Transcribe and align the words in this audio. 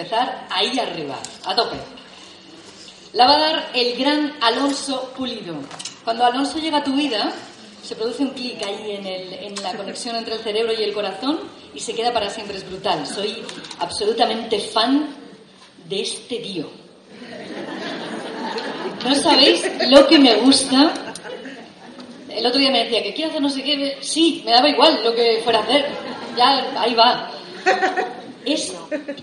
empezar 0.00 0.46
ahí 0.50 0.78
arriba, 0.78 1.18
a 1.44 1.54
tope. 1.54 1.76
La 3.12 3.26
va 3.26 3.36
a 3.36 3.38
dar 3.38 3.70
el 3.74 3.96
gran 3.98 4.34
Alonso 4.40 5.12
Pulido. 5.16 5.56
Cuando 6.04 6.24
Alonso 6.24 6.58
llega 6.58 6.78
a 6.78 6.84
tu 6.84 6.94
vida, 6.94 7.32
se 7.82 7.96
produce 7.96 8.22
un 8.22 8.30
clic 8.30 8.62
ahí 8.62 8.92
en, 8.92 9.06
el, 9.06 9.32
en 9.32 9.62
la 9.62 9.74
conexión 9.74 10.16
entre 10.16 10.34
el 10.34 10.40
cerebro 10.40 10.72
y 10.72 10.82
el 10.82 10.94
corazón 10.94 11.40
y 11.74 11.80
se 11.80 11.94
queda 11.94 12.12
para 12.12 12.30
siempre. 12.30 12.56
Es 12.56 12.66
brutal. 12.66 13.06
Soy 13.06 13.42
absolutamente 13.78 14.58
fan 14.58 15.08
de 15.86 16.00
este 16.00 16.36
tío. 16.36 16.70
No 19.04 19.14
sabéis 19.14 19.64
lo 19.88 20.06
que 20.06 20.18
me 20.18 20.36
gusta. 20.36 20.92
El 22.28 22.46
otro 22.46 22.58
día 22.58 22.70
me 22.70 22.84
decía 22.84 23.02
que 23.02 23.12
quiero 23.12 23.30
hacer 23.30 23.42
no 23.42 23.50
sé 23.50 23.62
qué. 23.62 23.98
Sí, 24.00 24.42
me 24.46 24.52
daba 24.52 24.68
igual 24.68 25.00
lo 25.04 25.14
que 25.14 25.40
fuera 25.42 25.58
a 25.58 25.62
hacer. 25.62 25.86
Ya, 26.36 26.80
ahí 26.80 26.94
va. 26.94 27.30
Es 28.44 28.72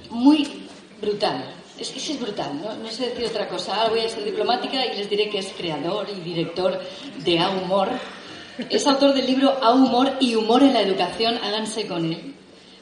muy 0.09 0.67
brutal. 1.01 1.53
Es 1.79 1.89
que 1.89 1.99
es 1.99 2.19
brutal, 2.19 2.59
¿no? 2.59 2.75
no 2.75 2.89
sé 2.89 3.09
decir 3.09 3.25
otra 3.25 3.47
cosa. 3.47 3.75
Ahora 3.75 3.89
voy 3.91 3.99
a 3.99 4.09
ser 4.09 4.23
diplomática 4.23 4.83
y 4.85 4.97
les 4.97 5.09
diré 5.09 5.29
que 5.29 5.39
es 5.39 5.53
creador 5.55 6.07
y 6.09 6.19
director 6.21 6.79
de 7.23 7.39
A 7.39 7.49
Humor. 7.51 7.89
Es 8.69 8.87
autor 8.87 9.13
del 9.13 9.27
libro 9.27 9.55
A 9.61 9.73
Humor 9.73 10.13
y 10.19 10.33
Humor 10.33 10.63
en 10.63 10.73
la 10.73 10.81
Educación, 10.81 11.37
háganse 11.37 11.85
con 11.87 12.11
él. 12.11 12.33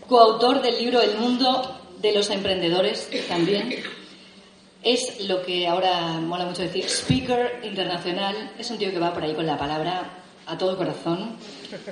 Coautor 0.08 0.62
del 0.62 0.78
libro 0.78 1.02
El 1.02 1.18
Mundo 1.18 1.78
de 2.02 2.14
los 2.14 2.30
Emprendedores, 2.30 3.10
también. 3.28 3.84
Es 4.82 5.28
lo 5.28 5.42
que 5.44 5.68
ahora 5.68 6.12
mola 6.22 6.46
mucho 6.46 6.62
decir, 6.62 6.86
speaker 6.86 7.60
internacional. 7.64 8.54
Es 8.58 8.72
un 8.72 8.78
tío 8.78 8.92
que 8.92 9.00
va 9.00 9.14
por 9.14 9.24
ahí 9.24 9.34
con 9.34 9.46
la 9.46 9.58
palabra 9.58 10.22
a 10.46 10.58
todo 10.58 10.78
corazón 10.78 11.36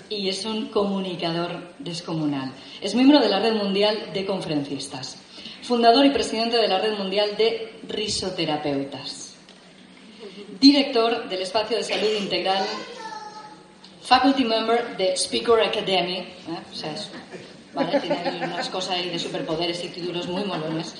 y 0.09 0.29
es 0.29 0.45
un 0.45 0.67
comunicador 0.67 1.73
descomunal. 1.79 2.53
Es 2.79 2.95
miembro 2.95 3.19
de 3.19 3.27
la 3.27 3.39
Red 3.39 3.55
Mundial 3.55 4.11
de 4.13 4.25
Conferencistas 4.25 5.22
fundador 5.63 6.05
y 6.05 6.09
presidente 6.09 6.57
de 6.57 6.67
la 6.67 6.77
Red 6.77 6.97
Mundial 6.97 7.37
de 7.37 7.79
Risoterapeutas, 7.87 9.35
director 10.59 11.29
del 11.29 11.41
Espacio 11.41 11.77
de 11.77 11.83
Salud 11.83 12.09
Integral, 12.19 12.63
faculty 14.01 14.43
member 14.43 14.97
de 14.97 15.15
Speaker 15.15 15.61
Academy, 15.61 16.17
¿eh? 16.17 16.35
o 16.69 16.75
sea, 16.75 16.91
es, 16.91 17.09
¿vale? 17.73 17.99
tiene 18.01 18.41
unas 18.43 18.67
cosas 18.69 18.95
ahí 18.95 19.09
de 19.09 19.17
superpoderes 19.17 19.83
y 19.85 19.87
títulos 19.87 20.27
muy 20.27 20.43
molones. 20.43 20.95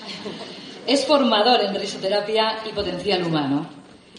Es 0.88 1.06
formador 1.06 1.62
en 1.62 1.76
risoterapia 1.76 2.60
y 2.66 2.74
potencial 2.74 3.24
humano. 3.24 3.70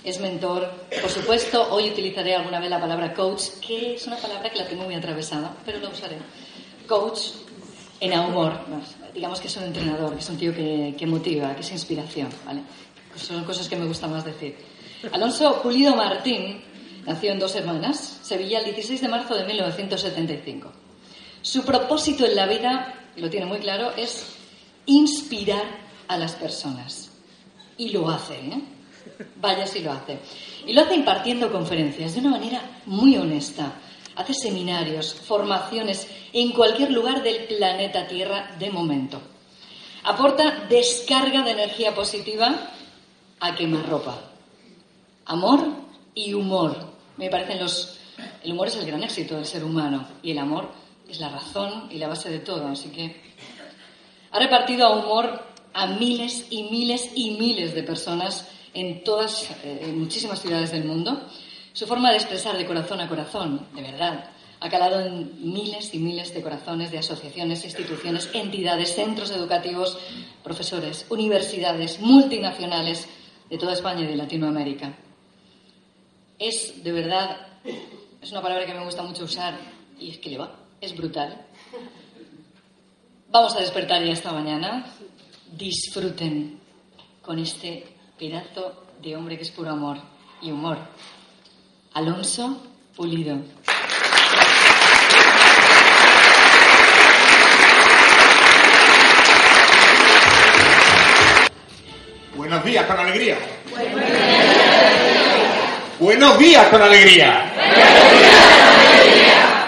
Es 0.03 0.21
mentor, 0.21 0.71
por 1.01 1.11
supuesto. 1.11 1.67
Hoy 1.71 1.91
utilizaré 1.91 2.35
alguna 2.35 2.61
vez 2.61 2.69
la 2.69 2.81
palabra 2.81 3.15
coach, 3.15 3.61
que 3.67 3.95
es 3.95 4.07
una 4.07 4.17
palabra 4.17 4.51
que 4.51 4.59
la 4.59 4.67
tengo 4.67 4.85
muy 4.85 4.95
atravesada, 4.95 5.55
pero 5.65 5.79
la 5.79 5.89
usaré. 5.89 6.17
Coach 6.87 7.44
en 8.05 8.19
humor 8.19 8.61
digamos 9.15 9.41
que 9.41 9.47
es 9.47 9.57
un 9.57 9.65
entrenador, 9.65 10.13
que 10.13 10.21
es 10.21 10.29
un 10.29 10.37
tío 10.37 10.53
que, 10.55 11.07
motiva, 11.07 11.55
que 11.55 11.61
es 11.61 11.71
inspiración, 11.71 12.29
¿vale? 12.45 12.63
Son 13.15 13.45
cosas 13.45 13.69
que 13.69 13.77
me 13.77 13.87
gusta 13.87 14.09
más 14.09 14.25
decir. 14.25 14.57
Alonso 15.13 15.63
Pulido 15.63 15.95
Martín 15.95 16.61
nació 17.07 17.33
en 17.33 17.39
Dos 17.39 17.55
Hermanas, 17.55 18.19
Sevilla, 18.23 18.59
el 18.59 18.65
16 18.65 19.01
de 19.01 19.09
marzo 19.09 19.37
de 19.37 19.45
1975. 19.45 20.73
Su 21.43 21.65
propósito 21.65 22.27
en 22.27 22.35
la 22.35 22.47
vida, 22.47 22.95
y 23.17 23.21
lo 23.21 23.31
tiene 23.31 23.47
muy 23.47 23.59
claro, 23.59 23.93
es 23.97 24.27
inspirar 24.87 25.65
a 26.09 26.19
las 26.19 26.33
personas. 26.33 27.11
Y 27.79 27.91
lo 27.91 28.09
hace, 28.11 28.35
¿eh? 28.35 28.63
Vaya 29.37 29.67
si 29.67 29.81
lo 29.81 29.93
hace. 29.93 30.19
Y 30.67 30.73
lo 30.73 30.83
hace 30.83 30.97
impartiendo 30.97 31.53
conferencias 31.53 32.15
de 32.15 32.21
una 32.21 32.31
manera 32.31 32.81
muy 32.87 33.17
honesta, 33.17 33.75
hace 34.17 34.35
seminarios, 34.35 35.15
formaciones 35.15 36.09
en 36.33 36.53
cualquier 36.53 36.91
lugar 36.91 37.23
del 37.23 37.45
planeta 37.45 38.07
Tierra 38.07 38.55
de 38.59 38.71
momento. 38.71 39.21
Aporta 40.05 40.67
descarga 40.69 41.43
de 41.43 41.53
energía 41.53 41.95
positiva 41.95 42.71
a 43.41 43.55
quemarropa. 43.55 44.21
Amor 45.27 45.67
y 46.15 46.35
humor. 46.35 46.77
Me 47.17 47.31
parecen 47.31 47.61
los. 47.61 47.99
El 48.43 48.53
humor 48.53 48.69
es 48.69 48.77
el 48.77 48.87
gran 48.87 49.03
éxito 49.03 49.37
del 49.37 49.47
ser 49.47 49.65
humano 49.65 50.07
y 50.23 50.31
el 50.31 50.39
amor 50.39 50.71
es 51.09 51.21
la 51.21 51.31
razón 51.31 51.89
y 51.91 51.99
la 51.99 52.09
base 52.09 52.31
de 52.31 52.41
todo. 52.41 52.67
Así 52.69 52.91
que 52.91 53.35
ha 54.31 54.39
repartido 54.39 54.93
humor 54.93 55.43
a 55.73 55.87
miles 55.87 56.47
y 56.51 56.65
miles 56.65 57.11
y 57.15 57.33
miles 57.33 57.75
de 57.75 57.83
personas 57.83 58.49
en 58.75 59.03
todas, 59.05 59.51
eh, 59.65 59.81
en 59.83 59.99
muchísimas 59.99 60.41
ciudades 60.41 60.71
del 60.71 60.85
mundo 60.85 61.29
su 61.75 61.87
forma 61.89 62.11
de 62.11 62.17
expresar 62.17 62.57
de 62.57 62.67
corazón 62.67 63.01
a 63.01 63.09
corazón, 63.09 63.67
de 63.75 63.83
verdad, 63.83 64.31
ha 64.61 64.71
calado 64.71 65.01
en 65.01 65.53
miles 65.53 65.93
y 65.93 65.99
miles 65.99 66.33
de 66.33 66.41
corazones 66.41 66.93
de 66.93 66.99
asociaciones, 66.99 67.65
instituciones, 67.65 68.31
entidades, 68.33 68.95
centros 68.95 69.31
educativos, 69.33 69.99
profesores, 70.45 71.05
universidades, 71.11 72.01
multinacionales 72.01 73.09
de 73.51 73.59
toda 73.59 73.73
España 73.73 74.03
y 74.03 74.07
de 74.07 74.17
Latinoamérica. 74.17 74.97
Es, 76.39 76.83
de 76.83 76.93
verdad, 76.93 77.49
es 78.23 78.31
una 78.31 78.41
palabra 78.41 78.65
que 78.65 78.75
me 78.75 78.85
gusta 78.85 79.03
mucho 79.03 79.25
usar 79.25 79.59
y 79.99 80.11
es 80.11 80.19
que 80.19 80.31
le 80.31 80.39
va, 80.39 80.55
es 80.81 80.97
brutal. 80.97 81.45
Vamos 83.31 83.57
a 83.57 83.61
despertar 83.61 84.01
ya 84.05 84.13
esta 84.13 84.33
mañana. 84.33 84.87
Disfruten 85.53 86.61
con 87.21 87.41
este 87.41 87.85
pedazo 88.17 88.85
de 89.03 89.17
hombre 89.17 89.37
que 89.37 89.43
es 89.43 89.51
puro 89.51 89.71
amor 89.71 89.99
y 90.41 90.53
humor. 90.53 90.79
Alonso 91.95 92.61
Pulido. 92.97 93.39
Buenos 102.35 102.65
días 102.65 102.85
con 102.87 102.99
alegría. 102.99 103.39
Buenos 106.01 106.37
días 106.37 106.67
con 106.67 106.83
alegría. 106.83 107.53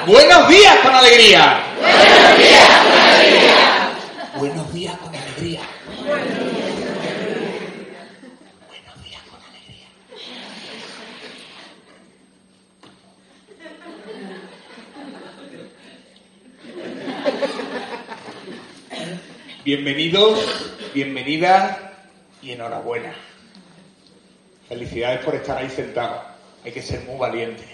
Buenos 0.05 0.49
días 0.49 0.77
con 0.83 0.95
alegría. 0.97 1.63
Buenos 1.79 2.39
días 2.39 2.69
con 2.73 3.05
alegría. 3.15 3.71
Buenos 4.37 4.73
días 4.73 4.97
con 4.97 5.05
alegría. 5.05 5.06
Bienvenidos, 19.67 20.71
bienvenidas 20.95 21.77
y 22.41 22.53
enhorabuena. 22.53 23.13
Felicidades 24.69 25.25
por 25.25 25.35
estar 25.35 25.59
ahí 25.59 25.69
sentados. 25.69 26.23
Hay 26.65 26.71
que 26.71 26.81
ser 26.81 27.01
muy 27.01 27.19
valiente. 27.19 27.65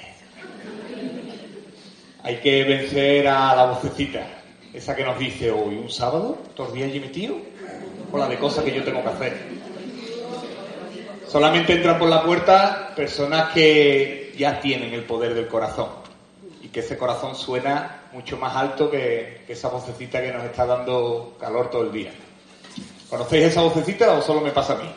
Hay 2.22 2.36
que 2.36 2.64
vencer 2.64 3.28
a 3.28 3.54
la 3.54 3.66
vocecita, 3.66 4.26
esa 4.72 4.96
que 4.96 5.04
nos 5.04 5.18
dice 5.18 5.50
hoy, 5.50 5.74
un 5.74 5.90
sábado, 5.90 6.38
todos 6.56 6.72
días 6.72 6.88
allí 6.88 6.98
metido, 6.98 7.36
o 8.10 8.16
la 8.16 8.26
de 8.26 8.38
cosas 8.38 8.64
que 8.64 8.72
yo 8.74 8.82
tengo 8.82 9.02
que 9.02 9.10
hacer. 9.10 9.36
Solamente 11.28 11.74
entran 11.74 11.98
por 11.98 12.08
la 12.08 12.22
puerta 12.22 12.94
personas 12.96 13.52
que 13.52 14.32
ya 14.38 14.58
tienen 14.62 14.94
el 14.94 15.04
poder 15.04 15.34
del 15.34 15.46
corazón 15.46 15.90
y 16.62 16.68
que 16.68 16.80
ese 16.80 16.96
corazón 16.96 17.36
suena 17.36 18.01
mucho 18.12 18.36
más 18.36 18.54
alto 18.54 18.90
que, 18.90 19.42
esa 19.48 19.68
vocecita 19.68 20.20
que 20.20 20.32
nos 20.32 20.44
está 20.44 20.66
dando 20.66 21.36
calor 21.40 21.70
todo 21.70 21.82
el 21.82 21.92
día. 21.92 22.12
¿Conocéis 23.08 23.46
esa 23.46 23.62
vocecita 23.62 24.12
o 24.12 24.22
solo 24.22 24.40
me 24.40 24.50
pasa 24.50 24.74
a 24.74 24.76
mí? 24.76 24.90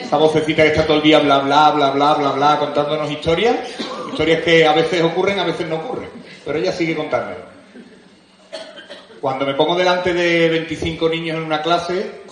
Esa 0.00 0.16
vocecita 0.16 0.62
que 0.62 0.68
está 0.68 0.86
todo 0.86 0.98
el 0.98 1.02
día 1.02 1.18
bla 1.20 1.40
bla 1.40 1.70
bla 1.70 1.90
bla 1.90 2.14
bla 2.14 2.32
bla 2.32 2.58
contándonos 2.58 3.10
historias, 3.10 3.56
historias 4.10 4.42
que 4.42 4.66
a 4.66 4.72
veces 4.72 5.02
ocurren, 5.02 5.38
a 5.38 5.44
veces 5.44 5.66
no 5.68 5.76
ocurren, 5.76 6.10
pero 6.44 6.58
ella 6.58 6.72
sigue 6.72 6.94
contándolo. 6.94 7.52
Cuando 9.20 9.46
me 9.46 9.54
pongo 9.54 9.76
delante 9.76 10.12
de 10.12 10.48
25 10.48 11.08
niños 11.08 11.36
en 11.36 11.44
una 11.44 11.62
clase 11.62 12.22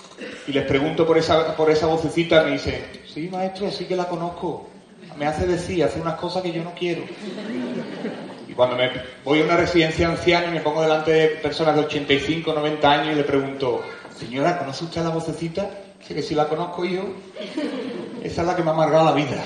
y 0.46 0.52
les 0.52 0.64
pregunto 0.66 1.06
por 1.06 1.19
esa, 1.19 1.56
por 1.56 1.70
esa 1.70 1.87
vocecita, 1.87 2.43
me 2.43 2.52
dice, 2.52 2.84
sí 3.12 3.28
maestro, 3.28 3.70
sí 3.70 3.84
que 3.84 3.96
la 3.96 4.08
conozco, 4.08 4.69
me 5.16 5.26
hace 5.26 5.46
decir, 5.46 5.84
hace 5.84 6.00
unas 6.00 6.14
cosas 6.14 6.43
que 6.43 6.52
yo 6.52 6.62
no 6.64 6.75
quiero. 6.75 7.02
Y 8.50 8.52
cuando 8.52 8.75
me 8.75 8.91
voy 9.25 9.43
a 9.43 9.44
una 9.44 9.56
residencia 9.56 10.08
anciana 10.08 10.49
y 10.49 10.50
me 10.50 10.61
pongo 10.61 10.82
delante 10.82 11.12
de 11.12 11.29
personas 11.29 11.76
de 11.76 11.82
85, 11.82 12.52
90 12.52 12.91
años 12.91 13.12
y 13.12 13.14
le 13.14 13.23
pregunto, 13.23 13.81
señora, 14.19 14.58
¿conoce 14.58 14.87
usted 14.87 15.05
la 15.05 15.11
vocecita? 15.11 15.70
Dice 16.00 16.17
que 16.17 16.23
si 16.23 16.35
la 16.35 16.49
conozco 16.49 16.85
yo, 16.85 17.02
esa 18.25 18.41
es 18.41 18.47
la 18.49 18.56
que 18.56 18.64
me 18.64 18.70
ha 18.70 18.73
amargado 18.73 19.05
la 19.05 19.12
vida. 19.12 19.41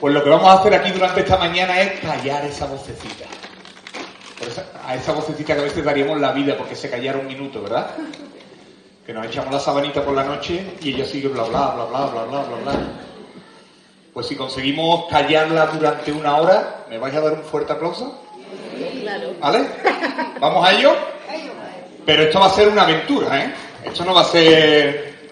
Pues 0.00 0.14
lo 0.14 0.22
que 0.22 0.30
vamos 0.30 0.46
a 0.46 0.60
hacer 0.60 0.74
aquí 0.74 0.92
durante 0.92 1.22
esta 1.22 1.38
mañana 1.38 1.80
es 1.80 1.98
callar 1.98 2.44
esa 2.44 2.66
vocecita. 2.66 3.24
a 4.86 4.94
esa 4.94 5.12
vocecita 5.12 5.56
que 5.56 5.60
a 5.60 5.64
veces 5.64 5.84
daríamos 5.84 6.20
la 6.20 6.30
vida 6.30 6.56
porque 6.56 6.76
se 6.76 6.88
callara 6.88 7.18
un 7.18 7.26
minuto, 7.26 7.60
¿verdad? 7.62 7.96
Que 9.04 9.12
nos 9.12 9.26
echamos 9.26 9.52
la 9.52 9.58
sabanita 9.58 10.04
por 10.04 10.14
la 10.14 10.22
noche 10.22 10.74
y 10.80 10.94
ella 10.94 11.04
sigue 11.04 11.26
bla 11.26 11.42
bla 11.42 11.74
bla 11.74 11.84
bla 11.86 12.06
bla 12.06 12.24
bla 12.26 12.42
bla 12.44 12.56
bla. 12.62 13.08
Pues 14.18 14.26
si 14.26 14.34
conseguimos 14.34 15.04
callarla 15.08 15.66
durante 15.66 16.10
una 16.10 16.38
hora, 16.38 16.86
¿me 16.90 16.98
vais 16.98 17.14
a 17.14 17.20
dar 17.20 17.34
un 17.34 17.44
fuerte 17.44 17.72
aplauso? 17.72 18.20
Claro. 19.00 19.32
¿Vale? 19.38 19.68
¿Vamos 20.40 20.66
a 20.66 20.72
ello? 20.72 20.92
Pero 22.04 22.24
esto 22.24 22.40
va 22.40 22.46
a 22.46 22.50
ser 22.50 22.66
una 22.66 22.82
aventura, 22.82 23.44
¿eh? 23.44 23.54
Esto 23.84 24.04
no 24.04 24.12
va 24.14 24.22
a 24.22 24.24
ser... 24.24 25.30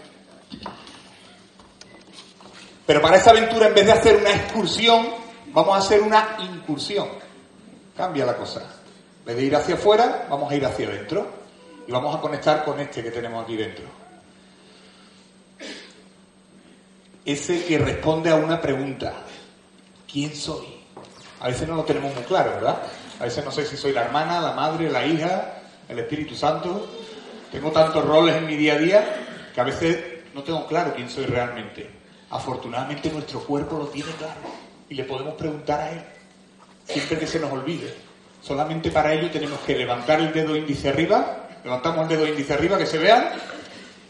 Pero 2.87 3.03
para 3.03 3.17
esa 3.17 3.31
aventura, 3.31 3.67
en 3.67 3.75
vez 3.75 3.87
de 3.87 3.93
hacer 3.93 4.19
una 4.19 4.31
excursión, 4.31 5.09
vamos 5.47 5.75
a 5.75 5.79
hacer 5.79 6.01
una 6.01 6.37
incursión. 6.39 7.09
Cambia 7.97 8.25
la 8.25 8.37
cosa. 8.37 8.61
En 9.19 9.25
vez 9.25 9.37
de 9.37 9.43
ir 9.43 9.57
hacia 9.57 9.75
afuera, 9.75 10.29
vamos 10.31 10.49
a 10.53 10.55
ir 10.55 10.65
hacia 10.65 10.87
adentro. 10.87 11.27
Y 11.89 11.91
vamos 11.91 12.15
a 12.15 12.21
conectar 12.21 12.65
con 12.65 12.79
este 12.79 13.03
que 13.03 13.11
tenemos 13.11 13.43
aquí 13.43 13.57
dentro. 13.57 14.06
Ese 17.27 17.65
que 17.65 17.77
responde 17.77 18.31
a 18.31 18.37
una 18.37 18.61
pregunta. 18.61 19.13
¿Quién 20.11 20.33
soy? 20.37 20.65
A 21.41 21.49
veces 21.49 21.67
no 21.67 21.75
lo 21.75 21.83
tenemos 21.83 22.15
muy 22.15 22.23
claro, 22.23 22.53
¿verdad? 22.53 22.81
A 23.19 23.25
veces 23.25 23.45
no 23.45 23.51
sé 23.51 23.67
si 23.67 23.77
soy 23.77 23.93
la 23.93 24.03
hermana, 24.03 24.41
la 24.41 24.53
madre, 24.53 24.89
la 24.89 25.05
hija, 25.05 25.55
el 25.89 25.99
Espíritu 25.99 26.37
Santo. 26.37 26.87
Tengo 27.51 27.73
tantos 27.73 28.05
roles 28.05 28.37
en 28.37 28.47
mi 28.47 28.55
día 28.55 28.75
a 28.75 28.79
día 28.79 29.05
que 29.53 29.61
a 29.61 29.65
veces 29.65 29.99
no 30.35 30.45
tengo 30.45 30.69
claro 30.69 30.95
quién 30.95 31.11
soy 31.11 31.27
realmente. 31.27 31.91
Afortunadamente 32.31 33.11
nuestro 33.11 33.41
cuerpo 33.41 33.77
lo 33.77 33.87
tiene 33.87 34.13
claro 34.13 34.41
y 34.89 34.95
le 34.95 35.03
podemos 35.03 35.35
preguntar 35.35 35.81
a 35.81 35.91
él 35.91 36.05
siempre 36.85 37.19
que 37.19 37.27
se 37.27 37.41
nos 37.41 37.51
olvide. 37.51 37.93
Solamente 38.41 38.93
para 38.93 39.13
ello 39.13 39.33
tenemos 39.33 39.59
que 39.67 39.75
levantar 39.75 40.21
el 40.21 40.33
dedo 40.33 40.55
índice 40.55 40.91
arriba, 40.91 41.49
levantamos 41.65 42.03
el 42.03 42.09
dedo 42.09 42.29
índice 42.29 42.55
arriba 42.55 42.79
que 42.79 42.87
se 42.87 42.99
vean 42.99 43.31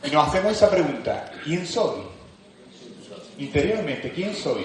y 0.04 0.10
nos 0.10 0.28
hacemos 0.28 0.52
esa 0.52 0.68
pregunta, 0.68 1.32
¿quién 1.42 1.66
soy? 1.66 2.15
Interiormente, 3.38 4.10
¿quién 4.12 4.34
soy? 4.34 4.64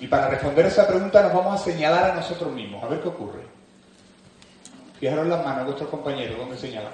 Y 0.00 0.06
para 0.06 0.28
responder 0.28 0.66
esa 0.66 0.86
pregunta 0.86 1.22
nos 1.22 1.32
vamos 1.32 1.60
a 1.60 1.64
señalar 1.64 2.10
a 2.10 2.14
nosotros 2.14 2.52
mismos, 2.52 2.82
a 2.82 2.88
ver 2.88 3.00
qué 3.00 3.08
ocurre. 3.08 3.40
Fijaros 4.98 5.26
las 5.26 5.44
manos 5.44 5.60
a 5.60 5.64
vuestros 5.64 5.90
compañeros, 5.90 6.38
¿dónde 6.38 6.56
señalan? 6.56 6.92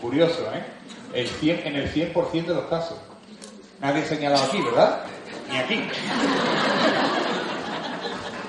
Curioso, 0.00 0.48
¿eh? 0.54 0.62
El 1.14 1.28
100, 1.28 1.66
en 1.66 1.76
el 1.76 1.92
100% 1.92 2.46
de 2.46 2.54
los 2.54 2.64
casos. 2.66 2.98
Nadie 3.80 4.02
ha 4.02 4.06
señalado 4.06 4.44
aquí, 4.44 4.60
¿verdad? 4.62 5.00
Ni 5.50 5.58
aquí. 5.58 5.82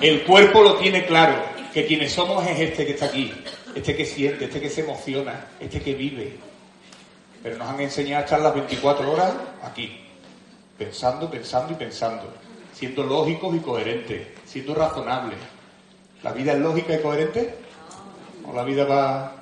El 0.02 0.24
cuerpo 0.24 0.62
lo 0.62 0.76
tiene 0.78 1.06
claro, 1.06 1.36
que 1.74 1.86
quienes 1.86 2.14
somos 2.14 2.46
es 2.46 2.60
este 2.60 2.86
que 2.86 2.94
está 2.94 3.06
aquí, 3.06 3.34
este 3.74 3.96
que 3.96 4.06
siente, 4.06 4.46
este 4.46 4.62
que 4.62 4.70
se 4.70 4.82
emociona, 4.82 5.48
este 5.60 5.82
que 5.82 5.96
vive. 5.96 6.38
Pero 7.42 7.58
nos 7.58 7.68
han 7.68 7.82
enseñado 7.82 8.22
a 8.22 8.26
estar 8.26 8.40
las 8.40 8.54
24 8.54 9.12
horas 9.12 9.34
aquí, 9.64 10.03
pensando, 10.78 11.30
pensando 11.30 11.74
y 11.74 11.76
pensando, 11.76 12.34
siendo 12.74 13.04
lógicos 13.04 13.56
y 13.56 13.60
coherentes, 13.60 14.28
siendo 14.46 14.74
razonables. 14.76 15.40
¿La 16.22 16.32
vida 16.32 16.54
es 16.54 16.60
lógica 16.60 16.96
y 16.96 17.02
coherente? 17.02 17.56
¿O 18.46 18.54
la 18.54 18.64
vida 18.64 18.86
va...? 18.86 19.36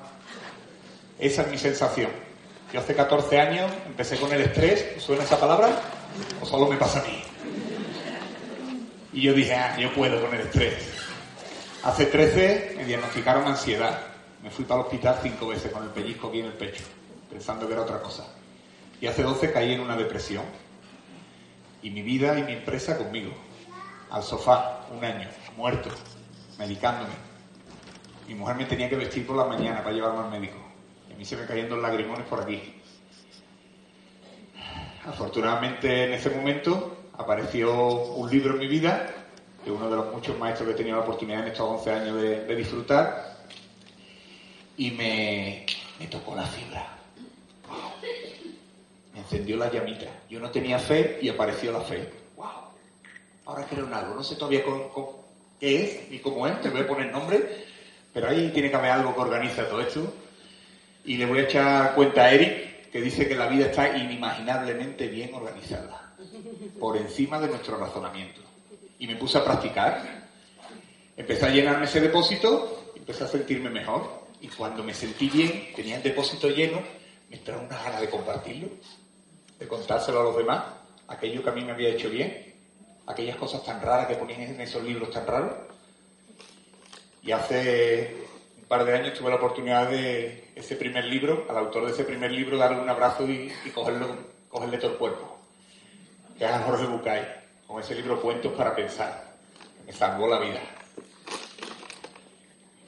Esa 1.18 1.42
es 1.42 1.48
mi 1.50 1.58
sensación. 1.58 2.10
Yo 2.72 2.80
hace 2.80 2.94
14 2.94 3.40
años 3.40 3.70
empecé 3.86 4.16
con 4.16 4.32
el 4.32 4.40
estrés, 4.40 4.94
¿suena 4.98 5.24
esa 5.24 5.38
palabra? 5.38 5.70
¿O 6.40 6.46
solo 6.46 6.66
me 6.66 6.76
pasa 6.76 7.00
a 7.00 7.02
mí? 7.04 7.22
Y 9.12 9.22
yo 9.22 9.34
dije, 9.34 9.54
ah, 9.54 9.76
yo 9.78 9.92
puedo 9.94 10.20
con 10.20 10.34
el 10.34 10.40
estrés. 10.40 10.74
Hace 11.82 12.06
13 12.06 12.74
me 12.78 12.84
diagnosticaron 12.84 13.46
ansiedad. 13.46 14.00
Me 14.42 14.50
fui 14.50 14.64
para 14.64 14.80
el 14.80 14.86
hospital 14.86 15.18
cinco 15.22 15.48
veces 15.48 15.70
con 15.70 15.82
el 15.82 15.90
pellizco 15.90 16.28
aquí 16.28 16.40
en 16.40 16.46
el 16.46 16.54
pecho, 16.54 16.82
pensando 17.30 17.66
que 17.66 17.74
era 17.74 17.82
otra 17.82 18.00
cosa. 18.00 18.24
Y 19.00 19.06
hace 19.06 19.22
12 19.22 19.52
caí 19.52 19.74
en 19.74 19.80
una 19.80 19.96
depresión. 19.96 20.44
Y 21.82 21.90
mi 21.90 22.02
vida 22.02 22.38
y 22.38 22.42
mi 22.44 22.52
empresa 22.52 22.96
conmigo. 22.96 23.32
Al 24.10 24.22
sofá, 24.22 24.86
un 24.90 25.04
año, 25.04 25.28
muerto, 25.56 25.90
medicándome. 26.58 27.14
Mi 28.28 28.34
mujer 28.34 28.56
me 28.56 28.64
tenía 28.66 28.88
que 28.88 28.96
vestir 28.96 29.26
por 29.26 29.36
la 29.36 29.44
mañana 29.44 29.82
para 29.82 29.94
llevarme 29.94 30.20
al 30.20 30.30
médico. 30.30 30.58
Y 31.08 31.14
a 31.14 31.16
mí 31.16 31.24
se 31.24 31.36
me 31.36 31.46
caían 31.46 31.68
dos 31.68 31.80
lagrimones 31.80 32.26
por 32.26 32.40
aquí. 32.40 32.80
Afortunadamente 35.04 36.04
en 36.04 36.12
ese 36.12 36.30
momento 36.30 37.08
apareció 37.18 37.72
un 38.14 38.30
libro 38.30 38.54
en 38.54 38.60
mi 38.60 38.68
vida, 38.68 39.10
de 39.64 39.70
uno 39.70 39.88
de 39.90 39.96
los 39.96 40.12
muchos 40.12 40.38
maestros 40.38 40.68
que 40.68 40.74
he 40.74 40.76
tenido 40.76 40.96
la 40.96 41.02
oportunidad 41.02 41.42
en 41.42 41.48
estos 41.48 41.68
11 41.68 41.90
años 41.92 42.22
de, 42.22 42.44
de 42.44 42.56
disfrutar, 42.56 43.38
y 44.76 44.90
me, 44.92 45.66
me 45.98 46.06
tocó 46.06 46.34
la 46.34 46.44
fibra. 46.44 47.01
Encendió 49.32 49.56
la 49.56 49.72
llamita. 49.72 50.04
Yo 50.28 50.38
no 50.40 50.50
tenía 50.50 50.78
fe 50.78 51.18
y 51.22 51.30
apareció 51.30 51.72
la 51.72 51.80
fe. 51.80 52.06
¡Wow! 52.36 52.46
Ahora 53.46 53.64
creo 53.64 53.86
en 53.86 53.94
algo. 53.94 54.14
No 54.14 54.22
sé 54.22 54.36
todavía 54.36 54.62
qué 55.58 55.80
es 55.80 56.10
ni 56.10 56.18
cómo 56.18 56.46
es, 56.46 56.60
te 56.60 56.68
voy 56.68 56.82
a 56.82 56.86
poner 56.86 57.10
nombre, 57.10 57.64
pero 58.12 58.28
ahí 58.28 58.50
tiene 58.52 58.68
que 58.68 58.76
haber 58.76 58.90
algo 58.90 59.14
que 59.14 59.20
organiza 59.22 59.66
todo 59.66 59.80
esto. 59.80 60.12
Y 61.06 61.16
le 61.16 61.24
voy 61.24 61.38
a 61.38 61.42
echar 61.44 61.94
cuenta 61.94 62.24
a 62.24 62.30
Eric, 62.30 62.90
que 62.90 63.00
dice 63.00 63.26
que 63.26 63.34
la 63.34 63.46
vida 63.46 63.66
está 63.66 63.96
inimaginablemente 63.96 65.08
bien 65.08 65.32
organizada, 65.32 66.14
por 66.78 66.98
encima 66.98 67.40
de 67.40 67.48
nuestro 67.48 67.78
razonamiento. 67.78 68.42
Y 68.98 69.06
me 69.06 69.16
puse 69.16 69.38
a 69.38 69.44
practicar. 69.44 70.28
Empecé 71.16 71.46
a 71.46 71.48
llenarme 71.48 71.86
ese 71.86 72.02
depósito, 72.02 72.92
empecé 72.94 73.24
a 73.24 73.28
sentirme 73.28 73.70
mejor. 73.70 74.26
Y 74.42 74.48
cuando 74.48 74.84
me 74.84 74.92
sentí 74.92 75.30
bien, 75.30 75.70
tenía 75.74 75.96
el 75.96 76.02
depósito 76.02 76.50
lleno, 76.50 76.82
me 77.30 77.36
entró 77.36 77.58
una 77.58 77.82
gana 77.82 77.98
de 77.98 78.10
compartirlo, 78.10 78.68
de 79.62 79.68
contárselo 79.68 80.20
a 80.20 80.24
los 80.24 80.36
demás, 80.36 80.64
aquello 81.06 81.42
que 81.42 81.50
a 81.50 81.52
mí 81.52 81.64
me 81.64 81.70
había 81.70 81.90
hecho 81.90 82.10
bien, 82.10 82.52
aquellas 83.06 83.36
cosas 83.36 83.64
tan 83.64 83.80
raras 83.80 84.08
que 84.08 84.16
ponían 84.16 84.40
en 84.40 84.60
esos 84.60 84.82
libros 84.82 85.10
tan 85.10 85.24
raros. 85.24 85.52
Y 87.22 87.30
hace 87.30 88.16
un 88.58 88.64
par 88.64 88.84
de 88.84 88.92
años 88.92 89.16
tuve 89.16 89.30
la 89.30 89.36
oportunidad 89.36 89.88
de 89.88 90.50
ese 90.56 90.74
primer 90.74 91.04
libro, 91.04 91.46
al 91.48 91.58
autor 91.58 91.86
de 91.86 91.92
ese 91.92 92.02
primer 92.02 92.32
libro, 92.32 92.58
darle 92.58 92.80
un 92.80 92.88
abrazo 92.88 93.24
y, 93.28 93.52
y 93.64 93.70
cogerlo, 93.70 94.08
cogerle 94.48 94.78
todo 94.78 94.92
el 94.92 94.98
cuerpo. 94.98 95.38
Que 96.36 96.44
es 96.44 96.50
a 96.50 96.58
Jorge 96.58 96.86
Bucay, 96.86 97.28
con 97.64 97.80
ese 97.80 97.94
libro 97.94 98.20
Cuentos 98.20 98.52
para 98.54 98.74
Pensar, 98.74 99.32
que 99.78 99.84
me 99.84 99.92
salvó 99.92 100.26
la 100.26 100.40
vida. 100.40 100.60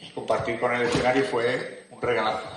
Y 0.01 0.11
compartir 0.11 0.59
con 0.59 0.75
el 0.75 0.83
escenario 0.83 1.23
fue 1.23 1.87
un 1.91 2.03
regalazo. 2.03 2.49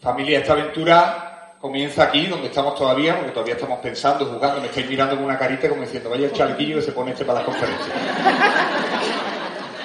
Familia, 0.00 0.38
esta 0.38 0.52
aventura 0.52 1.29
comienza 1.60 2.04
aquí, 2.04 2.26
donde 2.26 2.48
estamos 2.48 2.74
todavía, 2.74 3.16
porque 3.16 3.32
todavía 3.32 3.54
estamos 3.54 3.78
pensando, 3.80 4.24
jugando, 4.24 4.60
me 4.60 4.68
estáis 4.68 4.88
mirando 4.88 5.16
con 5.16 5.26
una 5.26 5.38
carita 5.38 5.68
como 5.68 5.82
diciendo, 5.82 6.08
vaya 6.08 6.26
el 6.26 6.32
chalequillo 6.32 6.76
que 6.76 6.82
se 6.82 6.92
pone 6.92 7.12
este 7.12 7.24
para 7.24 7.40
las 7.40 7.48
conferencias. 7.48 7.96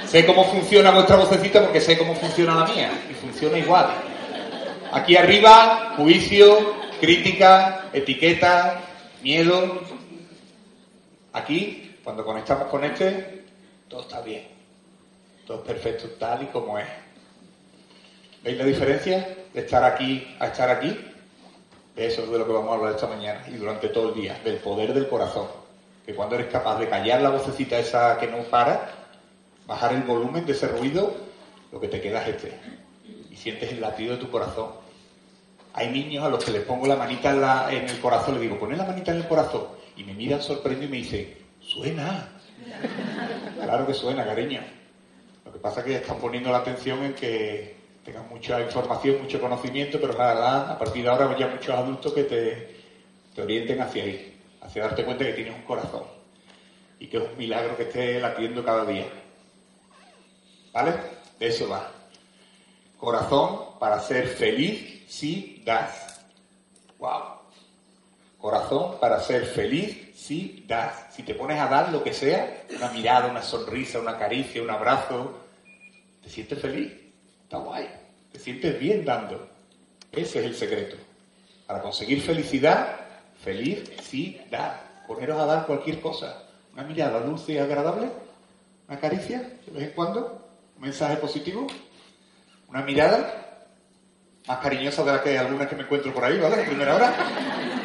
sé 0.08 0.26
cómo 0.26 0.46
funciona 0.46 0.92
vuestra 0.92 1.18
vocecita 1.18 1.62
porque 1.62 1.82
sé 1.82 1.98
cómo 1.98 2.16
funciona 2.16 2.56
la 2.56 2.66
mía, 2.66 2.92
y 3.10 3.14
funciona 3.14 3.58
igual. 3.58 3.88
Aquí 4.94 5.18
arriba, 5.18 5.94
juicio, 5.98 6.76
crítica, 7.02 7.90
etiqueta, 7.92 8.82
miedo. 9.22 9.82
Aquí, 11.34 11.98
cuando 12.02 12.24
conectamos 12.24 12.68
con 12.68 12.86
este, 12.86 13.44
todo 13.90 14.02
está 14.02 14.22
bien. 14.22 14.48
Todo 15.46 15.58
es 15.58 15.64
perfecto 15.66 16.08
tal 16.18 16.44
y 16.44 16.46
como 16.46 16.80
es. 16.80 16.88
¿Veis 18.42 18.58
la 18.58 18.64
diferencia 18.64 19.36
de 19.54 19.60
estar 19.60 19.84
aquí 19.84 20.36
a 20.40 20.48
estar 20.48 20.70
aquí? 20.70 20.98
Eso 21.96 22.24
es 22.24 22.30
de 22.30 22.38
lo 22.38 22.46
que 22.46 22.52
vamos 22.52 22.72
a 22.72 22.76
hablar 22.76 22.96
esta 22.96 23.08
mañana 23.08 23.46
y 23.48 23.54
durante 23.54 23.88
todo 23.88 24.10
el 24.10 24.16
día, 24.16 24.40
del 24.44 24.58
poder 24.58 24.94
del 24.94 25.08
corazón. 25.08 25.48
Que 26.06 26.14
cuando 26.14 26.36
eres 26.36 26.48
capaz 26.48 26.78
de 26.80 26.90
callar 26.90 27.22
la 27.22 27.30
vocecita 27.30 27.80
esa 27.80 28.18
que 28.18 28.28
no 28.28 28.44
para, 28.44 28.92
bajar 29.66 29.94
el 29.94 30.04
volumen 30.04 30.46
de 30.46 30.52
ese 30.52 30.68
ruido, 30.68 31.16
lo 31.72 31.80
que 31.80 31.88
te 31.88 32.02
queda 32.02 32.22
es 32.24 32.36
este. 32.36 32.60
Y 33.32 33.36
sientes 33.38 33.72
el 33.72 33.80
latido 33.80 34.16
de 34.16 34.22
tu 34.22 34.30
corazón. 34.30 34.72
Hay 35.74 35.90
niños 35.90 36.24
a 36.26 36.30
los 36.30 36.44
que 36.44 36.52
les 36.52 36.64
pongo 36.64 36.86
la 36.86 36.96
manita 36.96 37.72
en, 37.72 37.90
el 37.90 38.00
corazón, 38.00 38.36
le 38.36 38.42
digo, 38.42 38.60
poné 38.60 38.76
la 38.76 38.86
manita 38.86 39.12
en 39.12 39.18
el 39.18 39.28
corazón. 39.28 39.64
Y 39.96 40.04
me 40.04 40.14
miran 40.14 40.42
sorprendido 40.42 40.88
y 40.88 40.92
me 40.92 40.98
dicen, 40.98 41.34
suena. 41.62 42.30
Claro 43.62 43.88
que 43.88 43.94
suena, 43.94 44.26
cariño. 44.26 44.62
Lo 45.46 45.54
que 45.54 45.60
pasa 45.60 45.80
es 45.80 45.86
que 45.86 45.96
están 45.96 46.18
poniendo 46.18 46.52
la 46.52 46.60
atención 46.60 47.04
en 47.04 47.14
que 47.14 47.75
tengan 48.06 48.30
mucha 48.30 48.62
información, 48.62 49.24
mucho 49.24 49.42
conocimiento, 49.42 50.00
pero 50.00 50.14
nada, 50.14 50.72
a 50.72 50.78
partir 50.78 51.04
de 51.04 51.10
ahora 51.10 51.36
ya 51.38 51.48
muchos 51.48 51.76
adultos 51.76 52.14
que 52.14 52.24
te, 52.24 52.76
te 53.34 53.42
orienten 53.42 53.82
hacia 53.82 54.04
ahí, 54.04 54.40
hacia 54.62 54.84
darte 54.84 55.04
cuenta 55.04 55.26
que 55.26 55.34
tienes 55.34 55.56
un 55.56 55.64
corazón 55.64 56.04
y 57.00 57.08
que 57.08 57.18
es 57.18 57.24
un 57.24 57.36
milagro 57.36 57.76
que 57.76 57.84
esté 57.84 58.20
latiendo 58.20 58.64
cada 58.64 58.86
día. 58.86 59.08
¿Vale? 60.72 60.94
De 61.40 61.48
eso 61.48 61.68
va. 61.68 61.92
Corazón 63.00 63.80
para 63.80 64.00
ser 64.00 64.28
feliz 64.28 65.04
si 65.10 65.64
das. 65.66 66.22
¡Wow! 67.00 67.40
Corazón 68.38 69.00
para 69.00 69.20
ser 69.20 69.48
feliz 69.48 70.16
si 70.16 70.64
das. 70.68 71.12
Si 71.16 71.24
te 71.24 71.34
pones 71.34 71.60
a 71.60 71.68
dar 71.68 71.92
lo 71.92 72.04
que 72.04 72.14
sea, 72.14 72.66
una 72.76 72.92
mirada, 72.92 73.28
una 73.28 73.42
sonrisa, 73.42 74.00
una 74.00 74.18
caricia, 74.18 74.62
un 74.62 74.70
abrazo, 74.70 75.40
¿te 76.22 76.30
sientes 76.30 76.62
feliz? 76.62 77.05
Está 77.46 77.58
guay. 77.58 77.88
Te 78.32 78.40
sientes 78.40 78.80
bien 78.80 79.06
dando. 79.06 79.48
Ese 80.12 80.40
es 80.40 80.46
el 80.46 80.56
secreto. 80.56 80.98
Para 81.68 81.82
conseguir 81.82 82.22
felicidad, 82.22 83.00
dar. 84.50 84.84
Poneros 85.08 85.40
a 85.40 85.46
dar 85.46 85.66
cualquier 85.68 86.02
cosa. 86.02 86.44
Una 86.74 86.84
mirada 86.84 87.20
dulce 87.20 87.54
y 87.54 87.58
agradable, 87.60 88.10
una 88.88 89.00
caricia 89.00 89.40
de 89.66 89.72
vez 89.72 89.84
en 89.84 89.92
cuando, 89.92 90.42
un 90.76 90.82
mensaje 90.82 91.18
positivo, 91.18 91.68
una 92.68 92.82
mirada 92.82 93.62
más 94.48 94.58
cariñosa 94.60 95.04
de 95.04 95.12
la 95.12 95.24
que 95.24 95.38
algunas 95.38 95.68
que 95.68 95.76
me 95.76 95.84
encuentro 95.84 96.14
por 96.14 96.26
ahí, 96.26 96.40
¿vale? 96.40 96.62
En 96.62 96.68
primera 96.68 96.96
hora. 96.96 97.14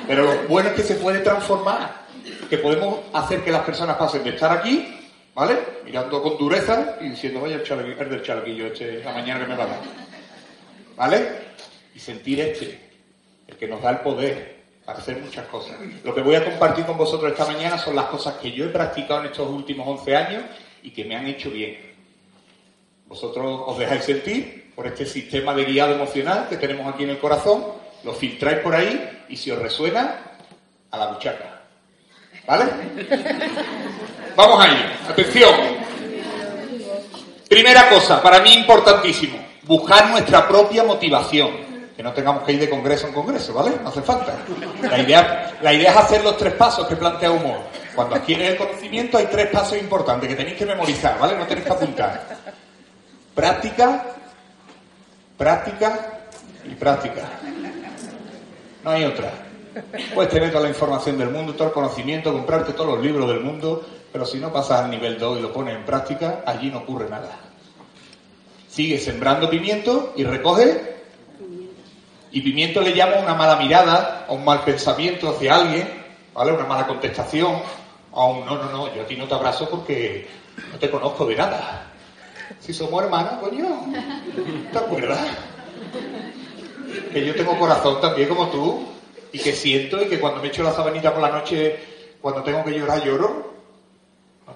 Pero 0.06 0.24
lo 0.24 0.48
bueno 0.48 0.70
es 0.70 0.76
que 0.76 0.82
se 0.82 0.94
puede 0.94 1.20
transformar, 1.20 2.06
que 2.48 2.58
podemos 2.58 3.00
hacer 3.12 3.44
que 3.44 3.52
las 3.52 3.62
personas 3.62 3.96
pasen 3.96 4.24
de 4.24 4.30
estar 4.30 4.50
aquí, 4.50 4.99
¿vale? 5.34 5.58
Mirando 5.84 6.22
con 6.22 6.36
dureza 6.38 6.96
y 7.00 7.10
diciendo, 7.10 7.40
vaya 7.40 7.56
el, 7.56 7.96
el 7.98 8.10
del 8.10 8.22
chalequillo 8.22 8.66
este, 8.66 9.02
la 9.02 9.12
mañana 9.12 9.40
que 9.40 9.46
me 9.46 9.56
va 9.56 9.64
a 9.64 9.68
dar. 9.68 9.80
¿Vale? 10.96 11.28
Y 11.94 11.98
sentir 11.98 12.40
este, 12.40 12.80
el 13.46 13.56
que 13.56 13.66
nos 13.66 13.82
da 13.82 13.90
el 13.90 13.98
poder 14.00 14.60
para 14.84 14.98
hacer 14.98 15.18
muchas 15.18 15.46
cosas. 15.46 15.76
Lo 16.04 16.14
que 16.14 16.20
voy 16.20 16.34
a 16.34 16.44
compartir 16.44 16.84
con 16.84 16.96
vosotros 16.96 17.30
esta 17.30 17.46
mañana 17.46 17.78
son 17.78 17.94
las 17.96 18.06
cosas 18.06 18.34
que 18.34 18.52
yo 18.52 18.64
he 18.64 18.68
practicado 18.68 19.20
en 19.20 19.26
estos 19.26 19.48
últimos 19.48 19.86
11 19.86 20.16
años 20.16 20.44
y 20.82 20.90
que 20.90 21.04
me 21.04 21.16
han 21.16 21.26
hecho 21.26 21.50
bien. 21.50 21.78
Vosotros 23.06 23.62
os 23.66 23.78
dejáis 23.78 24.04
sentir 24.04 24.72
por 24.74 24.86
este 24.86 25.04
sistema 25.04 25.54
de 25.54 25.64
guiado 25.64 25.94
emocional 25.94 26.48
que 26.48 26.56
tenemos 26.56 26.92
aquí 26.92 27.04
en 27.04 27.10
el 27.10 27.18
corazón, 27.18 27.64
lo 28.04 28.14
filtráis 28.14 28.60
por 28.60 28.74
ahí 28.74 29.24
y 29.28 29.36
si 29.36 29.50
os 29.50 29.58
resuena, 29.58 30.38
a 30.90 30.98
la 30.98 31.06
buchaca. 31.08 31.62
¿Vale? 32.46 32.64
Vamos 34.40 34.58
ahí. 34.58 34.96
Atención. 35.06 35.54
Primera 37.46 37.90
cosa, 37.90 38.22
para 38.22 38.40
mí 38.40 38.54
importantísimo, 38.54 39.36
buscar 39.64 40.08
nuestra 40.08 40.48
propia 40.48 40.82
motivación. 40.82 41.68
Que 41.94 42.02
no 42.02 42.14
tengamos 42.14 42.44
que 42.44 42.52
ir 42.52 42.60
de 42.60 42.70
congreso 42.70 43.06
en 43.06 43.12
congreso, 43.12 43.52
¿vale? 43.52 43.72
No 43.82 43.90
hace 43.90 44.00
falta. 44.00 44.34
La 44.80 44.98
idea, 44.98 45.52
la 45.60 45.74
idea 45.74 45.90
es 45.90 45.96
hacer 45.98 46.24
los 46.24 46.38
tres 46.38 46.54
pasos 46.54 46.86
que 46.86 46.96
plantea 46.96 47.30
Humor. 47.30 47.58
Cuando 47.94 48.16
adquieres 48.16 48.52
el 48.52 48.56
conocimiento 48.56 49.18
hay 49.18 49.26
tres 49.26 49.48
pasos 49.48 49.76
importantes 49.76 50.30
que 50.30 50.36
tenéis 50.36 50.56
que 50.56 50.64
memorizar, 50.64 51.18
¿vale? 51.18 51.36
No 51.36 51.46
tenéis 51.46 51.66
que 51.66 51.72
apuntar. 51.74 52.26
Práctica, 53.34 54.06
práctica 55.36 56.22
y 56.64 56.74
práctica. 56.76 57.28
No 58.82 58.90
hay 58.90 59.04
otra. 59.04 59.32
Puedes 60.14 60.32
tener 60.32 60.50
toda 60.50 60.62
la 60.62 60.70
información 60.70 61.18
del 61.18 61.28
mundo, 61.28 61.52
todo 61.52 61.68
el 61.68 61.74
conocimiento, 61.74 62.32
comprarte 62.32 62.72
todos 62.72 62.94
los 62.94 63.04
libros 63.04 63.28
del 63.28 63.40
mundo, 63.40 63.84
pero 64.12 64.24
si 64.24 64.38
no 64.38 64.52
pasas 64.52 64.82
al 64.82 64.90
nivel 64.90 65.18
2 65.18 65.38
y 65.38 65.42
lo 65.42 65.52
pones 65.52 65.76
en 65.76 65.84
práctica, 65.84 66.42
allí 66.46 66.70
no 66.70 66.78
ocurre 66.78 67.08
nada. 67.08 67.38
Sigue 68.68 68.98
sembrando 68.98 69.48
pimiento 69.48 70.12
y 70.16 70.24
recoge. 70.24 70.98
Y 72.32 72.40
pimiento 72.40 72.80
le 72.80 72.94
llama 72.94 73.16
una 73.22 73.34
mala 73.34 73.56
mirada, 73.56 74.26
a 74.28 74.32
un 74.32 74.44
mal 74.44 74.60
pensamiento 74.60 75.30
hacia 75.30 75.56
alguien, 75.56 75.88
¿vale? 76.32 76.52
Una 76.52 76.64
mala 76.64 76.86
contestación, 76.86 77.60
a 78.12 78.24
un 78.26 78.44
no, 78.44 78.56
no, 78.56 78.70
no, 78.70 78.94
yo 78.94 79.02
a 79.02 79.06
ti 79.06 79.16
no 79.16 79.26
te 79.26 79.34
abrazo 79.34 79.68
porque 79.68 80.28
no 80.72 80.78
te 80.78 80.90
conozco 80.90 81.26
de 81.26 81.36
nada. 81.36 81.86
Si 82.60 82.72
somos 82.72 83.02
hermanos, 83.02 83.34
coño, 83.40 83.66
¿te 84.72 84.78
acuerdas? 84.78 85.20
Que 87.12 87.24
yo 87.24 87.34
tengo 87.34 87.58
corazón 87.58 88.00
también 88.00 88.28
como 88.28 88.48
tú 88.48 88.84
y 89.32 89.38
que 89.38 89.52
siento 89.52 90.02
y 90.02 90.06
que 90.08 90.18
cuando 90.18 90.40
me 90.40 90.48
echo 90.48 90.62
la 90.62 90.72
sabanita 90.72 91.12
por 91.12 91.22
la 91.22 91.30
noche, 91.30 91.78
cuando 92.20 92.42
tengo 92.42 92.64
que 92.64 92.72
llorar, 92.72 93.04
lloro. 93.04 93.49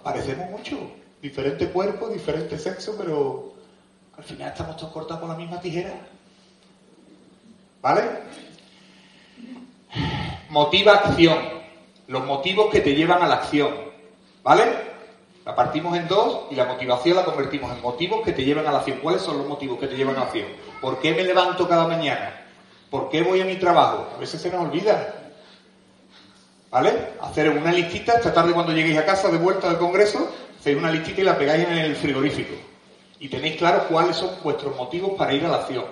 Parecemos 0.05 0.51
mucho. 0.51 0.77
Diferente 1.23 1.69
cuerpo, 1.71 2.09
diferente 2.09 2.59
sexo, 2.59 2.95
pero 2.99 3.55
al 4.17 4.23
final 4.23 4.51
estamos 4.51 4.77
todos 4.77 4.93
cortados 4.93 5.21
con 5.21 5.31
la 5.31 5.37
misma 5.37 5.59
tijera. 5.59 5.95
¿Vale? 7.81 8.03
Motiva 10.51 10.93
acción. 10.97 11.39
Los 12.09 12.27
motivos 12.27 12.71
que 12.71 12.81
te 12.81 12.95
llevan 12.95 13.23
a 13.23 13.27
la 13.27 13.37
acción. 13.37 13.75
¿Vale? 14.43 14.65
La 15.47 15.57
partimos 15.57 15.97
en 15.97 16.07
dos 16.07 16.49
y 16.51 16.55
la 16.55 16.67
motivación 16.67 17.17
la 17.17 17.25
convertimos 17.25 17.73
en 17.73 17.81
motivos 17.81 18.23
que 18.23 18.33
te 18.33 18.45
llevan 18.45 18.67
a 18.67 18.73
la 18.73 18.79
acción. 18.79 18.99
¿Cuáles 19.03 19.23
son 19.23 19.39
los 19.39 19.47
motivos 19.47 19.79
que 19.79 19.89
te 19.89 19.97
llevan 19.97 20.17
a 20.17 20.21
la 20.21 20.25
acción? 20.27 20.49
¿Por 20.83 21.01
qué 21.01 21.15
me 21.15 21.25
levanto 21.25 21.67
cada 21.67 21.89
mañana? 21.89 22.43
¿Por 22.91 23.09
qué 23.09 23.23
voy 23.23 23.41
a 23.41 23.47
mi 23.47 23.57
trabajo? 23.57 24.11
A 24.15 24.19
veces 24.19 24.41
se 24.43 24.51
nos 24.51 24.61
olvida. 24.61 25.24
¿Vale? 26.75 26.91
Hacer 27.21 27.51
una 27.51 27.71
listita, 27.71 28.15
esta 28.15 28.35
tarde 28.35 28.53
cuando 28.53 28.73
lleguéis 28.73 28.99
a 28.99 29.05
casa 29.05 29.31
de 29.31 29.39
vuelta 29.39 29.69
del 29.69 29.79
Congreso, 29.79 30.29
hacéis 30.59 30.77
una 30.77 30.91
listita 30.91 31.21
y 31.21 31.25
la 31.25 31.39
pegáis 31.39 31.69
en 31.69 31.79
el 31.79 31.95
frigorífico. 31.95 32.53
Y 33.21 33.29
tenéis 33.29 33.59
claro 33.59 33.87
cuáles 33.87 34.17
son 34.17 34.31
vuestros 34.43 34.75
motivos 34.75 35.13
para 35.17 35.33
ir 35.33 35.45
a 35.45 35.51
la 35.51 35.59
acción. 35.59 35.85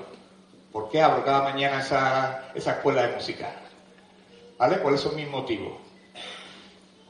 ¿Por 0.73 0.91
qué 0.91 1.01
abro 1.01 1.25
cada 1.25 1.45
mañana 1.45 1.79
esa, 1.79 2.51
escuela 2.57 3.07
de 3.07 3.15
música? 3.15 3.53
¿Vale? 4.59 4.79
¿Cuáles 4.79 5.01
son 5.01 5.15
mis 5.15 5.29
motivos? 5.29 5.75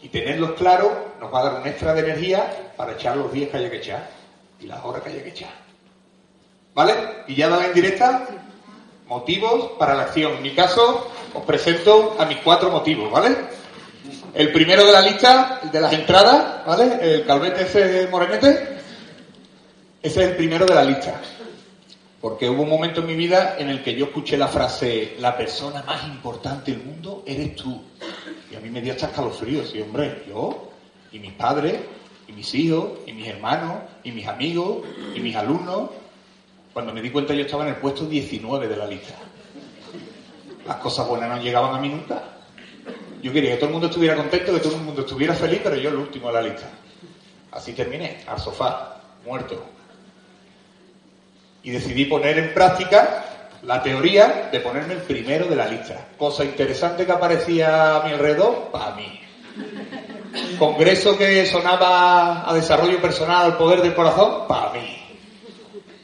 Y 0.02 0.08
tenerlos 0.10 0.52
claros 0.52 0.92
nos 1.18 1.32
va 1.32 1.40
a 1.40 1.44
dar 1.44 1.60
un 1.62 1.66
extra 1.66 1.94
de 1.94 2.00
energía 2.00 2.74
para 2.76 2.92
echar 2.92 3.16
los 3.16 3.32
días 3.32 3.48
que 3.48 3.56
haya 3.56 3.70
que 3.70 3.78
echar 3.78 4.06
y 4.60 4.66
las 4.66 4.84
horas 4.84 5.02
que 5.02 5.08
haya 5.08 5.22
que 5.22 5.30
echar. 5.30 5.52
¿Vale? 6.74 6.92
Y 7.26 7.36
ya 7.36 7.48
dale 7.48 7.68
en 7.68 7.72
directa 7.72 8.28
motivos 9.06 9.70
para 9.78 9.94
la 9.94 10.02
acción. 10.02 10.34
En 10.34 10.42
mi 10.42 10.54
caso, 10.54 11.10
os 11.32 11.42
presento 11.44 12.16
a 12.18 12.26
mis 12.26 12.36
cuatro 12.38 12.70
motivos, 12.70 13.10
¿vale? 13.10 13.61
El 14.34 14.50
primero 14.50 14.86
de 14.86 14.92
la 14.92 15.02
lista, 15.02 15.60
el 15.62 15.70
de 15.70 15.80
las 15.80 15.92
entradas, 15.92 16.64
¿vale? 16.66 16.98
El 17.00 17.26
calvete 17.26 17.62
ese 17.62 18.08
morenete. 18.10 18.78
Ese 20.02 20.24
es 20.24 20.30
el 20.30 20.36
primero 20.36 20.64
de 20.64 20.74
la 20.74 20.84
lista. 20.84 21.20
Porque 22.18 22.48
hubo 22.48 22.62
un 22.62 22.70
momento 22.70 23.00
en 23.00 23.08
mi 23.08 23.14
vida 23.14 23.56
en 23.58 23.68
el 23.68 23.82
que 23.82 23.94
yo 23.94 24.06
escuché 24.06 24.38
la 24.38 24.48
frase, 24.48 25.16
la 25.18 25.36
persona 25.36 25.82
más 25.82 26.04
importante 26.06 26.72
del 26.72 26.82
mundo 26.82 27.24
eres 27.26 27.54
tú. 27.56 27.82
Y 28.50 28.56
a 28.56 28.60
mí 28.60 28.70
me 28.70 28.80
dio 28.80 28.92
hasta 28.92 29.08
escalofríos. 29.08 29.74
Y 29.74 29.82
hombre, 29.82 30.24
yo, 30.26 30.70
y 31.12 31.18
mis 31.18 31.32
padres, 31.32 31.80
y 32.26 32.32
mis 32.32 32.54
hijos, 32.54 33.00
y 33.06 33.12
mis 33.12 33.28
hermanos, 33.28 33.82
y 34.02 34.12
mis 34.12 34.26
amigos, 34.26 34.86
y 35.14 35.20
mis 35.20 35.36
alumnos. 35.36 35.90
Cuando 36.72 36.94
me 36.94 37.02
di 37.02 37.10
cuenta 37.10 37.34
yo 37.34 37.42
estaba 37.42 37.64
en 37.64 37.74
el 37.74 37.76
puesto 37.76 38.06
19 38.06 38.66
de 38.66 38.76
la 38.76 38.86
lista. 38.86 39.14
Las 40.66 40.76
cosas 40.76 41.06
buenas 41.06 41.28
no 41.28 41.42
llegaban 41.42 41.74
a 41.74 41.78
mí 41.78 41.90
nunca. 41.90 42.22
Yo 43.22 43.32
quería 43.32 43.52
que 43.52 43.56
todo 43.58 43.66
el 43.66 43.72
mundo 43.72 43.86
estuviera 43.86 44.16
contento, 44.16 44.52
que 44.52 44.60
todo 44.60 44.74
el 44.74 44.82
mundo 44.82 45.02
estuviera 45.02 45.34
feliz, 45.34 45.60
pero 45.62 45.76
yo 45.76 45.90
el 45.90 45.96
último 45.96 46.26
de 46.26 46.34
la 46.34 46.42
lista. 46.42 46.68
Así 47.52 47.72
terminé, 47.72 48.24
al 48.26 48.40
sofá, 48.40 49.00
muerto. 49.24 49.64
Y 51.62 51.70
decidí 51.70 52.06
poner 52.06 52.38
en 52.38 52.52
práctica 52.52 53.24
la 53.62 53.80
teoría 53.80 54.48
de 54.50 54.58
ponerme 54.58 54.94
el 54.94 55.02
primero 55.02 55.46
de 55.46 55.54
la 55.54 55.68
lista. 55.68 56.08
Cosa 56.18 56.44
interesante 56.44 57.06
que 57.06 57.12
aparecía 57.12 57.96
a 57.96 58.04
mi 58.04 58.10
alrededor, 58.10 58.70
para 58.72 58.96
mí. 58.96 59.20
Congreso 60.58 61.16
que 61.16 61.46
sonaba 61.46 62.50
a 62.50 62.54
desarrollo 62.54 63.00
personal, 63.00 63.44
al 63.44 63.56
poder 63.56 63.82
del 63.82 63.94
corazón, 63.94 64.48
para 64.48 64.72
mí. 64.72 64.98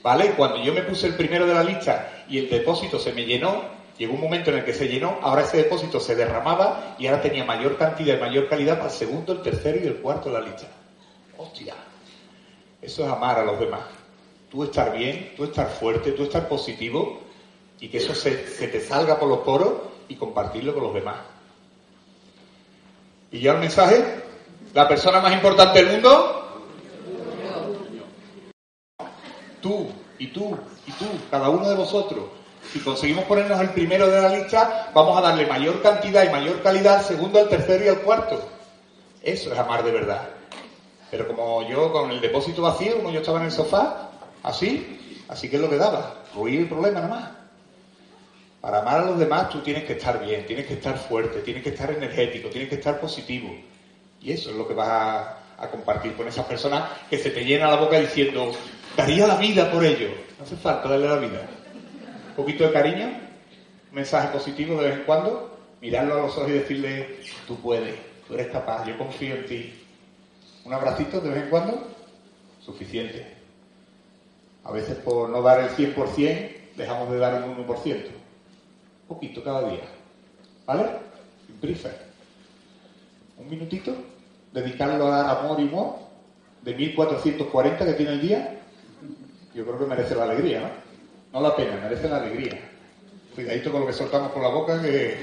¿Vale? 0.02 0.32
Cuando 0.36 0.62
yo 0.62 0.72
me 0.72 0.82
puse 0.82 1.08
el 1.08 1.14
primero 1.14 1.46
de 1.46 1.54
la 1.54 1.64
lista 1.64 2.24
y 2.28 2.38
el 2.38 2.48
depósito 2.48 3.00
se 3.00 3.12
me 3.12 3.24
llenó, 3.24 3.77
llegó 3.98 4.14
un 4.14 4.20
momento 4.20 4.50
en 4.50 4.58
el 4.58 4.64
que 4.64 4.72
se 4.72 4.88
llenó, 4.88 5.18
ahora 5.22 5.42
ese 5.42 5.58
depósito 5.58 6.00
se 6.00 6.14
derramaba 6.14 6.96
y 6.98 7.06
ahora 7.06 7.20
tenía 7.20 7.44
mayor 7.44 7.76
cantidad 7.76 8.16
y 8.16 8.20
mayor 8.20 8.48
calidad 8.48 8.78
para 8.78 8.90
el 8.90 8.96
segundo, 8.96 9.32
el 9.32 9.42
tercero 9.42 9.78
y 9.82 9.86
el 9.86 9.96
cuarto 9.96 10.30
de 10.30 10.40
la 10.40 10.46
lista. 10.46 10.68
Hostia. 11.36 11.74
Eso 12.80 13.04
es 13.04 13.10
amar 13.10 13.38
a 13.38 13.44
los 13.44 13.58
demás. 13.58 13.80
Tú 14.50 14.64
estar 14.64 14.96
bien, 14.96 15.32
tú 15.36 15.44
estar 15.44 15.68
fuerte, 15.68 16.12
tú 16.12 16.22
estar 16.22 16.48
positivo 16.48 17.20
y 17.80 17.88
que 17.88 17.98
eso 17.98 18.14
se, 18.14 18.30
te 18.30 18.80
salga 18.80 19.18
por 19.18 19.28
los 19.28 19.40
poros 19.40 19.72
y 20.08 20.14
compartirlo 20.14 20.74
con 20.74 20.84
los 20.84 20.94
demás. 20.94 21.16
¿Y 23.30 23.40
ya 23.40 23.52
el 23.52 23.58
mensaje? 23.58 24.22
¿La 24.74 24.88
persona 24.88 25.20
más 25.20 25.32
importante 25.32 25.84
del 25.84 25.92
mundo? 25.92 26.34
Tú, 29.60 29.88
y 30.18 30.28
tú, 30.28 30.56
y 30.86 30.92
tú, 30.92 31.04
cada 31.30 31.50
uno 31.50 31.68
de 31.68 31.74
vosotros. 31.74 32.24
Si 32.72 32.80
conseguimos 32.80 33.24
ponernos 33.24 33.58
el 33.60 33.70
primero 33.70 34.06
de 34.08 34.20
la 34.20 34.28
lista, 34.28 34.90
vamos 34.94 35.16
a 35.16 35.22
darle 35.22 35.46
mayor 35.46 35.80
cantidad 35.80 36.24
y 36.24 36.28
mayor 36.28 36.62
calidad 36.62 36.98
al 36.98 37.04
segundo, 37.04 37.38
al 37.38 37.48
tercero 37.48 37.84
y 37.84 37.88
al 37.88 38.00
cuarto. 38.00 38.40
Eso 39.22 39.52
es 39.52 39.58
amar 39.58 39.82
de 39.82 39.90
verdad. 39.90 40.28
Pero 41.10 41.26
como 41.26 41.66
yo 41.68 41.90
con 41.90 42.10
el 42.10 42.20
depósito 42.20 42.62
vacío, 42.62 42.96
como 42.96 43.10
yo 43.10 43.20
estaba 43.20 43.38
en 43.38 43.46
el 43.46 43.52
sofá, 43.52 44.10
así, 44.42 45.24
así 45.28 45.48
que 45.48 45.56
es 45.56 45.62
lo 45.62 45.70
que 45.70 45.78
daba. 45.78 46.22
Ruir 46.34 46.60
el 46.60 46.68
problema 46.68 47.00
nada 47.00 47.08
más. 47.08 47.30
Para 48.60 48.80
amar 48.80 49.00
a 49.00 49.04
los 49.06 49.18
demás 49.18 49.48
tú 49.48 49.60
tienes 49.60 49.84
que 49.84 49.94
estar 49.94 50.22
bien, 50.22 50.44
tienes 50.44 50.66
que 50.66 50.74
estar 50.74 50.98
fuerte, 50.98 51.40
tienes 51.40 51.62
que 51.62 51.70
estar 51.70 51.90
energético, 51.90 52.50
tienes 52.50 52.68
que 52.68 52.74
estar 52.74 53.00
positivo. 53.00 53.48
Y 54.20 54.32
eso 54.32 54.50
es 54.50 54.56
lo 54.56 54.68
que 54.68 54.74
vas 54.74 54.88
a, 54.88 55.38
a 55.58 55.70
compartir 55.70 56.14
con 56.14 56.28
esas 56.28 56.44
personas 56.44 56.90
que 57.08 57.18
se 57.18 57.30
te 57.30 57.44
llena 57.44 57.68
la 57.68 57.76
boca 57.76 57.98
diciendo, 57.98 58.52
daría 58.96 59.26
la 59.26 59.36
vida 59.36 59.70
por 59.70 59.84
ello. 59.84 60.08
No 60.38 60.44
hace 60.44 60.56
falta 60.56 60.88
darle 60.88 61.08
la 61.08 61.16
vida. 61.16 61.48
Poquito 62.38 62.68
de 62.68 62.72
cariño, 62.72 63.10
mensaje 63.90 64.28
positivo 64.28 64.80
de 64.80 64.90
vez 64.90 64.98
en 65.00 65.04
cuando, 65.06 65.58
mirarlo 65.80 66.14
a 66.14 66.22
los 66.22 66.38
ojos 66.38 66.50
y 66.50 66.52
decirle, 66.52 67.16
tú 67.48 67.56
puedes, 67.56 67.96
tú 68.28 68.34
eres 68.34 68.46
capaz, 68.46 68.86
yo 68.86 68.96
confío 68.96 69.34
en 69.34 69.46
ti. 69.46 69.74
Un 70.64 70.72
abracito 70.72 71.20
de 71.20 71.30
vez 71.30 71.42
en 71.42 71.50
cuando, 71.50 71.88
suficiente. 72.64 73.26
A 74.62 74.70
veces 74.70 74.98
por 74.98 75.28
no 75.30 75.42
dar 75.42 75.58
el 75.62 75.70
100%, 75.70 76.76
dejamos 76.76 77.10
de 77.10 77.18
dar 77.18 77.42
el 77.42 77.42
1%. 77.42 77.56
Un 77.66 78.06
poquito 79.08 79.42
cada 79.42 79.68
día. 79.68 79.82
¿Vale? 80.64 80.90
Prisa. 81.60 81.90
Un 83.36 83.50
minutito, 83.50 83.96
dedicarlo 84.52 85.08
a 85.08 85.24
dar 85.24 85.38
amor 85.38 85.58
y 85.58 85.64
humor, 85.64 85.96
de 86.62 86.72
1440 86.72 87.84
que 87.84 87.94
tiene 87.94 88.12
el 88.12 88.20
día, 88.20 88.60
yo 89.56 89.64
creo 89.64 89.76
que 89.80 89.86
merece 89.86 90.14
la 90.14 90.22
alegría, 90.22 90.60
¿no? 90.60 90.87
No 91.32 91.40
la 91.40 91.54
pena, 91.54 91.76
merece 91.82 92.08
la 92.08 92.18
alegría. 92.18 92.58
Cuidadito 93.34 93.70
con 93.70 93.82
lo 93.82 93.86
que 93.86 93.92
soltamos 93.92 94.32
por 94.32 94.42
la 94.42 94.48
boca 94.48 94.80
que... 94.82 95.16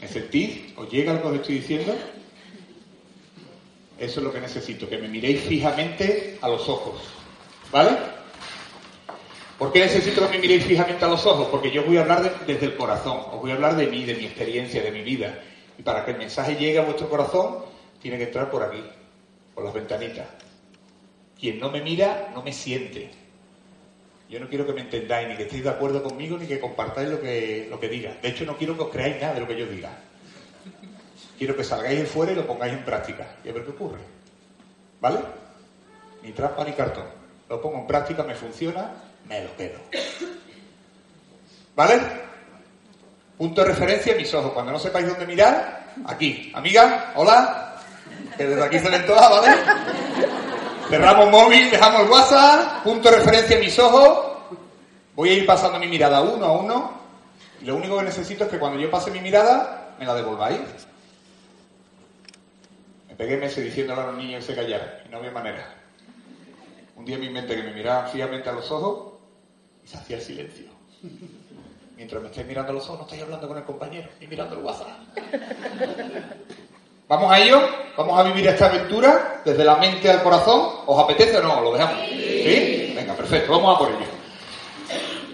¿Me 0.00 0.08
sentís? 0.08 0.72
¿Os 0.76 0.90
llega 0.90 1.12
lo 1.12 1.22
que 1.22 1.28
os 1.28 1.34
estoy 1.36 1.54
diciendo? 1.56 1.94
Eso 3.98 4.20
es 4.20 4.24
lo 4.24 4.32
que 4.32 4.40
necesito, 4.40 4.88
que 4.88 4.98
me 4.98 5.08
miréis 5.08 5.42
fijamente 5.42 6.38
a 6.40 6.48
los 6.48 6.68
ojos. 6.68 7.02
¿Vale? 7.70 7.90
¿Por 9.58 9.72
qué 9.72 9.80
necesito 9.80 10.26
que 10.26 10.36
me 10.36 10.40
miréis 10.40 10.64
fijamente 10.64 11.04
a 11.04 11.08
los 11.08 11.24
ojos? 11.26 11.48
Porque 11.48 11.70
yo 11.70 11.84
voy 11.84 11.98
a 11.98 12.00
hablar 12.00 12.44
desde 12.46 12.66
el 12.66 12.76
corazón, 12.76 13.18
os 13.32 13.40
voy 13.40 13.52
a 13.52 13.54
hablar 13.54 13.76
de 13.76 13.86
mí, 13.86 14.04
de 14.04 14.14
mi 14.14 14.24
experiencia, 14.24 14.82
de 14.82 14.90
mi 14.90 15.02
vida. 15.02 15.38
Y 15.78 15.82
para 15.82 16.04
que 16.04 16.10
el 16.10 16.18
mensaje 16.18 16.56
llegue 16.56 16.78
a 16.78 16.82
vuestro 16.82 17.08
corazón, 17.08 17.58
tiene 18.02 18.18
que 18.18 18.24
entrar 18.24 18.50
por 18.50 18.62
aquí, 18.62 18.82
por 19.54 19.64
las 19.64 19.72
ventanitas. 19.72 20.26
Quien 21.38 21.58
no 21.58 21.70
me 21.70 21.80
mira, 21.80 22.30
no 22.34 22.42
me 22.42 22.52
siente. 22.52 23.10
Yo 24.28 24.40
no 24.40 24.48
quiero 24.48 24.66
que 24.66 24.72
me 24.72 24.80
entendáis, 24.80 25.28
ni 25.28 25.36
que 25.36 25.44
estéis 25.44 25.64
de 25.64 25.70
acuerdo 25.70 26.02
conmigo, 26.02 26.38
ni 26.38 26.46
que 26.46 26.58
compartáis 26.58 27.08
lo 27.08 27.20
que, 27.20 27.66
lo 27.68 27.78
que 27.78 27.88
diga. 27.88 28.16
De 28.22 28.28
hecho, 28.28 28.44
no 28.44 28.56
quiero 28.56 28.76
que 28.76 28.82
os 28.84 28.90
creáis 28.90 29.20
nada 29.20 29.34
de 29.34 29.40
lo 29.40 29.46
que 29.46 29.56
yo 29.56 29.66
diga. 29.66 29.90
Quiero 31.38 31.56
que 31.56 31.64
salgáis 31.64 31.98
de 31.98 32.06
fuera 32.06 32.32
y 32.32 32.36
lo 32.36 32.46
pongáis 32.46 32.72
en 32.72 32.84
práctica 32.84 33.36
y 33.44 33.48
a 33.48 33.52
ver 33.52 33.64
qué 33.64 33.70
ocurre. 33.70 34.00
¿Vale? 35.00 35.20
Ni 36.22 36.32
trampa 36.32 36.64
ni 36.64 36.72
cartón. 36.72 37.06
Lo 37.48 37.60
pongo 37.60 37.78
en 37.78 37.86
práctica, 37.86 38.22
me 38.22 38.34
funciona, 38.34 38.92
me 39.28 39.44
lo 39.44 39.54
quedo. 39.56 39.78
¿Vale? 41.76 42.00
Punto 43.36 43.62
de 43.62 43.68
referencia, 43.68 44.14
mis 44.14 44.32
ojos. 44.32 44.52
Cuando 44.52 44.72
no 44.72 44.78
sepáis 44.78 45.06
dónde 45.06 45.26
mirar, 45.26 45.92
aquí. 46.06 46.50
Amiga, 46.54 47.12
hola. 47.16 47.82
Que 48.36 48.46
desde 48.46 48.64
aquí 48.64 48.78
se 48.78 48.88
ven 48.88 49.04
todas, 49.06 49.30
¿vale? 49.30 50.53
Cerramos 50.88 51.30
móvil, 51.30 51.70
dejamos 51.70 52.02
el 52.02 52.10
WhatsApp. 52.10 52.82
Punto 52.84 53.10
de 53.10 53.16
referencia, 53.16 53.58
mis 53.58 53.78
ojos. 53.78 54.32
Voy 55.14 55.30
a 55.30 55.32
ir 55.34 55.46
pasando 55.46 55.78
mi 55.78 55.86
mirada 55.86 56.20
uno 56.22 56.44
a 56.44 56.52
uno. 56.52 56.92
Y 57.60 57.64
lo 57.64 57.76
único 57.76 57.98
que 57.98 58.04
necesito 58.04 58.44
es 58.44 58.50
que 58.50 58.58
cuando 58.58 58.78
yo 58.78 58.90
pase 58.90 59.10
mi 59.10 59.20
mirada, 59.20 59.94
me 59.98 60.04
la 60.04 60.14
devolváis. 60.14 60.60
Me 63.08 63.14
pegué 63.14 63.36
meses 63.36 63.64
diciéndole 63.64 64.02
a 64.02 64.06
los 64.06 64.16
niños 64.16 64.44
que 64.44 64.52
se 64.52 64.60
callaran. 64.60 64.88
Y 65.06 65.08
no 65.08 65.18
había 65.18 65.30
manera. 65.30 65.74
Un 66.96 67.04
día 67.04 67.18
mi 67.18 67.30
mente 67.30 67.56
que 67.56 67.62
me 67.62 67.72
miraban 67.72 68.10
fijamente 68.10 68.48
a 68.48 68.52
los 68.52 68.70
ojos 68.70 69.14
y 69.84 69.88
se 69.88 69.96
hacía 69.96 70.16
el 70.16 70.22
silencio. 70.22 70.66
Mientras 71.96 72.20
me 72.22 72.28
estáis 72.28 72.46
mirando 72.46 72.72
a 72.72 72.74
los 72.74 72.84
ojos, 72.84 72.98
no 72.98 73.04
estoy 73.04 73.20
hablando 73.20 73.46
con 73.48 73.56
el 73.56 73.64
compañero, 73.64 74.08
ni 74.20 74.26
mirando 74.26 74.56
el 74.56 74.64
WhatsApp. 74.64 74.98
¿Vamos 77.06 77.30
a 77.30 77.38
ello? 77.38 77.60
¿Vamos 77.98 78.18
a 78.18 78.22
vivir 78.22 78.46
esta 78.46 78.66
aventura 78.66 79.42
desde 79.44 79.62
la 79.62 79.76
mente 79.76 80.10
al 80.10 80.22
corazón? 80.22 80.70
¿Os 80.86 81.04
apetece 81.04 81.36
o 81.36 81.42
no? 81.42 81.60
¿Lo 81.60 81.72
dejamos? 81.72 81.98
¿Sí? 82.08 82.92
Venga, 82.96 83.12
perfecto, 83.14 83.52
vamos 83.52 83.76
a 83.76 83.78
por 83.78 83.88
ello. 83.88 84.06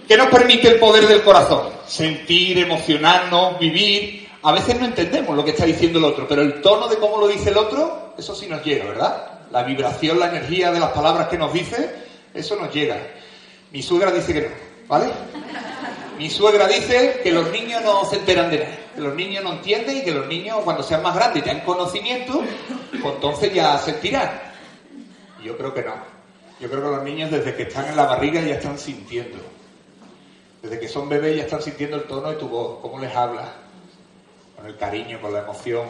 ¿Qué 0.05 0.17
nos 0.17 0.27
permite 0.27 0.67
el 0.67 0.79
poder 0.79 1.07
del 1.07 1.23
corazón? 1.23 1.69
Sentir, 1.87 2.59
emocionarnos, 2.59 3.57
vivir. 3.57 4.27
A 4.43 4.51
veces 4.51 4.77
no 4.77 4.85
entendemos 4.85 5.33
lo 5.33 5.45
que 5.45 5.51
está 5.51 5.65
diciendo 5.65 5.99
el 5.99 6.05
otro, 6.05 6.27
pero 6.27 6.41
el 6.41 6.61
tono 6.61 6.89
de 6.89 6.97
cómo 6.97 7.17
lo 7.17 7.29
dice 7.29 7.51
el 7.51 7.57
otro, 7.57 8.15
eso 8.17 8.35
sí 8.35 8.47
nos 8.47 8.63
llega, 8.65 8.83
¿verdad? 8.83 9.39
La 9.51 9.63
vibración, 9.63 10.19
la 10.19 10.27
energía 10.27 10.71
de 10.71 10.79
las 10.79 10.89
palabras 10.89 11.29
que 11.29 11.37
nos 11.37 11.53
dice, 11.53 11.89
eso 12.33 12.57
nos 12.57 12.73
llega. 12.73 12.97
Mi 13.71 13.81
suegra 13.81 14.11
dice 14.11 14.33
que 14.33 14.41
no, 14.41 14.47
¿vale? 14.89 15.05
Mi 16.21 16.29
suegra 16.29 16.67
dice 16.67 17.19
que 17.23 17.31
los 17.31 17.49
niños 17.49 17.81
no 17.81 18.05
se 18.05 18.17
enteran 18.17 18.51
de 18.51 18.59
nada, 18.59 18.77
que 18.93 19.01
los 19.01 19.15
niños 19.15 19.43
no 19.43 19.53
entienden 19.53 19.97
y 19.97 20.03
que 20.03 20.11
los 20.11 20.27
niños 20.27 20.59
cuando 20.63 20.83
sean 20.83 21.01
más 21.01 21.15
grandes 21.15 21.41
y 21.41 21.45
tengan 21.45 21.65
conocimiento, 21.65 22.43
pues 23.01 23.15
entonces 23.15 23.51
ya 23.51 23.75
sentirán. 23.79 24.39
Yo 25.43 25.57
creo 25.57 25.73
que 25.73 25.81
no. 25.81 25.95
Yo 26.59 26.69
creo 26.69 26.83
que 26.83 26.89
los 26.89 27.03
niños 27.03 27.31
desde 27.31 27.55
que 27.55 27.63
están 27.63 27.87
en 27.87 27.95
la 27.95 28.05
barriga 28.05 28.39
ya 28.39 28.53
están 28.53 28.77
sintiendo. 28.77 29.39
Desde 30.61 30.79
que 30.79 30.87
son 30.87 31.09
bebés 31.09 31.37
ya 31.37 31.41
están 31.41 31.63
sintiendo 31.63 31.97
el 31.97 32.03
tono 32.03 32.29
de 32.29 32.35
tu 32.35 32.47
voz, 32.47 32.77
cómo 32.83 32.99
les 32.99 33.15
hablas, 33.15 33.47
con 34.55 34.67
el 34.67 34.77
cariño, 34.77 35.19
con 35.19 35.33
la 35.33 35.39
emoción, 35.39 35.87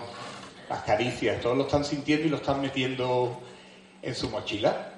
las 0.70 0.82
caricias, 0.84 1.41
todos 1.41 1.58
lo 1.58 1.65
están 1.65 1.84
sintiendo 1.84 2.28
y 2.28 2.30
lo 2.30 2.38
están 2.38 2.62
metiendo 2.62 3.38
en 4.02 4.15
su 4.15 4.30
mochila. 4.30 4.94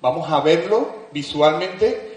Vamos 0.00 0.30
a 0.30 0.40
verlo 0.42 1.08
visualmente, 1.10 2.15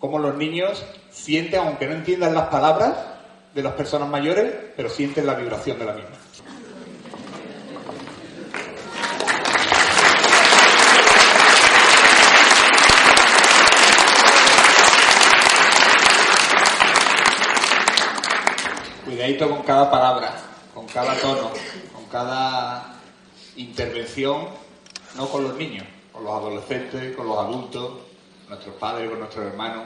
cómo 0.00 0.18
los 0.18 0.34
niños 0.34 0.82
sienten, 1.10 1.60
aunque 1.60 1.86
no 1.86 1.92
entiendan 1.92 2.34
las 2.34 2.48
palabras 2.48 2.96
de 3.54 3.62
las 3.62 3.74
personas 3.74 4.08
mayores, 4.08 4.52
pero 4.74 4.88
sienten 4.88 5.26
la 5.26 5.34
vibración 5.34 5.78
de 5.78 5.84
la 5.84 5.92
misma. 5.92 6.16
Cuidadito 19.04 19.50
con 19.50 19.62
cada 19.64 19.90
palabra, 19.90 20.34
con 20.72 20.86
cada 20.86 21.14
tono, 21.16 21.50
con 21.92 22.06
cada 22.10 22.94
intervención, 23.56 24.48
no 25.16 25.28
con 25.28 25.44
los 25.44 25.56
niños, 25.56 25.84
con 26.10 26.24
los 26.24 26.32
adolescentes, 26.32 27.14
con 27.14 27.26
los 27.26 27.36
adultos, 27.36 28.09
nuestros 28.50 28.74
padres, 28.74 29.08
con 29.08 29.20
nuestros 29.20 29.46
hermanos 29.46 29.84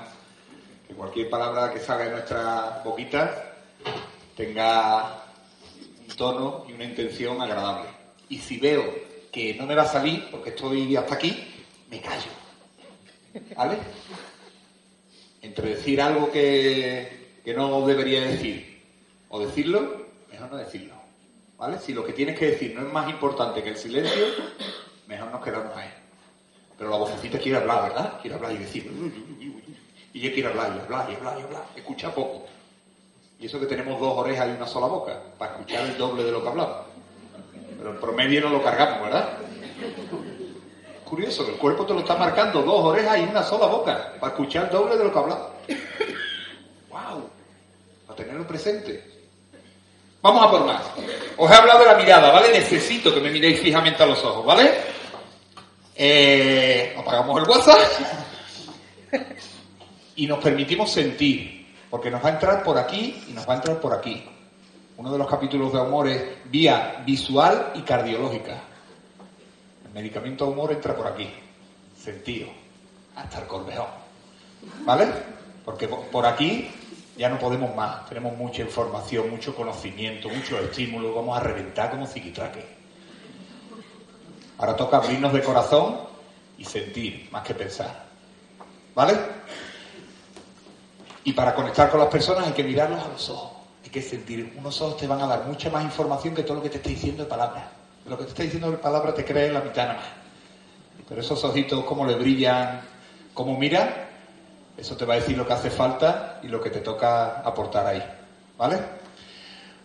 que 0.89 0.95
cualquier 0.95 1.31
palabra 1.31 1.73
que 1.73 1.79
salga 1.79 2.07
de 2.07 2.11
nuestra 2.13 2.83
boquita 2.85 3.53
tenga 4.37 5.23
un 6.01 6.17
tono 6.17 6.65
y 6.69 6.73
una 6.73 6.85
intención 6.85 7.41
agradable. 7.41 7.89
Y 8.29 8.39
si 8.39 8.59
veo 8.59 8.83
que 9.31 9.55
no 9.55 9.67
me 9.67 9.75
va 9.75 9.83
a 9.83 9.87
salir, 9.87 10.29
porque 10.31 10.51
estoy 10.51 10.97
hasta 10.97 11.15
aquí, 11.15 11.65
me 11.91 12.01
callo. 12.01 12.31
¿Vale? 13.57 13.79
Entre 15.43 15.75
decir 15.75 16.01
algo 16.01 16.31
que, 16.31 17.39
que 17.45 17.55
no 17.55 17.87
debería 17.87 18.23
decir 18.23 18.83
o 19.29 19.41
decirlo, 19.41 20.07
mejor 20.31 20.51
no 20.51 20.57
decirlo. 20.57 20.95
¿Vale? 21.59 21.79
Si 21.79 21.93
lo 21.93 22.05
que 22.05 22.13
tienes 22.13 22.39
que 22.39 22.53
decir 22.53 22.75
no 22.75 22.87
es 22.87 22.93
más 22.93 23.09
importante 23.11 23.63
que 23.63 23.71
el 23.71 23.77
silencio, 23.77 24.25
mejor 25.07 25.31
nos 25.31 25.45
quedamos 25.45 25.77
ahí. 25.77 26.04
Pero 26.79 26.91
la 26.91 26.97
vocecita 26.97 27.39
quiere 27.39 27.59
hablar, 27.59 27.85
¿verdad? 27.85 28.21
Quiere 28.21 28.37
hablar 28.37 28.53
y 28.53 28.59
decir. 28.59 28.91
Y 30.13 30.21
yo 30.21 30.33
quiero 30.33 30.51
hablar 30.51 30.73
y 30.77 30.81
hablar 30.81 31.11
y 31.11 31.15
hablar 31.15 31.37
y 31.39 31.43
hablar. 31.43 31.65
Escucha 31.77 32.15
poco. 32.15 32.47
Y 33.39 33.47
eso 33.47 33.61
que 33.61 33.67
tenemos 33.67 34.01
dos 34.01 34.17
orejas 34.17 34.49
y 34.49 34.53
una 34.53 34.67
sola 34.67 34.87
boca, 34.87 35.21
para 35.39 35.53
escuchar 35.53 35.85
el 35.85 35.99
doble 35.99 36.25
de 36.25 36.33
lo 36.33 36.43
que 36.43 36.49
hablamos. 36.49 36.77
Pero 37.77 37.91
en 37.91 38.01
promedio 38.01 38.41
no 38.41 38.51
lo 38.51 38.63
cargamos, 38.63 39.03
¿verdad? 39.03 39.39
Curioso, 41.05 41.47
el 41.49 41.57
cuerpo 41.57 41.85
te 41.85 41.93
lo 41.93 42.01
está 42.01 42.17
marcando 42.17 42.63
dos 42.63 42.85
orejas 42.85 43.19
y 43.19 43.23
una 43.23 43.43
sola 43.43 43.67
boca, 43.67 44.15
para 44.21 44.33
escuchar 44.33 44.65
el 44.65 44.71
doble 44.71 44.97
de 44.97 45.05
lo 45.05 45.13
que 45.13 45.19
hablamos. 45.19 45.49
¡Wow! 46.91 47.29
Para 48.07 48.17
tenerlo 48.17 48.47
presente. 48.47 49.05
Vamos 50.23 50.47
a 50.47 50.51
por 50.51 50.65
más. 50.65 50.83
Os 51.37 51.51
he 51.51 51.55
hablado 51.55 51.81
de 51.81 51.87
la 51.87 51.97
mirada, 51.97 52.31
¿vale? 52.33 52.51
Necesito 52.51 53.13
que 53.13 53.21
me 53.21 53.31
miréis 53.31 53.61
fijamente 53.61 54.03
a 54.03 54.07
los 54.07 54.25
ojos, 54.25 54.47
¿vale? 54.47 54.94
Eh, 55.97 56.95
apagamos 56.99 57.41
el 57.41 57.49
WhatsApp 57.49 57.79
y 60.17 60.27
nos 60.27 60.43
permitimos 60.43 60.91
sentir, 60.91 61.67
porque 61.89 62.11
nos 62.11 62.25
va 62.25 62.31
a 62.31 62.33
entrar 62.33 62.63
por 62.65 62.77
aquí 62.79 63.25
y 63.29 63.33
nos 63.33 63.49
va 63.49 63.55
a 63.55 63.57
entrar 63.57 63.81
por 63.81 63.95
aquí. 63.95 64.25
Uno 64.97 65.13
de 65.13 65.19
los 65.19 65.29
capítulos 65.29 65.73
de 65.73 65.81
humor 65.81 66.09
es 66.09 66.23
vía 66.51 67.03
visual 67.05 67.73
y 67.75 67.83
cardiológica. 67.83 68.61
El 69.85 69.93
medicamento 69.93 70.47
de 70.47 70.53
humor 70.53 70.73
entra 70.73 70.97
por 70.97 71.07
aquí, 71.07 71.29
sentido, 71.97 72.49
hasta 73.15 73.41
el 73.41 73.47
corvejón. 73.47 73.87
¿Vale? 74.85 75.09
Porque 75.65 75.89
por 75.89 76.27
aquí 76.27 76.71
ya 77.17 77.29
no 77.29 77.39
podemos 77.39 77.75
más. 77.75 78.09
Tenemos 78.09 78.37
mucha 78.37 78.63
información, 78.63 79.31
mucho 79.31 79.55
conocimiento, 79.55 80.29
mucho 80.29 80.59
estímulo. 80.59 81.15
Vamos 81.15 81.37
a 81.37 81.41
reventar 81.41 81.91
como 81.91 82.07
ziquitraque. 82.07 82.74
Ahora 84.59 84.77
toca 84.77 84.99
abrirnos 84.99 85.33
de 85.33 85.43
corazón 85.43 86.01
y 86.59 86.65
sentir 86.65 87.29
más 87.31 87.43
que 87.43 87.55
pensar. 87.55 88.05
¿Vale? 88.95 89.19
Y 91.25 91.33
para 91.33 91.55
conectar 91.55 91.91
con 91.91 92.01
las 92.01 92.09
personas 92.09 92.47
hay 92.47 92.53
que 92.53 92.63
mirarlos 92.63 93.03
a 93.03 93.09
los 93.09 93.29
ojos, 93.31 93.53
hay 93.83 93.91
que 93.91 94.03
sentir. 94.03 94.55
Unos 94.59 94.81
ojos 94.83 94.99
te 94.99 95.07
van 95.07 95.23
a 95.23 95.27
dar 95.27 95.45
mucha 95.47 95.71
más 95.71 95.83
información 95.83 96.35
que 96.35 96.43
todo 96.43 96.57
lo 96.57 96.63
que 96.63 96.69
te 96.69 96.77
está 96.77 96.91
diciendo 96.91 97.25
de 97.25 97.29
palabras. 97.29 97.65
Lo 98.07 98.19
que 98.19 98.25
te 98.25 98.31
está 98.31 98.43
diciendo 98.43 98.71
de 98.71 98.77
palabras 98.77 99.15
te 99.15 99.25
cree 99.25 99.47
en 99.47 99.55
la 99.55 99.61
mitad 99.61 99.87
nada 99.89 99.95
más. 99.95 100.07
Pero 101.09 101.21
esos 101.21 101.43
ojitos, 101.45 101.85
cómo 101.85 102.05
le 102.07 102.15
brillan, 102.15 102.83
cómo 103.33 103.57
mira, 103.59 104.09
eso 104.77 104.97
te 104.97 105.05
va 105.05 105.15
a 105.15 105.17
decir 105.17 105.37
lo 105.37 105.47
que 105.47 105.53
hace 105.55 105.71
falta 105.71 106.41
y 106.43 106.49
lo 106.49 106.61
que 106.61 106.71
te 106.71 106.81
toca 106.81 107.41
aportar 107.41 107.87
ahí. 107.87 108.03
¿Vale? 108.59 108.79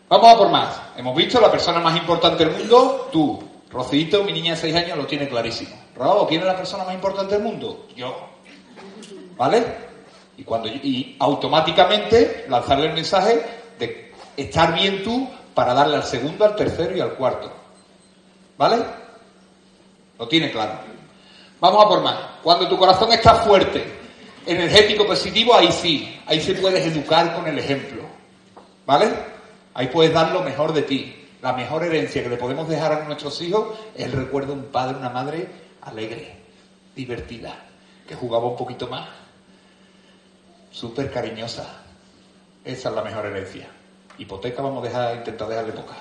Vamos 0.10 0.34
a 0.34 0.38
por 0.38 0.50
más. 0.50 0.82
Hemos 0.98 1.16
visto 1.16 1.40
la 1.40 1.52
persona 1.52 1.80
más 1.80 1.96
importante 1.96 2.46
del 2.46 2.58
mundo, 2.58 3.10
tú. 3.12 3.49
Rocito, 3.70 4.24
mi 4.24 4.34
niña 4.34 4.56
de 4.56 4.62
6 4.62 4.76
años, 4.76 4.98
lo 4.98 5.06
tiene 5.06 5.28
clarísimo. 5.30 5.76
Raúl, 5.96 6.28
¿quién 6.28 6.42
es 6.42 6.48
la 6.48 6.56
persona 6.56 6.84
más 6.84 6.96
importante 6.96 7.36
del 7.36 7.44
mundo? 7.44 7.88
Yo. 7.96 8.30
¿Vale? 9.38 9.64
Y, 10.38 10.44
cuando, 10.44 10.68
y 10.70 11.16
automáticamente 11.20 12.46
lanzarle 12.50 12.88
el 12.88 12.94
mensaje 12.94 13.44
de 13.78 14.14
estar 14.36 14.74
bien 14.74 15.04
tú 15.04 15.30
para 15.54 15.74
darle 15.74 15.98
al 15.98 16.04
segundo, 16.04 16.46
al 16.46 16.56
tercero 16.56 16.96
y 16.96 17.00
al 17.00 17.14
cuarto. 17.14 17.52
¿Vale? 18.58 18.78
Lo 20.18 20.28
tiene 20.28 20.52
claro. 20.52 20.74
Vamos 21.60 21.86
a 21.86 21.88
por 21.88 22.02
más. 22.02 22.16
Cuando 22.42 22.68
tu 22.68 22.78
corazón 22.78 23.12
está 23.12 23.36
fuerte, 23.36 23.84
energético, 24.46 25.06
positivo, 25.06 25.54
ahí 25.54 25.72
sí. 25.72 26.20
Ahí 26.26 26.42
se 26.42 26.56
puedes 26.56 26.86
educar 26.86 27.36
con 27.36 27.48
el 27.48 27.60
ejemplo. 27.60 28.04
¿Vale? 28.86 29.10
Ahí 29.74 29.88
puedes 29.88 30.14
dar 30.14 30.32
lo 30.32 30.42
mejor 30.42 30.74
de 30.74 30.82
ti. 30.82 31.19
La 31.42 31.54
mejor 31.54 31.84
herencia 31.84 32.22
que 32.22 32.30
le 32.30 32.38
podemos 32.38 32.68
dejar 32.68 32.92
a 32.92 33.06
nuestros 33.06 33.42
hijos 33.42 33.78
es 33.96 34.06
el 34.06 34.12
recuerdo 34.12 34.54
de 34.54 34.60
un 34.60 34.66
padre, 34.66 34.98
una 34.98 35.10
madre 35.10 35.48
alegre, 35.82 36.36
divertida, 36.96 37.56
que 38.08 38.16
jugaba 38.16 38.46
un 38.46 38.58
poquito 38.58 38.88
más, 38.88 39.08
súper 40.72 41.12
cariñosa. 41.12 41.66
Esa 42.66 42.90
es 42.90 42.96
la 42.96 43.04
mejor 43.04 43.26
herencia. 43.26 43.68
Hipoteca 44.18 44.62
vamos 44.62 44.86
a 44.94 45.14
intentar 45.16 45.48
dejarle 45.48 45.72
poca. 45.72 45.94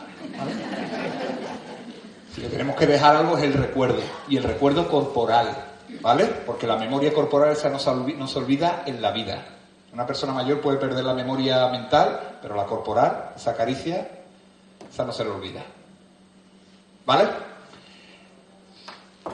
Si 2.34 2.40
le 2.40 2.48
tenemos 2.48 2.74
que 2.74 2.86
dejar 2.86 3.14
algo 3.14 3.38
es 3.38 3.44
el 3.44 3.52
recuerdo, 3.52 4.02
y 4.28 4.36
el 4.36 4.42
recuerdo 4.42 4.88
corporal, 4.88 5.56
¿vale? 6.00 6.24
Porque 6.24 6.66
la 6.66 6.76
memoria 6.76 7.12
corporal 7.12 7.52
esa 7.52 7.70
no 7.70 7.78
se 7.78 8.38
olvida 8.38 8.82
en 8.86 9.00
la 9.00 9.12
vida. 9.12 9.46
Una 9.92 10.04
persona 10.04 10.32
mayor 10.32 10.60
puede 10.60 10.78
perder 10.78 11.04
la 11.04 11.14
memoria 11.14 11.68
mental, 11.68 12.38
pero 12.42 12.56
la 12.56 12.64
corporal, 12.66 13.30
esa 13.36 13.54
caricia, 13.56 14.08
esa 14.92 15.04
no 15.04 15.12
se 15.12 15.24
le 15.24 15.30
olvida. 15.30 15.62
¿Vale? 17.06 17.28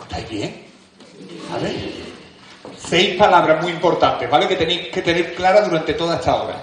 ¿Estáis 0.02 0.28
bien? 0.28 0.64
¿Vale? 1.50 1.74
Seis 2.78 3.16
palabras 3.16 3.62
muy 3.62 3.72
importantes, 3.72 4.30
¿vale? 4.30 4.48
Que 4.48 4.56
tenéis 4.56 4.88
que 4.88 5.02
tener 5.02 5.34
claras 5.34 5.68
durante 5.68 5.94
toda 5.94 6.16
esta 6.16 6.36
hora. 6.36 6.62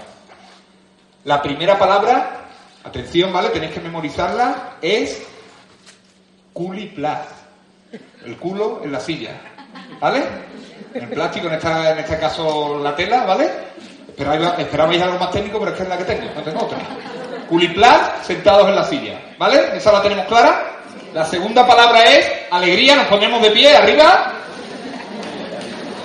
La 1.26 1.42
primera 1.42 1.78
palabra, 1.78 2.48
atención, 2.84 3.32
¿vale? 3.32 3.50
Tenéis 3.50 3.74
que 3.74 3.80
memorizarla, 3.80 4.78
es 4.82 5.22
culiplas. 6.54 7.28
El 8.26 8.38
culo 8.38 8.82
en 8.84 8.92
la 8.92 9.00
silla, 9.00 9.42
¿vale? 10.00 10.24
En 10.94 11.10
plástico, 11.10 11.48
en, 11.48 11.54
en 11.54 12.00
este 12.00 12.18
caso 12.20 12.80
la 12.80 12.96
tela, 12.96 13.26
¿vale? 13.26 13.50
Esperabais, 14.08 14.60
esperabais 14.60 15.02
algo 15.02 15.20
más 15.20 15.32
técnico, 15.32 15.60
pero 15.60 15.72
es 15.72 15.78
que 15.78 15.84
es 15.84 15.90
la 15.90 15.98
que 15.98 16.04
tengo, 16.04 16.34
no 16.36 16.42
tengo 16.42 16.64
otra. 16.64 16.78
Culiplas, 17.52 18.26
sentados 18.26 18.70
en 18.70 18.76
la 18.78 18.86
silla, 18.86 19.20
¿vale? 19.38 19.76
¿Esa 19.76 19.92
la 19.92 20.02
tenemos 20.02 20.26
clara? 20.28 20.72
La 21.14 21.26
segunda 21.26 21.68
palabra 21.68 22.02
es 22.06 22.32
alegría, 22.50 22.96
nos 22.96 23.08
ponemos 23.08 23.42
de 23.42 23.52
pie, 23.52 23.76
arriba. 23.76 24.32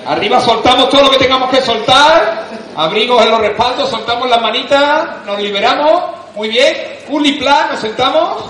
Arriba 0.05 0.41
soltamos 0.41 0.89
todo 0.89 1.03
lo 1.03 1.09
que 1.09 1.19
tengamos 1.19 1.49
que 1.49 1.61
soltar. 1.61 2.43
Abrigos 2.75 3.23
en 3.23 3.31
los 3.31 3.39
respaldos, 3.39 3.89
soltamos 3.89 4.29
las 4.29 4.41
manitas, 4.41 5.25
nos 5.25 5.39
liberamos. 5.41 6.03
Muy 6.35 6.49
bien. 6.49 6.75
Culiplas, 7.07 7.71
nos 7.71 7.79
sentamos. 7.79 8.43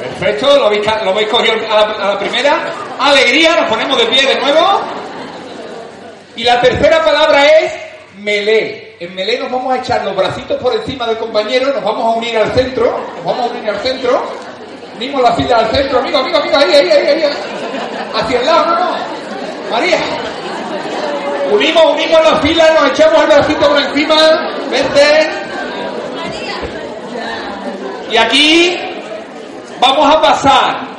Perfecto, 0.00 0.58
lo 0.58 0.66
habéis, 0.68 1.28
cogido 1.28 1.52
a 1.70 1.80
a 1.82 2.08
la 2.14 2.18
primera. 2.18 2.64
Alegría, 2.98 3.56
nos 3.56 3.68
ponemos 3.68 3.98
de 3.98 4.06
pie 4.06 4.26
de 4.26 4.40
nuevo. 4.40 4.80
Y 6.34 6.44
la 6.44 6.58
tercera 6.62 7.04
palabra 7.04 7.44
es 7.44 7.83
melé. 8.24 8.96
En 8.98 9.14
melé 9.14 9.38
nos 9.38 9.52
vamos 9.52 9.74
a 9.74 9.78
echar 9.78 10.04
los 10.04 10.16
bracitos 10.16 10.60
por 10.60 10.74
encima 10.74 11.06
del 11.06 11.18
compañero, 11.18 11.72
nos 11.72 11.84
vamos 11.84 12.04
a 12.04 12.18
unir 12.18 12.36
al 12.38 12.52
centro, 12.52 12.98
nos 13.16 13.24
vamos 13.24 13.50
a 13.50 13.54
unir 13.54 13.70
al 13.70 13.78
centro, 13.80 14.22
unimos 14.96 15.22
la 15.22 15.32
fila 15.34 15.58
al 15.58 15.70
centro, 15.70 15.98
amigo, 15.98 16.18
amigo, 16.18 16.38
amigo, 16.38 16.56
ahí, 16.56 16.74
ahí, 16.74 16.90
ahí, 16.90 17.06
ahí, 17.06 17.24
hacia 18.14 18.40
el 18.40 18.46
lado, 18.46 18.66
no, 18.66 18.78
no, 18.78 18.96
María. 19.70 19.98
Unimos, 21.52 21.84
unimos 21.92 22.24
la 22.24 22.36
fila, 22.40 22.64
nos 22.80 22.90
echamos 22.90 23.20
el 23.20 23.26
bracito 23.26 23.68
por 23.68 23.78
encima, 23.78 24.16
vente. 24.70 25.30
Y 28.10 28.16
aquí 28.16 28.80
vamos 29.80 30.14
a 30.14 30.20
pasar 30.22 30.93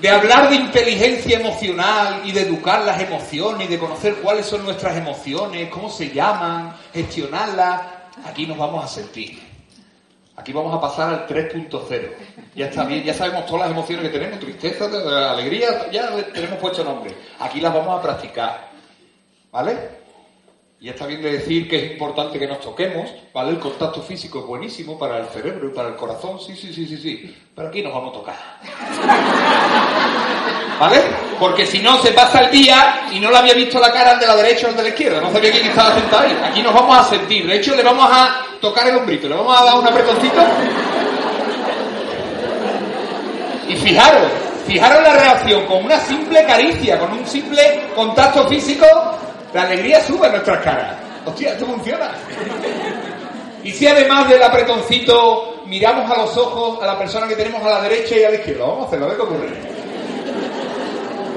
de 0.00 0.08
hablar 0.08 0.48
de 0.48 0.56
inteligencia 0.56 1.38
emocional 1.38 2.22
y 2.24 2.32
de 2.32 2.42
educar 2.42 2.84
las 2.84 3.00
emociones 3.00 3.68
y 3.68 3.72
de 3.72 3.78
conocer 3.78 4.16
cuáles 4.16 4.46
son 4.46 4.64
nuestras 4.64 4.96
emociones, 4.96 5.68
cómo 5.68 5.90
se 5.90 6.10
llaman, 6.10 6.74
gestionarlas, 6.92 7.82
aquí 8.24 8.46
nos 8.46 8.56
vamos 8.56 8.84
a 8.84 8.88
sentir. 8.88 9.38
Aquí 10.36 10.52
vamos 10.54 10.74
a 10.74 10.80
pasar 10.80 11.10
al 11.10 11.26
3.0. 11.26 12.12
Ya 12.54 12.66
está 12.66 12.84
bien, 12.84 13.04
ya 13.04 13.12
sabemos 13.12 13.44
todas 13.44 13.62
las 13.62 13.70
emociones 13.72 14.06
que 14.06 14.18
tenemos, 14.18 14.40
tristeza, 14.40 14.86
alegría, 15.30 15.90
ya 15.90 16.16
tenemos 16.32 16.58
puesto 16.58 16.82
nombre. 16.82 17.14
Aquí 17.38 17.60
las 17.60 17.74
vamos 17.74 17.98
a 17.98 18.02
practicar. 18.02 18.70
¿Vale? 19.52 19.99
Y 20.82 20.88
está 20.88 21.06
bien 21.06 21.20
de 21.20 21.32
decir 21.32 21.68
que 21.68 21.76
es 21.76 21.92
importante 21.92 22.38
que 22.38 22.46
nos 22.46 22.60
toquemos, 22.60 23.10
¿vale? 23.34 23.50
El 23.50 23.58
contacto 23.58 24.00
físico 24.00 24.38
es 24.38 24.46
buenísimo 24.46 24.98
para 24.98 25.18
el 25.18 25.26
cerebro 25.26 25.68
y 25.68 25.74
para 25.74 25.88
el 25.88 25.94
corazón, 25.94 26.40
sí, 26.40 26.56
sí, 26.56 26.72
sí, 26.72 26.86
sí, 26.86 26.96
sí. 26.96 27.36
Pero 27.54 27.68
aquí 27.68 27.82
nos 27.82 27.92
vamos 27.92 28.14
a 28.14 28.18
tocar. 28.18 28.36
¿Vale? 30.80 31.02
Porque 31.38 31.66
si 31.66 31.80
no, 31.80 31.98
se 31.98 32.12
pasa 32.12 32.44
el 32.44 32.50
día 32.50 33.08
y 33.12 33.20
no 33.20 33.30
le 33.30 33.36
había 33.36 33.52
visto 33.52 33.78
la 33.78 33.92
cara 33.92 34.12
al 34.12 34.20
de 34.20 34.26
la 34.26 34.34
derecha 34.36 34.68
o 34.68 34.70
al 34.70 34.76
de 34.76 34.82
la 34.84 34.88
izquierda. 34.88 35.20
No 35.20 35.30
sabía 35.30 35.52
quién 35.52 35.66
estaba 35.66 35.94
sentado 35.94 36.22
ahí. 36.22 36.38
Aquí 36.42 36.62
nos 36.62 36.72
vamos 36.72 36.96
a 36.96 37.04
sentir. 37.10 37.46
De 37.46 37.56
hecho, 37.56 37.76
le 37.76 37.82
vamos 37.82 38.08
a 38.10 38.46
tocar 38.58 38.88
el 38.88 38.96
hombrito, 38.96 39.28
le 39.28 39.34
vamos 39.34 39.60
a 39.60 39.64
dar 39.66 39.78
un 39.78 39.86
apretoncito. 39.86 40.42
Y 43.68 43.76
fijaros, 43.76 44.30
fijaros 44.66 45.02
la 45.02 45.12
reacción 45.12 45.66
con 45.66 45.84
una 45.84 45.98
simple 46.00 46.42
caricia, 46.46 46.98
con 46.98 47.12
un 47.12 47.26
simple 47.26 47.90
contacto 47.94 48.48
físico, 48.48 48.86
la 49.52 49.62
alegría 49.62 50.02
sube 50.02 50.26
a 50.26 50.30
nuestras 50.30 50.62
caras. 50.62 50.96
Hostia, 51.24 51.52
esto 51.52 51.66
funciona. 51.66 52.10
Y 53.62 53.72
si 53.72 53.86
además 53.86 54.28
del 54.28 54.42
apretoncito 54.42 55.62
miramos 55.66 56.10
a 56.10 56.18
los 56.22 56.36
ojos 56.36 56.82
a 56.82 56.86
la 56.86 56.98
persona 56.98 57.28
que 57.28 57.36
tenemos 57.36 57.62
a 57.62 57.68
la 57.68 57.82
derecha 57.82 58.16
y 58.16 58.24
a 58.24 58.30
la 58.30 58.36
izquierda, 58.36 58.64
vamos 58.64 58.84
a 58.84 58.86
hacerlo, 58.86 59.06
a 59.06 59.08
ver 59.08 59.16
qué 59.16 59.22
ocurre. 59.22 59.48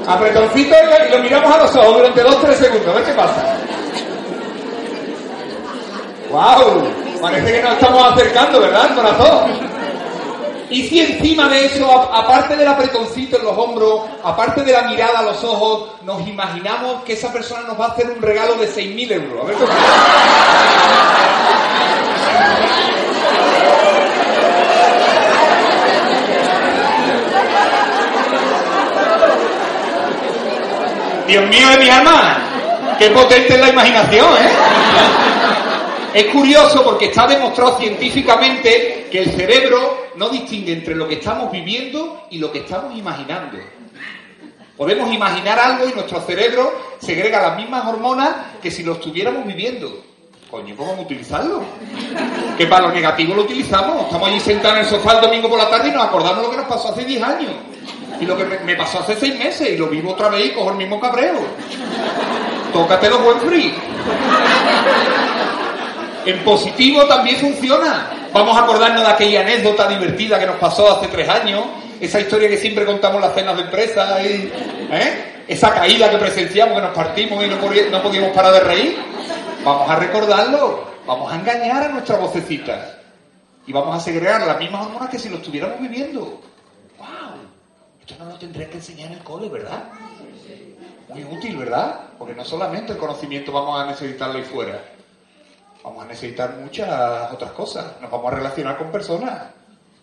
Apretoncito 0.08 0.76
y 1.08 1.12
lo 1.12 1.20
miramos 1.24 1.54
a 1.54 1.58
los 1.60 1.76
ojos 1.76 1.98
durante 1.98 2.24
2-3 2.24 2.54
segundos, 2.54 2.88
a 2.88 2.94
ver 2.94 3.04
qué 3.06 3.14
pasa. 3.14 3.58
¡Wow! 6.30 6.84
Parece 7.22 7.54
que 7.54 7.62
nos 7.62 7.74
estamos 7.74 8.12
acercando, 8.12 8.60
¿verdad? 8.60 8.96
Corazón. 8.96 9.73
Y 10.70 10.88
si 10.88 11.02
encima 11.02 11.50
de 11.50 11.66
eso, 11.66 11.92
aparte 11.92 12.56
del 12.56 12.68
apretoncito 12.68 13.38
en 13.38 13.46
los 13.46 13.58
hombros, 13.58 14.02
aparte 14.24 14.64
de 14.64 14.72
la 14.72 14.84
mirada 14.84 15.20
a 15.20 15.24
los 15.24 15.44
ojos, 15.44 15.92
nos 16.04 16.28
imaginamos 16.28 17.04
que 17.04 17.14
esa 17.14 17.32
persona 17.32 17.62
nos 17.68 17.80
va 17.80 17.86
a 17.86 17.90
hacer 17.90 18.10
un 18.10 18.22
regalo 18.22 18.56
de 18.56 18.68
6.000 18.68 19.12
euros. 19.12 19.44
A 19.44 19.48
ver 19.48 19.56
qué 19.58 19.66
Dios 31.28 31.48
mío 31.48 31.70
de 31.70 31.78
mi 31.78 31.90
alma, 31.90 32.38
qué 33.00 33.10
potente 33.10 33.54
es 33.54 33.60
la 33.60 33.70
imaginación, 33.70 34.28
¿eh? 34.34 34.50
Es 36.14 36.26
curioso 36.26 36.84
porque 36.84 37.06
está 37.06 37.26
demostrado 37.26 37.78
científicamente 37.80 39.08
que 39.12 39.20
el 39.20 39.32
cerebro 39.32 40.10
no 40.16 40.30
distingue 40.30 40.74
entre 40.74 40.96
lo 40.96 41.08
que 41.08 41.16
estamos 41.16 41.52
viviendo 41.52 42.28
y 42.30 42.38
lo 42.38 42.52
que 42.52 42.60
estamos 42.60 42.96
imaginando. 42.96 43.58
Podemos 44.78 45.12
imaginar 45.12 45.58
algo 45.58 45.88
y 45.88 45.94
nuestro 45.94 46.22
cerebro 46.22 46.72
segrega 47.00 47.42
las 47.42 47.58
mismas 47.58 47.86
hormonas 47.86 48.30
que 48.62 48.70
si 48.70 48.84
lo 48.84 48.94
estuviéramos 48.94 49.46
viviendo. 49.46 50.04
Coño, 50.52 50.76
¿cómo 50.78 51.02
utilizarlo? 51.02 51.64
Que 52.58 52.68
para 52.68 52.88
lo 52.88 52.94
negativo 52.94 53.34
lo 53.34 53.42
utilizamos. 53.42 54.04
Estamos 54.04 54.30
allí 54.30 54.40
sentados 54.40 54.78
en 54.78 54.84
el 54.84 54.90
sofá 54.90 55.14
el 55.14 55.22
domingo 55.22 55.50
por 55.50 55.58
la 55.58 55.68
tarde 55.68 55.90
y 55.90 55.92
nos 55.92 56.06
acordamos 56.06 56.44
lo 56.44 56.52
que 56.52 56.58
nos 56.58 56.68
pasó 56.68 56.90
hace 56.90 57.06
10 57.06 57.24
años. 57.24 57.52
Y 58.20 58.26
lo 58.26 58.38
que 58.38 58.46
me 58.64 58.76
pasó 58.76 59.00
hace 59.00 59.16
6 59.16 59.40
meses 59.40 59.72
y 59.72 59.78
lo 59.78 59.88
vivo 59.88 60.12
otra 60.12 60.30
vez 60.30 60.46
y 60.46 60.52
cojo 60.52 60.70
el 60.70 60.78
mismo 60.78 61.00
cabreo. 61.00 61.40
Tócatelo 62.72 63.20
buen 63.20 63.40
free. 63.42 63.74
En 66.26 66.44
positivo 66.44 67.06
también 67.06 67.38
funciona. 67.38 68.30
Vamos 68.32 68.56
a 68.56 68.64
acordarnos 68.64 69.04
de 69.04 69.10
aquella 69.10 69.42
anécdota 69.42 69.88
divertida 69.88 70.40
que 70.40 70.46
nos 70.46 70.56
pasó 70.56 70.90
hace 70.90 71.08
tres 71.08 71.28
años, 71.28 71.66
esa 72.00 72.20
historia 72.20 72.48
que 72.48 72.58
siempre 72.58 72.86
contamos 72.86 73.22
las 73.22 73.36
cenas 73.36 73.58
de 73.58 73.64
empresa, 73.64 74.24
y, 74.24 74.52
¿eh? 74.92 75.44
esa 75.48 75.74
caída 75.74 76.10
que 76.10 76.18
presenciamos, 76.18 76.76
que 76.76 76.82
nos 76.82 76.96
partimos 76.96 77.44
y 77.44 77.48
no, 77.50 78.02
podíamos 78.02 78.32
parar 78.32 78.54
de 78.54 78.60
reír. 78.62 78.98
Vamos 79.64 79.90
a 79.90 79.96
recordarlo, 79.98 80.86
vamos 81.06 81.32
a 81.32 81.36
engañar 81.36 81.84
a 81.84 81.88
nuestra 81.90 82.18
vocecita 82.18 83.00
y 83.68 83.74
vamos 83.74 83.96
a 83.96 84.00
segregar 84.00 84.46
las 84.48 84.58
mismas 84.58 84.88
hormonas 84.88 85.10
que 85.10 85.20
si 85.20 85.30
lo 85.30 85.38
estuviéramos 85.38 85.80
viviendo. 85.80 86.42
¡Wow! 86.98 87.08
Esto 88.02 88.16
no 88.18 88.32
lo 88.32 88.36
tendrían 88.36 88.70
que 88.70 88.78
enseñar 88.78 89.08
en 89.08 89.18
el 89.18 89.24
cole, 89.24 89.50
¿verdad? 89.50 89.84
Muy 91.10 91.24
útil, 91.26 91.58
¿verdad? 91.58 92.00
Porque 92.18 92.34
no 92.34 92.44
solamente 92.44 92.94
el 92.94 92.98
conocimiento 92.98 93.52
vamos 93.52 93.80
a 93.80 93.86
necesitarlo 93.86 94.38
ahí 94.38 94.44
fuera 94.44 94.80
vamos 95.84 96.04
a 96.04 96.08
necesitar 96.08 96.56
muchas 96.58 97.32
otras 97.32 97.52
cosas. 97.52 97.86
Nos 98.02 98.10
vamos 98.10 98.32
a 98.32 98.36
relacionar 98.36 98.78
con 98.78 98.92
personas. 98.92 99.44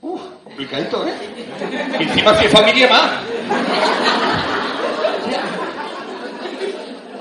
Uf, 0.03 0.21
complicadito, 0.45 1.07
¿eh? 1.07 1.15
Y 1.99 2.03
encima 2.05 2.35
si 2.39 2.47
es 2.47 2.53
familia 2.53 2.89
más. 2.89 3.11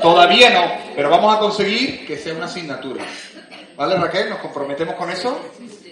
Todavía 0.02 0.50
no, 0.52 0.94
pero 0.96 1.10
vamos 1.10 1.36
a 1.36 1.40
conseguir 1.40 2.08
que 2.08 2.18
sea 2.18 2.34
una 2.34 2.46
asignatura. 2.46 3.04
¿Vale, 3.76 3.96
Raquel? 3.98 4.30
¿Nos 4.30 4.40
comprometemos 4.40 4.96
con 4.96 5.10
eso? 5.10 5.40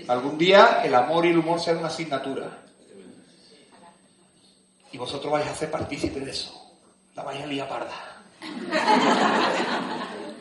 Algún 0.07 0.37
día 0.37 0.81
el 0.83 0.95
amor 0.95 1.25
y 1.25 1.29
el 1.29 1.37
humor 1.37 1.59
sean 1.59 1.77
una 1.77 1.87
asignatura. 1.87 2.59
Y 4.91 4.97
vosotros 4.97 5.31
vais 5.31 5.47
a 5.47 5.51
hacer 5.51 5.69
partícipe 5.69 6.19
de 6.21 6.31
eso. 6.31 6.53
la 7.15 7.23
vaya 7.23 7.43
a 7.43 7.47
liar 7.47 7.67
parda. 7.67 7.91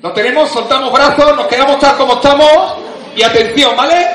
Lo 0.03 0.13
tenemos, 0.13 0.51
soltamos 0.51 0.93
brazos, 0.93 1.37
nos 1.37 1.47
quedamos 1.47 1.79
tal 1.79 1.97
como 1.97 2.15
estamos 2.15 2.77
y 3.17 3.23
atención, 3.23 3.75
¿vale? 3.77 4.07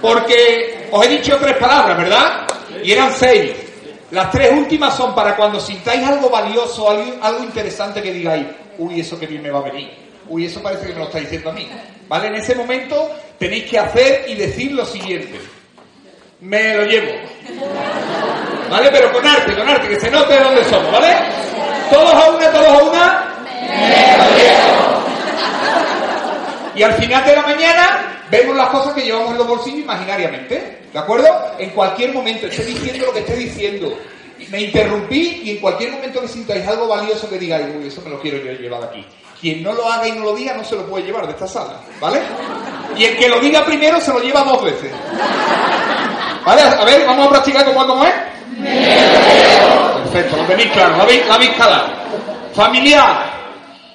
Porque 0.00 0.88
os 0.90 1.04
he 1.04 1.08
dicho 1.08 1.36
tres 1.40 1.56
palabras, 1.56 1.96
¿verdad? 1.96 2.46
Y 2.82 2.92
eran 2.92 3.12
seis. 3.12 3.52
Las 4.10 4.30
tres 4.30 4.52
últimas 4.52 4.94
son 4.94 5.14
para 5.14 5.34
cuando 5.34 5.58
sintáis 5.58 6.06
algo 6.06 6.28
valioso, 6.28 6.88
algo, 6.90 7.04
algo 7.22 7.42
interesante 7.42 8.02
que 8.02 8.12
digáis, 8.12 8.46
uy, 8.78 9.00
eso 9.00 9.18
que 9.18 9.26
bien 9.26 9.42
me 9.42 9.50
va 9.50 9.60
a 9.60 9.62
venir. 9.62 9.90
Uy, 10.28 10.46
eso 10.46 10.62
parece 10.62 10.86
que 10.86 10.92
me 10.92 11.00
lo 11.00 11.06
está 11.06 11.18
diciendo 11.18 11.50
a 11.50 11.52
mí. 11.52 11.68
¿Vale? 12.08 12.28
En 12.28 12.34
ese 12.36 12.54
momento 12.54 13.10
tenéis 13.38 13.64
que 13.64 13.78
hacer 13.78 14.24
y 14.28 14.34
decir 14.34 14.72
lo 14.72 14.84
siguiente. 14.84 15.40
Me 16.40 16.76
lo 16.76 16.84
llevo. 16.84 17.12
¿Vale? 18.70 18.90
Pero 18.90 19.12
con 19.12 19.26
arte, 19.26 19.56
con 19.56 19.68
arte, 19.68 19.88
que 19.88 20.00
se 20.00 20.10
note 20.10 20.34
de 20.34 20.40
dónde 20.40 20.64
somos, 20.64 20.92
¿vale? 20.92 21.16
Todos 21.90 22.14
a 22.14 22.30
una, 22.30 22.50
todos 22.50 22.68
a 22.68 22.82
una. 22.82 23.24
Me 23.70 24.18
lo 24.18 24.36
llevo. 24.36 24.73
Y 26.74 26.82
al 26.82 26.94
final 26.94 27.24
de 27.24 27.36
la 27.36 27.42
mañana 27.42 28.22
vemos 28.30 28.56
las 28.56 28.68
cosas 28.68 28.94
que 28.94 29.02
llevamos 29.02 29.30
en 29.32 29.38
los 29.38 29.46
bolsillos 29.46 29.80
imaginariamente. 29.80 30.80
¿De 30.92 30.98
acuerdo? 30.98 31.28
En 31.58 31.70
cualquier 31.70 32.12
momento, 32.12 32.46
esté 32.46 32.64
diciendo 32.64 33.06
lo 33.06 33.12
que 33.12 33.20
esté 33.20 33.36
diciendo. 33.36 33.96
Me 34.50 34.62
interrumpí 34.62 35.42
y 35.44 35.50
en 35.52 35.56
cualquier 35.58 35.92
momento 35.92 36.20
que 36.20 36.28
sintáis 36.28 36.66
algo 36.66 36.88
valioso 36.88 37.28
que 37.28 37.38
digáis, 37.38 37.66
uy, 37.76 37.88
eso 37.88 38.02
me 38.02 38.10
lo 38.10 38.20
quiero 38.20 38.38
yo 38.38 38.52
llevar 38.52 38.84
aquí. 38.84 39.04
Quien 39.40 39.62
no 39.62 39.72
lo 39.72 39.90
haga 39.90 40.08
y 40.08 40.12
no 40.12 40.24
lo 40.24 40.34
diga 40.34 40.54
no 40.54 40.64
se 40.64 40.76
lo 40.76 40.86
puede 40.86 41.04
llevar 41.04 41.26
de 41.26 41.32
esta 41.32 41.46
sala, 41.46 41.80
¿vale? 42.00 42.20
Y 42.96 43.04
el 43.04 43.16
que 43.16 43.28
lo 43.28 43.40
diga 43.40 43.64
primero 43.64 44.00
se 44.00 44.12
lo 44.12 44.20
lleva 44.20 44.42
dos 44.42 44.62
veces. 44.64 44.90
¿Vale? 46.44 46.62
A 46.62 46.84
ver, 46.84 47.06
vamos 47.06 47.26
a 47.26 47.30
practicar 47.30 47.64
como, 47.64 47.86
como 47.86 48.04
es. 48.04 48.14
Perfecto, 50.04 50.36
lo 50.36 50.44
tenéis 50.44 50.70
claro, 50.72 51.02
habéis, 51.02 51.26
lo 51.26 51.34
habéis 51.34 51.52
calado. 51.52 51.88
Familiar, 52.54 53.32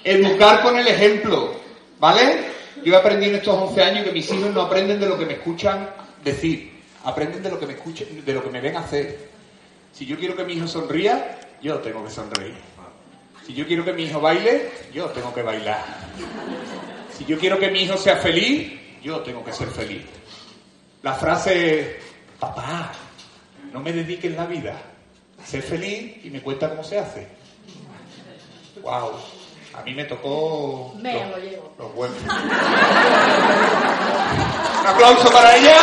educar 0.03 0.61
con 0.61 0.77
el 0.77 0.87
ejemplo, 0.87 1.53
¿vale? 1.99 2.59
Yo 2.83 2.93
he 2.93 2.97
aprendido 2.97 3.31
en 3.31 3.37
estos 3.37 3.55
11 3.55 3.83
años 3.83 4.05
que 4.05 4.11
mis 4.11 4.31
hijos 4.31 4.53
no 4.53 4.61
aprenden 4.61 4.99
de 4.99 5.07
lo 5.07 5.17
que 5.17 5.25
me 5.25 5.33
escuchan 5.33 5.89
decir, 6.23 6.71
aprenden 7.03 7.43
de 7.43 7.49
lo 7.49 7.59
que 7.59 7.65
me 7.65 7.73
escuchen, 7.73 8.23
de 8.25 8.33
lo 8.33 8.43
que 8.43 8.49
me 8.49 8.61
ven 8.61 8.77
hacer. 8.77 9.29
Si 9.93 10.05
yo 10.05 10.17
quiero 10.17 10.35
que 10.35 10.43
mi 10.43 10.53
hijo 10.53 10.67
sonría, 10.67 11.39
yo 11.61 11.79
tengo 11.79 12.03
que 12.03 12.11
sonreír. 12.11 12.55
Si 13.45 13.53
yo 13.53 13.65
quiero 13.65 13.83
que 13.83 13.93
mi 13.93 14.03
hijo 14.03 14.21
baile, 14.21 14.69
yo 14.93 15.07
tengo 15.07 15.33
que 15.33 15.41
bailar. 15.41 15.83
Si 17.17 17.25
yo 17.25 17.37
quiero 17.37 17.59
que 17.59 17.69
mi 17.69 17.81
hijo 17.81 17.97
sea 17.97 18.15
feliz, 18.17 18.79
yo 19.03 19.19
tengo 19.21 19.43
que 19.43 19.51
ser 19.51 19.67
feliz. 19.69 20.03
La 21.01 21.13
frase, 21.13 21.97
papá, 22.39 22.91
no 23.73 23.79
me 23.79 23.91
dediques 23.91 24.31
la 24.35 24.45
vida, 24.45 24.79
sé 25.43 25.61
feliz 25.61 26.23
y 26.23 26.29
me 26.29 26.41
cuenta 26.41 26.69
cómo 26.69 26.83
se 26.83 26.99
hace. 26.99 27.27
Wow, 28.81 29.13
a 29.79 29.83
mí 29.83 29.93
me 29.93 30.03
tocó 30.03 30.93
me 30.97 31.13
los, 31.13 31.29
lo 31.29 31.37
llevo. 31.37 31.71
los 31.77 31.95
huevos. 31.95 32.17
Un 34.81 34.87
aplauso 34.87 35.31
para 35.31 35.55
ella. 35.55 35.75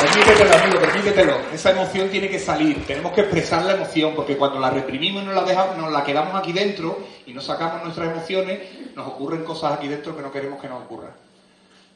Permítetelo, 0.00 0.54
amigo, 0.54 0.80
permítetelo. 0.80 1.36
Esa 1.52 1.70
emoción 1.70 2.08
tiene 2.08 2.28
que 2.28 2.38
salir. 2.38 2.86
Tenemos 2.86 3.12
que 3.12 3.20
expresar 3.22 3.64
la 3.64 3.72
emoción, 3.72 4.14
porque 4.14 4.36
cuando 4.36 4.58
la 4.58 4.70
reprimimos 4.70 5.22
y 5.22 5.26
nos 5.26 5.34
la, 5.34 5.44
dejamos, 5.44 5.76
nos 5.76 5.92
la 5.92 6.04
quedamos 6.04 6.34
aquí 6.34 6.52
dentro 6.52 6.98
y 7.26 7.32
no 7.32 7.40
sacamos 7.40 7.82
nuestras 7.84 8.10
emociones, 8.10 8.60
nos 8.94 9.06
ocurren 9.08 9.44
cosas 9.44 9.74
aquí 9.74 9.88
dentro 9.88 10.16
que 10.16 10.22
no 10.22 10.32
queremos 10.32 10.60
que 10.60 10.68
nos 10.68 10.82
ocurran. 10.82 11.12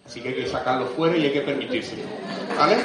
Así 0.07 0.21
que 0.21 0.29
hay 0.29 0.35
que 0.35 0.49
sacarlo 0.49 0.87
fuera 0.97 1.17
y 1.17 1.25
hay 1.25 1.33
que 1.33 1.41
permitírselo. 1.41 2.03
¿Vale? 2.57 2.77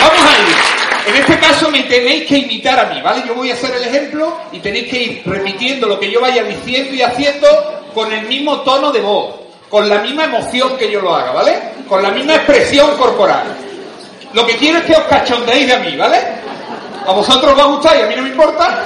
Vamos 0.00 0.26
a 0.26 0.40
ir. 0.40 0.56
En 1.04 1.16
este 1.16 1.38
caso 1.38 1.70
me 1.70 1.82
tenéis 1.82 2.26
que 2.26 2.38
imitar 2.38 2.78
a 2.78 2.94
mí, 2.94 3.02
¿vale? 3.02 3.24
Yo 3.26 3.34
voy 3.34 3.50
a 3.50 3.54
hacer 3.54 3.74
el 3.74 3.84
ejemplo 3.84 4.38
y 4.52 4.60
tenéis 4.60 4.88
que 4.88 5.02
ir 5.02 5.22
repitiendo 5.26 5.86
lo 5.86 6.00
que 6.00 6.10
yo 6.10 6.20
vaya 6.20 6.44
diciendo 6.44 6.94
y 6.94 7.02
haciendo 7.02 7.48
con 7.92 8.10
el 8.12 8.26
mismo 8.26 8.60
tono 8.60 8.90
de 8.90 9.00
voz, 9.00 9.34
con 9.68 9.88
la 9.88 9.98
misma 9.98 10.24
emoción 10.24 10.76
que 10.78 10.90
yo 10.90 11.00
lo 11.02 11.14
haga, 11.14 11.32
¿vale? 11.32 11.58
Con 11.88 12.02
la 12.02 12.10
misma 12.10 12.36
expresión 12.36 12.96
corporal. 12.96 13.44
Lo 14.32 14.46
que 14.46 14.56
quiero 14.56 14.78
es 14.78 14.84
que 14.84 14.94
os 14.94 15.04
cachondeéis 15.04 15.68
de 15.68 15.78
mí, 15.78 15.96
¿vale? 15.96 16.18
A 17.06 17.12
vosotros 17.12 17.52
os 17.52 17.58
va 17.58 17.64
a 17.64 17.66
gustar 17.66 17.96
y 17.98 18.02
a 18.02 18.06
mí 18.06 18.14
no 18.16 18.22
me 18.22 18.28
importa. 18.30 18.84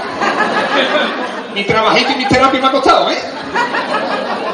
Mi 1.55 1.65
trabajito 1.65 2.13
y 2.13 2.17
mi 2.17 2.29
terapia 2.29 2.61
me 2.61 2.67
ha 2.67 2.71
costado, 2.71 3.11
¿eh? 3.11 3.19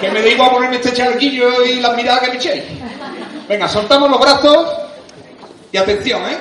Que 0.01 0.11
me 0.11 0.23
da 0.23 0.29
igual 0.29 0.51
ponerme 0.51 0.77
este 0.77 0.93
charquillo 0.93 1.65
y 1.65 1.81
las 1.81 1.97
miradas 1.97 2.21
que 2.23 2.31
me 2.31 2.37
echéis. 2.37 2.65
Venga, 3.49 3.69
soltamos 3.69 4.09
los 4.09 4.21
brazos 4.21 4.69
y 5.73 5.77
atención, 5.77 6.23
¿eh? 6.23 6.39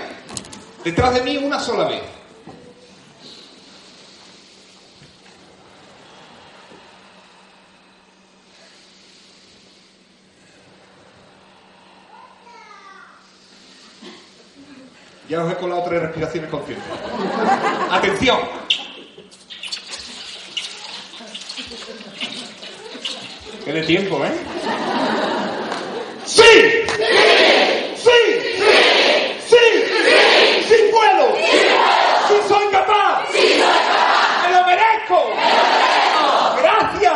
Detrás 0.83 1.13
de 1.13 1.21
mí 1.21 1.37
una 1.37 1.59
sola 1.59 1.85
vez. 1.85 2.01
Ya 15.27 15.43
os 15.43 15.51
he 15.51 15.55
colado 15.55 15.83
tres 15.83 16.01
respiraciones 16.01 16.49
conscientes. 16.49 16.85
Atención. 17.89 18.37
Que 23.63 23.73
de 23.73 23.83
tiempo, 23.83 24.25
¿eh? 24.25 24.31
¡Sí! 26.25 26.41
¡Sí! 27.95 28.09
¡Sí! 29.49 29.49
¡Sí! 29.49 29.63
¡Sí 30.67 30.75
puedo! 30.91 31.35
¡Sí 32.27 32.35
soy 32.47 32.67
capaz! 32.71 33.29
¡Me 33.31 34.49
lo 34.51 34.65
merezco! 34.65 35.29
¡Gracias! 36.57 37.13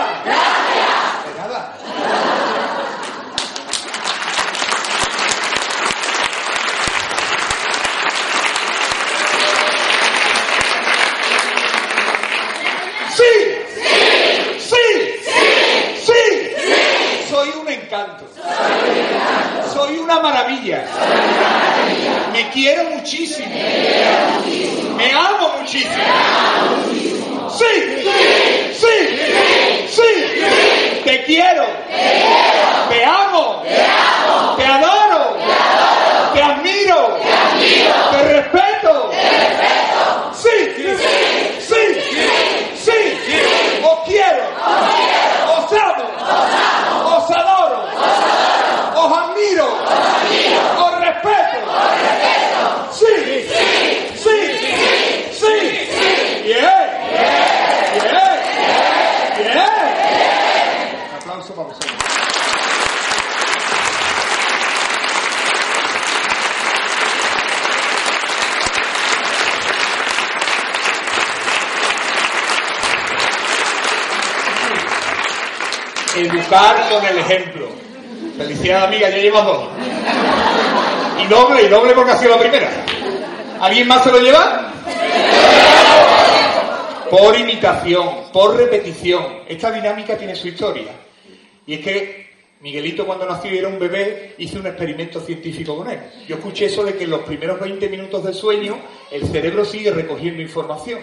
De 1.26 1.32
nada. 1.40 1.74
¡Sí! 13.16 13.32
¡Sí! 14.60 14.86
¡Sí! 16.06 16.22
Soy 17.30 17.50
un 17.50 17.68
encanto. 17.70 18.26
Soy 19.74 19.95
una 20.06 20.20
maravilla. 20.20 20.86
Me 22.32 22.50
quiero 22.50 22.84
muchísimo. 22.92 23.48
Me 24.98 25.12
amo 25.12 25.54
muchísimo. 25.60 25.94
¡Sí! 27.50 28.04
¡Sí! 28.74 28.96
¡Sí! 29.90 31.02
Te 31.04 31.24
quiero. 31.26 31.66
Te 32.90 33.04
amo. 33.04 33.64
Te 34.58 34.66
adoro 34.66 35.36
admiro. 36.46 37.18
Te 38.12 38.24
respeto. 38.24 39.12
¡Sí! 40.34 40.58
¡Sí! 41.60 41.84
¡Sí! 42.78 43.00
¡Os 43.84 44.00
quiero! 44.06 44.44
¡Os 45.58 45.72
amo! 45.74 46.06
¡Os 47.16 47.32
adoro! 47.32 47.80
¡Os 48.96 49.18
admiro! 49.18 49.68
¡Os 50.78 51.00
respeto! 51.00 51.60
¡Sí! 52.92 53.14
¡Sí! 54.16 54.38
¡Sí! 55.32 55.56
¡Bien! 56.44 56.88
¡Bien! 57.94 58.38
¡Bien! 59.38 59.58
Un 61.10 61.18
aplauso 61.18 61.54
para 61.56 61.68
vosotros. 61.68 62.06
Con 76.56 77.06
el 77.06 77.18
ejemplo. 77.18 77.68
Felicidades, 78.38 78.88
amiga, 78.88 79.10
ya 79.10 79.18
llevas 79.18 79.46
dos. 79.46 79.68
Y 81.22 81.28
doble, 81.28 81.64
y 81.64 81.68
doble 81.68 81.94
porque 81.94 82.12
ha 82.12 82.18
sido 82.18 82.32
la 82.32 82.40
primera. 82.40 82.72
¿Alguien 83.60 83.86
más 83.90 84.06
se 84.06 84.12
lo 84.12 84.20
lleva? 84.20 84.72
Por 87.10 87.38
imitación, 87.38 88.32
por 88.32 88.56
repetición. 88.56 89.40
Esta 89.50 89.70
dinámica 89.70 90.18
tiene 90.18 90.34
su 90.34 90.48
historia. 90.48 90.94
Y 91.68 91.74
es 91.74 91.80
que 91.82 92.30
Miguelito 92.62 93.06
cuando 93.06 93.26
nació 93.26 93.54
y 93.54 93.58
era 93.58 93.68
un 93.68 93.78
bebé, 93.78 94.36
hice 94.38 94.58
un 94.58 94.68
experimento 94.68 95.20
científico 95.20 95.76
con 95.76 95.90
él. 95.90 96.00
Yo 96.26 96.38
escuché 96.38 96.68
eso 96.68 96.86
de 96.86 96.96
que 96.96 97.04
en 97.04 97.10
los 97.10 97.24
primeros 97.24 97.60
20 97.60 97.90
minutos 97.90 98.24
de 98.24 98.34
sueño 98.34 98.78
el 99.12 99.28
cerebro 99.28 99.66
sigue 99.66 99.92
recogiendo 99.92 100.42
información. 100.42 101.02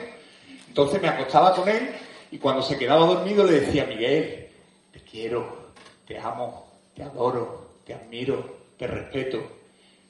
Entonces 0.66 1.02
me 1.02 1.08
acostaba 1.08 1.54
con 1.54 1.68
él 1.68 1.90
Y 2.30 2.38
cuando 2.38 2.62
se 2.62 2.78
quedaba 2.78 3.04
dormido 3.04 3.44
le 3.44 3.60
decía, 3.60 3.84
Miguel, 3.84 4.41
quiero, 5.12 5.72
te 6.06 6.18
amo, 6.18 6.66
te 6.96 7.02
adoro, 7.02 7.72
te 7.86 7.92
admiro, 7.92 8.60
te 8.78 8.86
respeto. 8.86 9.38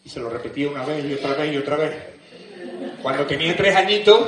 Y 0.05 0.09
se 0.09 0.21
lo 0.21 0.31
repetía 0.31 0.71
una 0.71 0.85
vez 0.85 1.05
y 1.05 1.15
otra 1.15 1.35
vez 1.35 1.53
y 1.53 1.57
otra 1.57 1.77
vez. 1.77 1.97
Cuando 3.03 3.27
tenía 3.27 3.57
tres 3.57 3.75
añitos, 3.75 4.21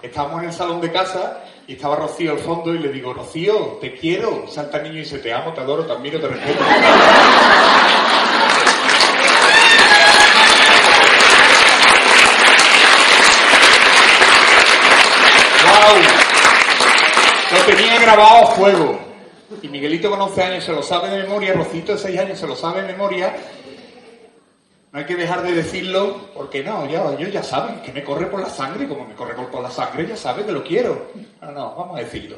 estábamos 0.00 0.42
en 0.42 0.48
el 0.48 0.54
salón 0.54 0.80
de 0.80 0.92
casa 0.92 1.44
y 1.66 1.72
estaba 1.74 1.96
Rocío 1.96 2.32
al 2.32 2.38
fondo 2.38 2.72
y 2.72 2.78
le 2.78 2.90
digo, 2.90 3.12
Rocío, 3.12 3.78
te 3.80 3.94
quiero. 3.94 4.46
Salta 4.48 4.80
niño 4.80 4.94
y 4.94 4.98
dice, 4.98 5.18
te 5.18 5.32
amo, 5.32 5.52
te 5.52 5.60
adoro, 5.60 5.84
te 5.84 5.92
admiro, 5.92 6.20
te 6.20 6.28
respeto. 6.28 6.64
¡Wow! 15.64 15.96
Lo 17.52 17.64
tenía 17.64 18.00
grabado 18.00 18.44
a 18.44 18.46
fuego. 18.52 19.11
Y 19.60 19.68
Miguelito 19.68 20.10
con 20.10 20.20
11 20.20 20.42
años 20.42 20.64
se 20.64 20.72
lo 20.72 20.82
sabe 20.82 21.10
de 21.10 21.22
memoria, 21.24 21.52
Rocito 21.52 21.92
de 21.92 21.98
6 21.98 22.18
años 22.18 22.38
se 22.38 22.46
lo 22.46 22.56
sabe 22.56 22.82
de 22.82 22.88
memoria. 22.88 23.34
No 24.92 24.98
hay 24.98 25.06
que 25.06 25.16
dejar 25.16 25.42
de 25.42 25.52
decirlo, 25.52 26.28
porque 26.34 26.62
no, 26.62 26.86
ya, 26.86 27.02
ellos 27.18 27.32
ya 27.32 27.42
saben 27.42 27.80
que 27.80 27.92
me 27.92 28.04
corre 28.04 28.26
por 28.26 28.40
la 28.40 28.50
sangre, 28.50 28.86
como 28.86 29.06
me 29.06 29.14
corre 29.14 29.34
por 29.34 29.62
la 29.62 29.70
sangre, 29.70 30.06
ya 30.06 30.16
saben 30.16 30.44
que 30.44 30.52
lo 30.52 30.62
quiero. 30.62 31.10
No, 31.40 31.50
no, 31.50 31.74
vamos 31.74 31.98
a 31.98 32.02
decirlo. 32.02 32.36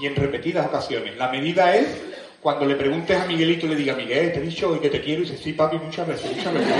Y 0.00 0.06
en 0.06 0.16
repetidas 0.16 0.66
ocasiones. 0.66 1.16
La 1.16 1.28
medida 1.28 1.74
es 1.74 1.86
cuando 2.42 2.66
le 2.66 2.74
preguntes 2.74 3.18
a 3.18 3.24
Miguelito 3.24 3.66
y 3.66 3.70
le 3.70 3.76
diga, 3.76 3.94
Miguel, 3.94 4.32
te 4.32 4.40
he 4.40 4.42
dicho 4.42 4.68
hoy 4.68 4.80
que 4.80 4.90
te 4.90 5.00
quiero, 5.00 5.22
y 5.22 5.24
dice, 5.24 5.42
sí, 5.42 5.52
papi, 5.52 5.78
muchas 5.78 6.06
veces, 6.06 6.36
muchas 6.36 6.52
veces. 6.52 6.74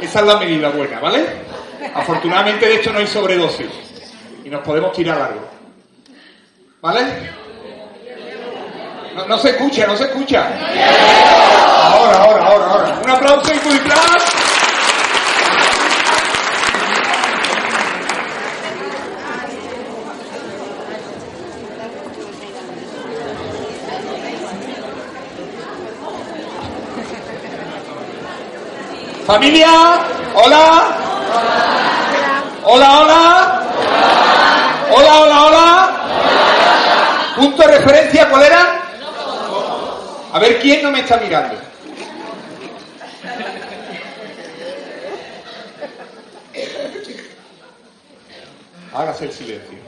Esa 0.00 0.20
es 0.20 0.26
la 0.26 0.38
medida 0.38 0.70
buena, 0.70 1.00
¿vale? 1.00 1.26
Afortunadamente 1.94 2.66
de 2.66 2.74
esto 2.76 2.92
no 2.92 2.98
hay 2.98 3.06
sobredosis. 3.06 3.68
Y 4.44 4.48
nos 4.48 4.62
podemos 4.62 4.92
tirar 4.92 5.18
largo. 5.18 5.61
¿Vale? 6.82 7.30
No, 9.28 9.38
se 9.38 9.50
escucha, 9.50 9.86
no 9.86 9.96
se 9.96 10.02
escucha. 10.02 10.48
Ahora, 11.92 12.18
ahora, 12.24 12.44
ahora, 12.44 12.66
ahora. 12.66 13.00
Un 13.04 13.10
aplauso 13.10 13.52
y 13.54 13.68
muy 13.68 13.78
Familia, 29.24 29.70
hola. 30.34 30.96
Hola, 32.64 32.98
hola. 32.98 33.62
Hola, 34.90 35.20
hola, 35.20 35.44
hola. 35.44 35.81
Punto 37.36 37.62
de 37.62 37.78
referencia, 37.78 38.28
¿cuál 38.28 38.42
era? 38.44 38.82
A 40.32 40.38
ver 40.38 40.58
quién 40.60 40.82
no 40.82 40.90
me 40.90 41.00
está 41.00 41.16
mirando. 41.18 41.56
Hágase 48.94 49.24
el 49.24 49.32
silencio. 49.32 49.78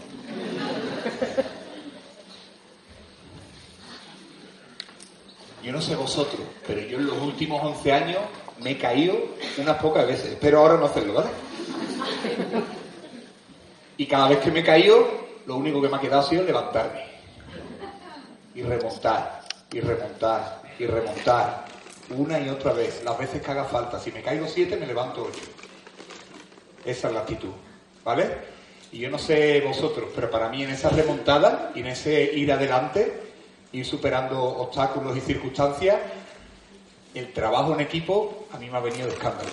Yo 5.62 5.72
no 5.72 5.80
sé 5.80 5.96
vosotros, 5.96 6.42
pero 6.66 6.80
yo 6.83 6.98
en 6.98 7.07
los 7.07 7.18
últimos 7.18 7.62
11 7.62 7.92
años 7.92 8.18
me 8.61 8.72
he 8.72 8.78
caído 8.78 9.16
unas 9.59 9.76
pocas 9.78 10.07
veces. 10.07 10.33
Espero 10.33 10.61
ahora 10.61 10.76
no 10.76 10.87
hacerlo, 10.87 11.14
¿vale? 11.14 11.30
Y 13.96 14.07
cada 14.07 14.28
vez 14.28 14.38
que 14.40 14.50
me 14.50 14.61
he 14.61 14.64
caído, 14.64 15.09
lo 15.46 15.57
único 15.57 15.80
que 15.80 15.88
me 15.88 15.96
ha 15.96 16.00
quedado 16.00 16.20
ha 16.20 16.28
sido 16.28 16.42
levantarme. 16.42 17.13
Y 18.55 18.62
remontar, 18.62 19.43
y 19.73 19.81
remontar, 19.81 20.62
y 20.79 20.87
remontar. 20.87 21.64
Una 22.11 22.38
y 22.38 22.49
otra 22.49 22.73
vez, 22.73 23.03
las 23.03 23.19
veces 23.19 23.43
que 23.43 23.51
haga 23.51 23.64
falta. 23.64 23.99
Si 23.99 24.12
me 24.12 24.23
caigo 24.23 24.47
siete, 24.47 24.77
me 24.77 24.87
levanto 24.87 25.23
ocho. 25.23 25.43
Esa 26.85 27.09
es 27.09 27.14
la 27.14 27.21
actitud, 27.21 27.53
¿vale? 28.05 28.55
Y 28.93 28.99
yo 28.99 29.11
no 29.11 29.19
sé 29.19 29.61
vosotros, 29.62 30.11
pero 30.14 30.31
para 30.31 30.49
mí 30.49 30.62
en 30.62 30.71
esa 30.71 30.90
remontada 30.90 31.73
y 31.75 31.81
en 31.81 31.88
ese 31.88 32.23
ir 32.23 32.53
adelante, 32.53 33.33
ir 33.73 33.85
superando 33.85 34.40
obstáculos 34.40 35.17
y 35.17 35.21
circunstancias, 35.21 35.99
el 37.14 37.33
trabajo 37.33 37.75
en 37.75 37.81
equipo 37.81 38.47
a 38.53 38.59
mí 38.59 38.69
me 38.69 38.77
ha 38.77 38.81
venido 38.81 39.07
de 39.07 39.14
escándalo. 39.14 39.51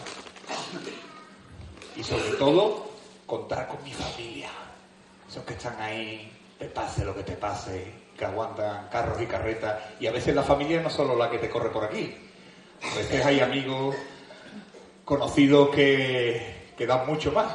Y 1.95 2.03
sobre 2.03 2.31
todo, 2.37 2.91
contar 3.25 3.67
con 3.67 3.83
mi 3.83 3.93
familia. 3.93 4.49
Esos 5.29 5.43
que 5.43 5.53
están 5.53 5.79
ahí, 5.81 6.31
te 6.59 6.65
pase 6.65 7.05
lo 7.05 7.15
que 7.15 7.23
te 7.23 7.33
pase, 7.33 7.91
que 8.21 8.25
aguantan 8.27 8.87
carros 8.91 9.19
y 9.19 9.25
carretas. 9.25 9.79
Y 9.99 10.05
a 10.05 10.11
veces 10.11 10.35
la 10.35 10.43
familia 10.43 10.79
no 10.79 10.89
es 10.89 10.93
solo 10.93 11.17
la 11.17 11.27
que 11.27 11.39
te 11.39 11.49
corre 11.49 11.71
por 11.71 11.83
aquí. 11.83 12.15
A 12.83 12.95
veces 12.95 13.25
hay 13.25 13.39
amigos 13.39 13.95
conocidos 15.03 15.69
que, 15.69 16.69
que 16.77 16.85
dan 16.85 17.07
mucho 17.07 17.31
más. 17.31 17.47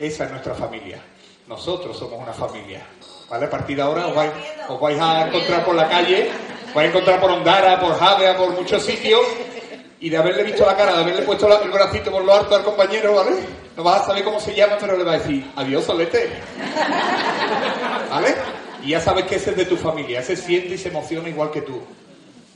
Esa 0.00 0.24
es 0.24 0.30
nuestra 0.30 0.54
familia. 0.54 1.02
Nosotros 1.46 1.98
somos 1.98 2.18
una 2.18 2.32
familia. 2.32 2.80
¿Vale? 3.28 3.44
A 3.44 3.50
partir 3.50 3.76
de 3.76 3.82
ahora 3.82 4.06
os 4.06 4.14
vais, 4.14 4.32
os 4.70 4.80
vais 4.80 4.98
a 4.98 5.26
encontrar 5.26 5.62
por 5.62 5.74
la 5.74 5.86
calle, 5.86 6.30
os 6.68 6.74
vais 6.74 6.86
a 6.86 6.90
encontrar 6.90 7.20
por 7.20 7.30
Ondara, 7.30 7.78
por 7.78 7.94
Javea, 7.94 8.38
por 8.38 8.52
muchos 8.52 8.82
sitios, 8.82 9.20
y 10.00 10.08
de 10.08 10.16
haberle 10.16 10.44
visto 10.44 10.64
la 10.64 10.76
cara, 10.78 10.94
de 10.94 11.02
haberle 11.02 11.22
puesto 11.22 11.62
el 11.62 11.70
bracito 11.70 12.10
por 12.10 12.24
lo 12.24 12.32
alto 12.32 12.56
al 12.56 12.64
compañero, 12.64 13.16
¿vale? 13.16 13.32
No 13.76 13.82
vas 13.82 14.00
a 14.00 14.06
saber 14.06 14.24
cómo 14.24 14.40
se 14.40 14.54
llama, 14.54 14.78
pero 14.80 14.96
le 14.96 15.04
va 15.04 15.12
a 15.12 15.18
decir, 15.18 15.52
adiós, 15.56 15.84
solete. 15.84 16.30
¿Vale? 18.10 18.63
Y 18.84 18.90
ya 18.90 19.00
sabes 19.00 19.24
que 19.24 19.36
ese 19.36 19.50
es 19.50 19.56
de 19.56 19.64
tu 19.64 19.76
familia, 19.76 20.20
ese 20.20 20.36
siente 20.36 20.74
y 20.74 20.78
se 20.78 20.90
emociona 20.90 21.28
igual 21.28 21.50
que 21.50 21.62
tú. 21.62 21.80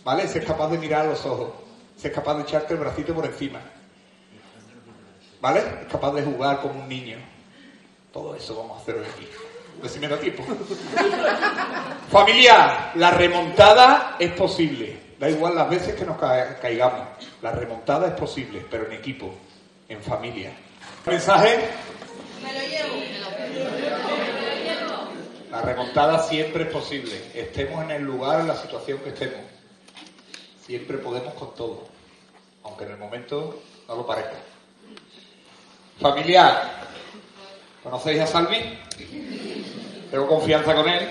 ¿Vale? 0.04 0.24
Ese 0.24 0.40
es 0.40 0.44
capaz 0.44 0.68
de 0.68 0.78
mirar 0.78 1.06
a 1.06 1.10
los 1.10 1.24
ojos, 1.24 1.50
ese 1.96 2.08
es 2.08 2.14
capaz 2.14 2.34
de 2.34 2.42
echarte 2.42 2.74
el 2.74 2.80
bracito 2.80 3.14
por 3.14 3.24
encima. 3.24 3.60
¿Vale? 5.40 5.60
Es 5.60 5.90
capaz 5.90 6.12
de 6.12 6.22
jugar 6.22 6.60
como 6.60 6.80
un 6.80 6.88
niño. 6.88 7.16
Todo 8.12 8.34
eso 8.34 8.56
vamos 8.56 8.78
a 8.78 8.82
hacer 8.82 8.96
hoy 8.96 9.06
aquí. 9.06 9.26
Decime 9.82 10.08
da 10.08 10.18
tiempo. 10.18 10.44
Familia, 12.10 12.90
la 12.96 13.10
remontada 13.12 14.16
es 14.18 14.32
posible. 14.32 14.98
Da 15.18 15.30
igual 15.30 15.54
las 15.54 15.70
veces 15.70 15.94
que 15.94 16.04
nos 16.04 16.18
caigamos. 16.18 17.06
La 17.42 17.52
remontada 17.52 18.08
es 18.08 18.14
posible, 18.14 18.66
pero 18.70 18.86
en 18.86 18.92
equipo, 18.92 19.32
en 19.88 20.00
familia. 20.02 20.52
¿Mensaje? 21.06 21.70
Me 22.42 22.52
lo 22.52 22.60
llevo. 22.60 24.27
La 25.50 25.62
remontada 25.62 26.22
siempre 26.22 26.64
es 26.64 26.70
posible. 26.70 27.30
Estemos 27.34 27.82
en 27.84 27.90
el 27.92 28.02
lugar, 28.02 28.40
en 28.40 28.48
la 28.48 28.56
situación 28.56 28.98
que 28.98 29.10
estemos. 29.10 29.40
Siempre 30.66 30.98
podemos 30.98 31.32
con 31.34 31.54
todo. 31.54 31.88
Aunque 32.64 32.84
en 32.84 32.92
el 32.92 32.98
momento 32.98 33.62
no 33.88 33.96
lo 33.96 34.06
parezca. 34.06 34.36
Familia, 36.00 36.70
¿conocéis 37.82 38.20
a 38.20 38.26
Salvi? 38.26 38.78
Tengo 40.10 40.26
confianza 40.28 40.74
con 40.74 40.86
él. 40.88 41.08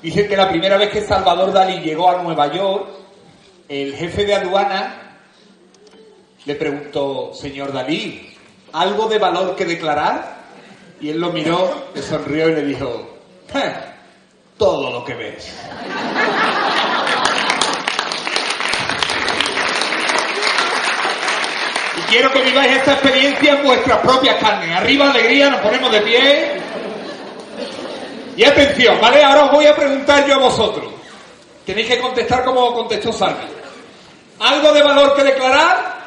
Dicen 0.00 0.28
que 0.28 0.36
la 0.36 0.48
primera 0.48 0.78
vez 0.78 0.90
que 0.90 1.02
Salvador 1.02 1.52
Dalí 1.52 1.80
llegó 1.80 2.08
a 2.08 2.22
Nueva 2.22 2.52
York, 2.54 2.88
el 3.68 3.94
jefe 3.96 4.24
de 4.24 4.34
aduana 4.34 5.18
le 6.46 6.54
preguntó, 6.54 7.34
señor 7.34 7.72
Dalí, 7.72 8.34
¿algo 8.72 9.08
de 9.08 9.18
valor 9.18 9.56
que 9.56 9.64
declarar? 9.64 10.39
Y 11.00 11.08
él 11.08 11.18
lo 11.18 11.32
miró, 11.32 11.88
le 11.94 12.02
sonrió 12.02 12.50
y 12.50 12.54
le 12.54 12.62
dijo, 12.62 13.18
todo 14.58 14.92
lo 14.92 15.02
que 15.02 15.14
ves. 15.14 15.50
Y 21.96 22.00
quiero 22.02 22.30
que 22.30 22.42
viváis 22.42 22.72
esta 22.72 22.92
experiencia 22.92 23.54
en 23.54 23.64
vuestras 23.64 23.98
propias 24.00 24.36
carnes. 24.36 24.76
Arriba, 24.76 25.10
alegría, 25.10 25.48
nos 25.48 25.60
ponemos 25.60 25.90
de 25.90 26.00
pie. 26.02 26.60
Y 28.36 28.44
atención, 28.44 29.00
¿vale? 29.00 29.22
Ahora 29.22 29.44
os 29.46 29.52
voy 29.52 29.66
a 29.66 29.74
preguntar 29.74 30.26
yo 30.26 30.34
a 30.34 30.38
vosotros. 30.38 30.92
Tenéis 31.64 31.88
que 31.88 31.98
contestar 31.98 32.44
como 32.44 32.74
contestó 32.74 33.12
Salvi. 33.12 33.46
¿Algo 34.40 34.72
de 34.72 34.82
valor 34.82 35.16
que 35.16 35.24
declarar? 35.24 36.00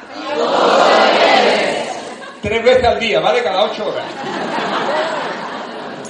Tres 2.41 2.63
veces 2.63 2.83
al 2.83 2.99
día, 2.99 3.19
¿vale? 3.19 3.41
Cada 3.41 3.63
ocho 3.63 3.87
horas. 3.87 4.05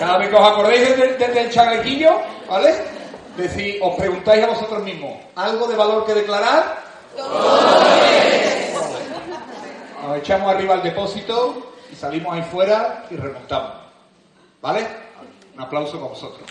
Cada 0.03 0.17
vez 0.17 0.27
que 0.27 0.35
os 0.35 0.45
acordéis 0.45 0.97
desde, 0.97 1.39
el 1.39 1.49
chalequillo, 1.49 2.11
¿vale? 2.49 2.75
Decir, 3.37 3.79
os 3.81 3.95
preguntáis 3.95 4.43
a 4.43 4.47
vosotros 4.47 4.83
mismos, 4.83 5.17
¿algo 5.33 5.65
de 5.65 5.77
valor 5.77 6.05
que 6.05 6.13
declarar? 6.13 6.83
Nos 10.05 10.17
echamos 10.17 10.53
arriba 10.53 10.73
al 10.73 10.83
depósito 10.83 11.71
y 11.89 11.95
salimos 11.95 12.33
ahí 12.33 12.41
fuera 12.51 13.05
y 13.09 13.15
remontamos. 13.15 13.71
¿Vale? 14.61 14.85
Un 15.55 15.61
aplauso 15.61 15.97
con 15.97 16.09
vosotros. 16.09 16.49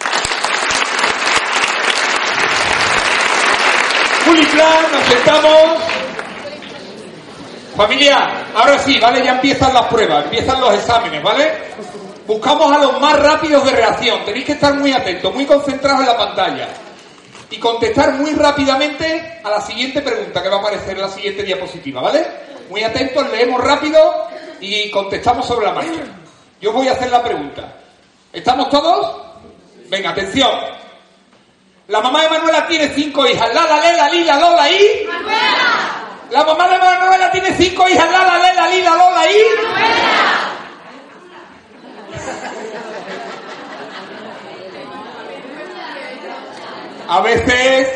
Plan, 4.53 4.92
nos 4.92 5.05
sentamos. 5.05 5.82
Familia, 7.76 8.46
ahora 8.55 8.78
sí, 8.78 8.98
¿vale? 8.98 9.22
Ya 9.22 9.32
empiezan 9.32 9.74
las 9.74 9.86
pruebas, 9.88 10.24
empiezan 10.24 10.59
los 10.59 10.74
exámenes, 10.74 11.22
¿vale? 11.22 11.53
Buscamos 12.27 12.75
a 12.75 12.79
los 12.79 13.01
más 13.01 13.18
rápidos 13.18 13.64
de 13.64 13.73
reacción. 13.73 14.25
Tenéis 14.25 14.45
que 14.45 14.53
estar 14.53 14.75
muy 14.75 14.93
atentos, 14.93 15.35
muy 15.35 15.45
concentrados 15.45 16.01
en 16.01 16.07
la 16.07 16.16
pantalla. 16.16 16.68
Y 17.51 17.59
contestar 17.59 18.14
muy 18.14 18.33
rápidamente 18.33 19.41
a 19.45 19.51
la 19.51 19.61
siguiente 19.61 20.01
pregunta 20.01 20.43
que 20.43 20.49
va 20.49 20.57
a 20.57 20.61
aparecer 20.61 20.97
en 20.97 21.03
la 21.03 21.09
siguiente 21.09 21.43
diapositiva, 21.43 22.01
¿vale? 22.01 22.27
Muy 22.70 22.83
atentos, 22.83 23.29
leemos 23.31 23.62
rápido 23.62 24.29
y 24.61 24.91
contestamos 24.91 25.47
sobre 25.47 25.66
la 25.66 25.73
marcha. 25.73 26.01
Yo 26.61 26.73
voy 26.73 26.89
a 26.89 26.93
hacer 26.93 27.11
la 27.11 27.23
pregunta. 27.23 27.75
¿Estamos 28.33 28.70
todos? 28.70 29.23
Venga, 29.91 30.11
atención. 30.11 30.51
La 31.89 32.01
mamá 32.01 32.23
de 32.23 32.31
Manuela 32.31 32.66
tiene 32.66 32.89
cinco 32.95 33.27
hijas. 33.27 33.53
Lala, 33.53 33.81
Lela, 33.81 34.09
Lila, 34.09 34.39
Lola 34.39 34.70
y... 34.70 35.07
¡Manuela! 35.07 36.09
La 36.31 36.45
mamá 36.45 36.68
de 36.68 36.79
Manuela 36.79 37.31
tiene 37.31 37.55
cinco 37.57 37.87
hijas. 37.89 38.11
Lala, 38.11 38.39
Lela, 38.39 38.68
Lila, 38.68 38.91
Lola 38.91 39.31
y... 39.31 39.62
¡Manuela! 39.62 40.22
A 47.12 47.20
veces 47.20 47.88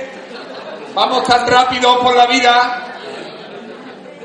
vamos 0.94 1.24
tan 1.24 1.46
rápido 1.46 2.00
por 2.00 2.14
la 2.14 2.26
vida 2.26 2.86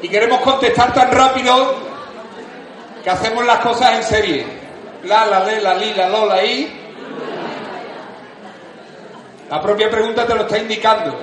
y 0.01 0.09
queremos 0.09 0.41
contestar 0.41 0.93
tan 0.93 1.09
rápido 1.09 1.75
que 3.01 3.09
hacemos 3.09 3.45
las 3.45 3.59
cosas 3.59 3.93
en 3.93 4.03
serie. 4.03 4.45
La, 5.05 5.25
la, 5.27 5.45
le, 5.45 5.61
la, 5.61 5.75
li, 5.75 5.93
la, 5.93 6.09
lo, 6.09 6.25
la, 6.25 6.43
i. 6.43 6.77
La 9.49 9.61
propia 9.61 9.89
pregunta 9.89 10.27
te 10.27 10.35
lo 10.35 10.41
está 10.41 10.57
indicando. 10.57 11.17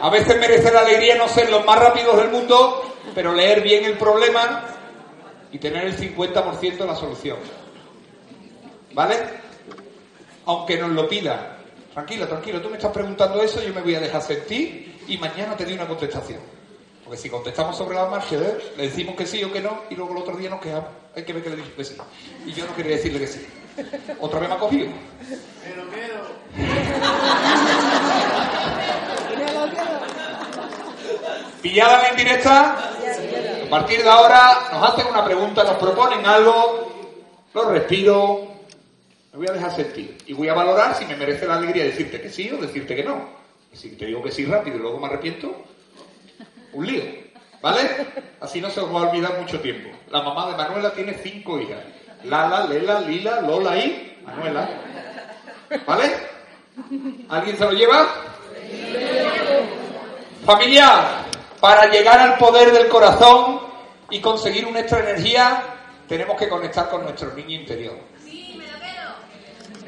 A 0.00 0.08
veces 0.08 0.40
merece 0.40 0.72
la 0.72 0.80
alegría 0.80 1.16
no 1.16 1.28
ser 1.28 1.50
los 1.50 1.66
más 1.66 1.78
rápidos 1.78 2.16
del 2.16 2.30
mundo, 2.30 2.94
pero 3.14 3.34
leer 3.34 3.60
bien 3.60 3.84
el 3.84 3.98
problema 3.98 4.62
y 5.52 5.58
tener 5.58 5.84
el 5.84 5.98
50% 5.98 6.78
de 6.78 6.86
la 6.86 6.96
solución. 6.96 7.36
¿Vale? 8.94 9.16
Aunque 10.46 10.78
nos 10.78 10.92
lo 10.92 11.06
pida. 11.06 11.57
Tranquila, 11.98 12.28
tranquilo, 12.28 12.62
tú 12.62 12.70
me 12.70 12.76
estás 12.76 12.92
preguntando 12.92 13.42
eso, 13.42 13.60
yo 13.60 13.74
me 13.74 13.80
voy 13.80 13.96
a 13.96 13.98
dejar 13.98 14.22
sentir 14.22 15.02
y 15.08 15.18
mañana 15.18 15.56
te 15.56 15.64
doy 15.64 15.74
una 15.74 15.88
contestación. 15.88 16.38
Porque 17.02 17.18
si 17.18 17.28
contestamos 17.28 17.76
sobre 17.76 17.96
la 17.96 18.06
marcha, 18.06 18.36
¿eh? 18.36 18.72
le 18.76 18.84
decimos 18.84 19.16
que 19.16 19.26
sí 19.26 19.42
o 19.42 19.52
que 19.52 19.60
no, 19.60 19.82
y 19.90 19.96
luego 19.96 20.12
el 20.12 20.18
otro 20.18 20.36
día 20.36 20.48
nos 20.48 20.60
quejamos. 20.60 20.90
Hay 21.16 21.24
que 21.24 21.32
ver 21.32 21.42
que 21.42 21.50
le 21.50 21.56
dije 21.56 21.72
que 21.72 21.84
sí. 21.84 21.96
Y 22.46 22.52
yo 22.52 22.66
no 22.66 22.76
quería 22.76 22.94
decirle 22.94 23.18
que 23.18 23.26
sí. 23.26 23.44
Otra 24.20 24.38
vez 24.38 24.48
me 24.48 24.54
ha 24.54 24.58
cogido. 24.58 24.90
Pillada 31.60 32.02
la 32.02 32.10
indirecta. 32.10 32.78
A 33.66 33.70
partir 33.70 34.04
de 34.04 34.08
ahora 34.08 34.68
nos 34.72 34.88
hacen 34.88 35.08
una 35.08 35.24
pregunta, 35.24 35.64
nos 35.64 35.78
proponen 35.78 36.24
algo, 36.24 36.92
lo 37.54 37.70
respiro, 37.70 38.57
me 39.32 39.38
voy 39.38 39.48
a 39.48 39.52
dejar 39.52 39.74
sentir 39.74 40.16
y 40.26 40.32
voy 40.32 40.48
a 40.48 40.54
valorar 40.54 40.94
si 40.94 41.04
me 41.04 41.16
merece 41.16 41.46
la 41.46 41.56
alegría 41.56 41.84
decirte 41.84 42.20
que 42.20 42.30
sí 42.30 42.50
o 42.50 42.56
decirte 42.56 42.96
que 42.96 43.04
no. 43.04 43.28
Y 43.72 43.76
si 43.76 43.90
te 43.90 44.06
digo 44.06 44.22
que 44.22 44.30
sí 44.30 44.44
rápido 44.46 44.76
y 44.76 44.80
luego 44.80 44.98
me 44.98 45.06
arrepiento, 45.06 45.64
un 46.72 46.86
lío. 46.86 47.02
¿Vale? 47.60 47.80
Así 48.40 48.60
no 48.60 48.70
se 48.70 48.80
os 48.80 48.94
va 48.94 49.00
a 49.00 49.10
olvidar 49.10 49.38
mucho 49.40 49.60
tiempo. 49.60 49.90
La 50.10 50.22
mamá 50.22 50.50
de 50.50 50.56
Manuela 50.56 50.92
tiene 50.92 51.14
cinco 51.14 51.58
hijas. 51.58 51.80
Lala, 52.24 52.66
Lela, 52.66 53.00
Lila, 53.00 53.40
Lola 53.40 53.76
y 53.76 54.18
Manuela. 54.24 54.68
¿Vale? 55.86 56.12
¿Alguien 57.28 57.56
se 57.56 57.64
lo 57.64 57.72
lleva? 57.72 58.06
Familia, 60.44 61.24
para 61.60 61.90
llegar 61.90 62.18
al 62.20 62.38
poder 62.38 62.72
del 62.72 62.88
corazón 62.88 63.60
y 64.10 64.20
conseguir 64.20 64.64
una 64.66 64.80
extra 64.80 65.00
energía, 65.00 65.62
tenemos 66.08 66.38
que 66.38 66.48
conectar 66.48 66.88
con 66.88 67.02
nuestro 67.02 67.34
niño 67.34 67.60
interior. 67.60 67.96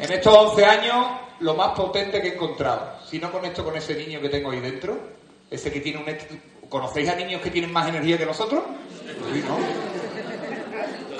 En 0.00 0.10
estos 0.10 0.34
11 0.34 0.64
años, 0.64 1.06
lo 1.40 1.54
más 1.54 1.72
potente 1.72 2.22
que 2.22 2.28
he 2.28 2.34
encontrado, 2.34 2.98
si 3.06 3.18
no 3.18 3.30
conecto 3.30 3.62
con 3.62 3.76
ese 3.76 3.94
niño 3.94 4.18
que 4.20 4.30
tengo 4.30 4.50
ahí 4.50 4.60
dentro, 4.60 4.98
ese 5.50 5.70
que 5.70 5.80
tiene 5.80 5.98
un... 5.98 6.68
¿Conocéis 6.70 7.10
a 7.10 7.16
niños 7.16 7.42
que 7.42 7.50
tienen 7.50 7.70
más 7.70 7.86
energía 7.86 8.16
que 8.16 8.24
nosotros? 8.24 8.62
Sí, 9.32 9.44
¿no? 9.46 9.58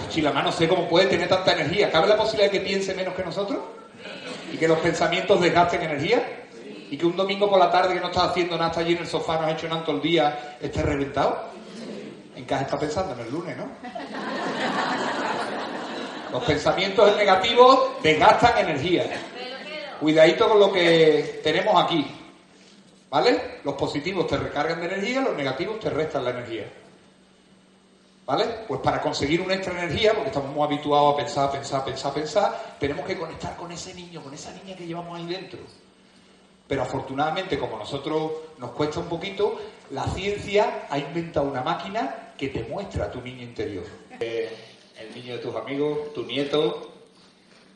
Chilamá, 0.08 0.42
no 0.42 0.50
sé 0.50 0.66
cómo 0.66 0.88
puede 0.88 1.06
tener 1.06 1.28
tanta 1.28 1.52
energía. 1.52 1.90
¿Cabe 1.90 2.08
la 2.08 2.16
posibilidad 2.16 2.50
de 2.50 2.58
que 2.58 2.64
piense 2.64 2.94
menos 2.94 3.14
que 3.14 3.22
nosotros? 3.22 3.58
¿Y 4.52 4.56
que 4.56 4.66
los 4.66 4.78
pensamientos 4.78 5.40
desgasten 5.40 5.82
energía? 5.82 6.24
¿Y 6.90 6.96
que 6.96 7.04
un 7.04 7.16
domingo 7.16 7.50
por 7.50 7.58
la 7.58 7.70
tarde 7.70 7.94
que 7.94 8.00
no 8.00 8.06
estás 8.06 8.30
haciendo 8.30 8.56
nada, 8.56 8.70
estás 8.70 8.84
allí 8.84 8.94
en 8.94 9.00
el 9.00 9.06
sofá, 9.06 9.38
no 9.40 9.46
has 9.46 9.52
hecho 9.52 9.68
nada 9.68 9.84
todo 9.84 9.96
el 9.96 10.02
día, 10.02 10.56
estés 10.60 10.84
reventado? 10.84 11.50
¿En 12.34 12.54
has 12.54 12.62
estado 12.62 12.80
pensando? 12.80 13.12
En 13.12 13.20
el 13.20 13.30
lunes, 13.30 13.56
¿no? 13.56 13.68
Los 16.32 16.44
pensamientos 16.44 17.16
negativos 17.16 18.02
desgastan 18.02 18.58
energía. 18.58 19.04
Cuidadito 19.98 20.48
con 20.48 20.60
lo 20.60 20.72
que 20.72 21.40
tenemos 21.42 21.82
aquí. 21.82 22.06
¿Vale? 23.10 23.58
Los 23.64 23.74
positivos 23.74 24.26
te 24.28 24.36
recargan 24.36 24.80
de 24.80 24.86
energía, 24.86 25.20
los 25.20 25.36
negativos 25.36 25.80
te 25.80 25.90
restan 25.90 26.24
la 26.24 26.30
energía. 26.30 26.72
¿Vale? 28.24 28.44
Pues 28.68 28.80
para 28.80 29.00
conseguir 29.00 29.40
una 29.40 29.54
extra 29.54 29.72
energía, 29.72 30.14
porque 30.14 30.28
estamos 30.28 30.54
muy 30.54 30.62
habituados 30.64 31.14
a 31.14 31.16
pensar, 31.16 31.50
pensar, 31.50 31.84
pensar, 31.84 32.14
pensar, 32.14 32.76
tenemos 32.78 33.04
que 33.04 33.18
conectar 33.18 33.56
con 33.56 33.72
ese 33.72 33.92
niño, 33.94 34.22
con 34.22 34.32
esa 34.32 34.52
niña 34.52 34.76
que 34.76 34.86
llevamos 34.86 35.18
ahí 35.18 35.26
dentro. 35.26 35.58
Pero 36.68 36.82
afortunadamente, 36.82 37.58
como 37.58 37.74
a 37.74 37.78
nosotros 37.80 38.30
nos 38.58 38.70
cuesta 38.70 39.00
un 39.00 39.08
poquito, 39.08 39.58
la 39.90 40.04
ciencia 40.04 40.86
ha 40.88 40.96
inventado 40.96 41.48
una 41.48 41.62
máquina 41.62 42.34
que 42.38 42.48
te 42.48 42.62
muestra 42.62 43.10
tu 43.10 43.20
niño 43.20 43.42
interior. 43.42 43.84
Eh, 44.20 44.69
el 45.00 45.14
niño 45.14 45.34
de 45.34 45.38
tus 45.40 45.54
amigos, 45.56 46.12
tu 46.14 46.24
nieto, 46.24 46.92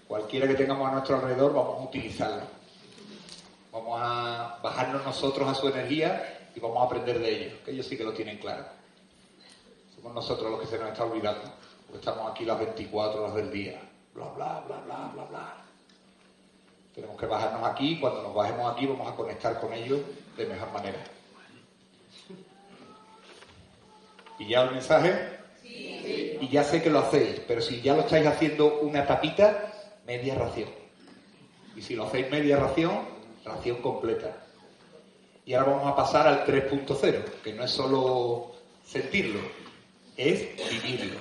cualquiera 0.07 0.47
que 0.47 0.55
tengamos 0.55 0.89
a 0.89 0.93
nuestro 0.93 1.16
alrededor, 1.16 1.55
vamos 1.55 1.81
a 1.81 1.85
utilizarlo. 1.85 2.43
Vamos 3.72 3.99
a 4.01 4.59
bajarnos 4.62 5.05
nosotros 5.05 5.49
a 5.49 5.55
su 5.55 5.68
energía 5.68 6.51
y 6.55 6.61
vamos 6.61 6.79
a 6.79 6.85
aprender 6.85 7.18
de 7.18 7.31
ellos, 7.31 7.59
que 7.64 7.72
ellos 7.72 7.87
sí 7.87 7.97
que 7.97 8.05
lo 8.05 8.12
tienen 8.12 8.39
claro. 8.39 8.64
Somos 9.97 10.14
nosotros 10.14 10.51
los 10.51 10.61
que 10.61 10.66
se 10.66 10.79
nos 10.79 10.91
está 10.91 11.05
olvidando, 11.05 11.43
porque 11.87 11.99
estamos 11.99 12.31
aquí 12.31 12.45
las 12.45 12.59
24 12.59 13.22
horas 13.22 13.35
del 13.35 13.51
día, 13.51 13.81
bla, 14.14 14.29
bla, 14.31 14.62
bla, 14.66 14.77
bla, 14.85 15.11
bla, 15.14 15.25
bla. 15.25 15.55
Tenemos 16.95 17.18
que 17.18 17.27
bajarnos 17.27 17.68
aquí 17.68 17.93
y 17.95 18.01
cuando 18.01 18.22
nos 18.22 18.35
bajemos 18.35 18.72
aquí 18.72 18.87
vamos 18.87 19.11
a 19.11 19.16
conectar 19.16 19.59
con 19.61 19.72
ellos 19.72 20.01
de 20.37 20.47
mejor 20.47 20.70
manera. 20.72 21.03
¿Y 24.39 24.49
ya 24.49 24.62
el 24.62 24.72
mensaje? 24.72 25.43
Y 26.40 26.48
ya 26.48 26.64
sé 26.64 26.82
que 26.82 26.90
lo 26.90 27.00
hacéis, 27.00 27.40
pero 27.46 27.61
si 27.61 27.80
ya 27.80 27.94
lo 27.94 28.00
estáis 28.00 28.26
haciendo 28.26 28.80
una 28.80 29.07
tapita, 29.07 29.72
media 30.07 30.34
ración. 30.34 30.68
Y 31.76 31.82
si 31.82 31.94
lo 31.94 32.05
hacéis 32.05 32.30
media 32.30 32.57
ración, 32.57 33.00
ración 33.44 33.78
completa. 33.78 34.36
Y 35.46 35.55
ahora 35.55 35.72
vamos 35.72 35.92
a 35.92 35.96
pasar 35.96 36.26
al 36.26 36.44
3.0, 36.46 37.24
que 37.42 37.52
no 37.52 37.64
es 37.64 37.70
solo 37.70 38.52
sentirlo, 38.86 39.40
es 40.16 40.48
vivirlo. 40.70 41.18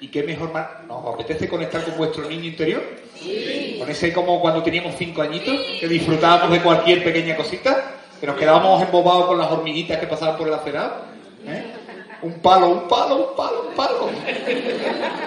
¿Y 0.00 0.08
qué 0.08 0.22
mejor 0.22 0.52
más? 0.52 0.84
¿Nos 0.86 1.14
apetece 1.14 1.48
conectar 1.48 1.84
con 1.84 1.96
vuestro 1.96 2.28
niño 2.28 2.44
interior? 2.44 2.82
Sí. 3.18 3.76
Con 3.78 3.90
ese 3.90 4.12
como 4.12 4.40
cuando 4.40 4.62
teníamos 4.62 4.94
cinco 4.96 5.22
añitos, 5.22 5.58
que 5.80 5.88
disfrutábamos 5.88 6.50
de 6.50 6.62
cualquier 6.62 7.02
pequeña 7.02 7.36
cosita, 7.36 7.94
que 8.20 8.26
nos 8.26 8.36
quedábamos 8.36 8.82
embobados 8.82 9.26
con 9.26 9.38
las 9.38 9.50
hormiguitas 9.50 9.98
que 9.98 10.06
pasaban 10.06 10.36
por 10.36 10.48
el 10.48 10.54
acerado. 10.54 11.02
¿eh? 11.46 11.73
Un 12.24 12.40
palo, 12.40 12.68
un 12.68 12.88
palo, 12.88 13.28
un 13.28 13.36
palo, 13.36 13.66
un 13.68 13.74
palo. 13.74 14.10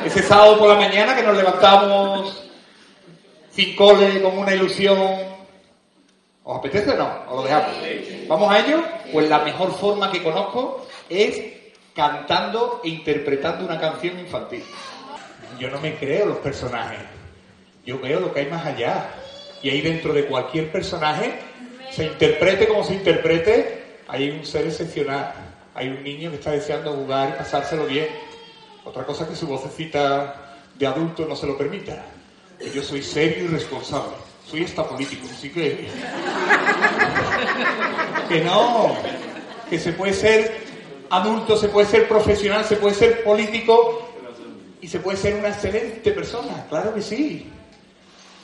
Ese 0.04 0.24
sábado 0.24 0.58
por 0.58 0.70
la 0.70 0.76
mañana 0.76 1.16
que 1.16 1.22
nos 1.22 1.38
levantamos 1.38 2.44
sin 3.52 3.76
cole, 3.76 4.22
con 4.22 4.38
una 4.38 4.54
ilusión. 4.54 5.38
¿Os 6.44 6.58
apetece 6.58 6.92
o 6.92 6.98
no? 6.98 7.24
¿Os 7.30 7.36
lo 7.36 7.44
dejamos? 7.44 7.72
¿Vamos 8.28 8.52
a 8.52 8.60
ello? 8.60 8.84
Pues 9.12 9.30
la 9.30 9.40
mejor 9.40 9.72
forma 9.74 10.12
que 10.12 10.24
conozco 10.24 10.88
es 11.08 11.40
cantando 11.94 12.82
e 12.84 12.90
interpretando 12.90 13.66
una 13.66 13.80
canción 13.80 14.20
infantil. 14.20 14.64
Yo 15.60 15.70
no 15.70 15.80
me 15.80 15.96
creo 15.96 16.26
los 16.26 16.38
personajes. 16.38 17.00
Yo 17.86 18.00
veo 18.00 18.20
lo 18.20 18.34
que 18.34 18.42
hay 18.42 18.48
más 18.48 18.66
allá. 18.66 19.10
Y 19.62 19.70
ahí 19.70 19.82
dentro 19.82 20.14
de 20.14 20.26
cualquier 20.26 20.72
personaje, 20.72 21.40
se 21.92 22.06
interprete 22.06 22.68
como 22.68 22.84
se 22.84 22.94
interprete, 22.94 24.00
hay 24.08 24.30
un 24.30 24.46
ser 24.46 24.66
excepcional 24.66 25.47
hay 25.78 25.90
un 25.90 26.04
niño 26.04 26.32
que 26.32 26.38
está 26.38 26.52
deseando 26.52 26.92
jugar 26.92 27.30
y 27.30 27.34
pasárselo 27.38 27.86
bien. 27.86 28.08
Otra 28.84 29.06
cosa 29.06 29.24
es 29.24 29.30
que 29.30 29.36
su 29.36 29.46
vocecita 29.46 30.58
de 30.74 30.88
adulto 30.88 31.28
no 31.28 31.36
se 31.36 31.46
lo 31.46 31.56
permita. 31.56 32.04
Que 32.58 32.72
yo 32.72 32.82
soy 32.82 33.04
serio 33.04 33.46
y 33.46 33.48
responsable. 33.48 34.16
Soy 34.50 34.64
esta 34.64 34.84
político, 34.84 35.28
así 35.32 35.52
que... 35.52 35.88
que 38.28 38.42
no. 38.42 38.96
Que 39.70 39.78
se 39.78 39.94
puede 39.94 40.14
ser 40.14 40.66
adulto, 41.12 41.56
se 41.56 41.70
puede 41.70 41.88
ser 41.88 42.08
profesional, 42.08 42.66
se 42.66 42.78
puede 42.78 42.96
ser 42.96 43.24
político 43.24 44.10
y 44.82 44.88
se 44.88 45.00
puede 45.00 45.18
ser 45.18 45.36
una 45.36 45.50
excelente 45.50 46.12
persona. 46.12 46.66
Claro 46.70 46.96
que 46.96 47.04
sí. 47.04 47.52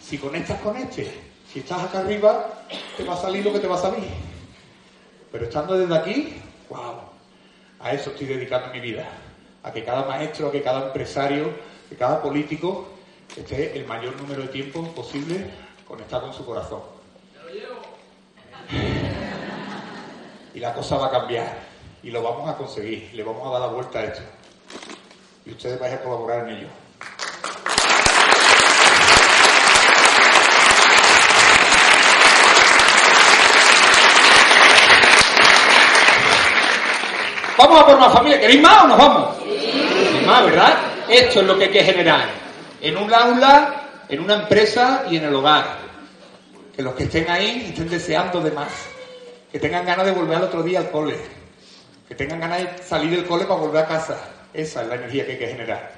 Si 0.07 0.19
conectas 0.19 0.61
con 0.61 0.77
este, 0.77 1.11
si 1.51 1.61
estás 1.61 1.81
acá 1.81 1.99
arriba, 1.99 2.65
te 2.95 3.03
va 3.03 3.15
a 3.15 3.17
salir 3.17 3.43
lo 3.43 3.53
que 3.53 3.59
te 3.59 3.67
va 3.67 3.75
a 3.75 3.81
salir. 3.81 4.03
Pero 5.31 5.45
estando 5.45 5.75
desde 5.75 5.95
aquí, 5.95 6.35
wow. 6.69 7.12
A 7.83 7.91
eso 7.91 8.11
estoy 8.11 8.27
dedicando 8.27 8.71
mi 8.71 8.79
vida. 8.79 9.05
A 9.61 9.71
que 9.71 9.83
cada 9.83 10.05
maestro, 10.05 10.47
a 10.47 10.51
que 10.51 10.61
cada 10.61 10.87
empresario, 10.87 11.53
que 11.89 11.97
cada 11.97 12.21
político 12.21 12.87
esté 13.35 13.77
el 13.77 13.85
mayor 13.85 14.15
número 14.21 14.43
de 14.43 14.47
tiempo 14.47 14.83
posible 14.93 15.49
conectado 15.85 16.23
con 16.23 16.33
su 16.33 16.45
corazón. 16.45 16.81
Y 20.53 20.59
la 20.59 20.73
cosa 20.73 20.97
va 20.97 21.07
a 21.07 21.11
cambiar. 21.11 21.57
Y 22.01 22.11
lo 22.11 22.23
vamos 22.23 22.49
a 22.49 22.55
conseguir. 22.55 23.11
Le 23.13 23.23
vamos 23.23 23.45
a 23.47 23.51
dar 23.51 23.61
la 23.61 23.67
vuelta 23.67 23.99
a 23.99 24.03
esto. 24.05 24.21
Y 25.45 25.51
ustedes 25.51 25.77
vais 25.77 25.93
a 25.93 26.01
colaborar 26.01 26.47
en 26.47 26.57
ello. 26.57 26.82
Vamos 37.57 37.79
a 37.79 37.85
por 37.85 37.99
más 37.99 38.13
familia. 38.13 38.39
¿Queréis 38.39 38.61
más 38.61 38.83
o 38.83 38.87
nos 38.87 38.97
vamos? 38.97 39.37
Sí. 39.37 40.25
Más, 40.25 40.45
¿verdad? 40.45 40.77
Esto 41.07 41.41
es 41.41 41.47
lo 41.47 41.57
que 41.57 41.65
hay 41.65 41.71
que 41.71 41.83
generar. 41.83 42.25
En 42.81 42.97
un 42.97 43.13
aula, 43.13 43.83
en 44.09 44.19
una 44.19 44.35
empresa 44.35 45.05
y 45.09 45.17
en 45.17 45.25
el 45.25 45.35
hogar. 45.35 45.77
Que 46.75 46.81
los 46.81 46.95
que 46.95 47.03
estén 47.03 47.29
ahí 47.29 47.67
estén 47.69 47.89
deseando 47.89 48.41
de 48.41 48.51
más. 48.51 48.71
Que 49.51 49.59
tengan 49.59 49.85
ganas 49.85 50.05
de 50.05 50.11
volver 50.11 50.37
al 50.37 50.43
otro 50.43 50.63
día 50.63 50.79
al 50.79 50.89
cole. 50.89 51.15
Que 52.07 52.15
tengan 52.15 52.39
ganas 52.39 52.59
de 52.59 52.83
salir 52.83 53.11
del 53.11 53.25
cole 53.25 53.45
para 53.45 53.59
volver 53.59 53.83
a 53.83 53.87
casa. 53.87 54.17
Esa 54.53 54.81
es 54.81 54.87
la 54.87 54.95
energía 54.95 55.25
que 55.25 55.33
hay 55.33 55.39
que 55.39 55.47
generar. 55.47 55.91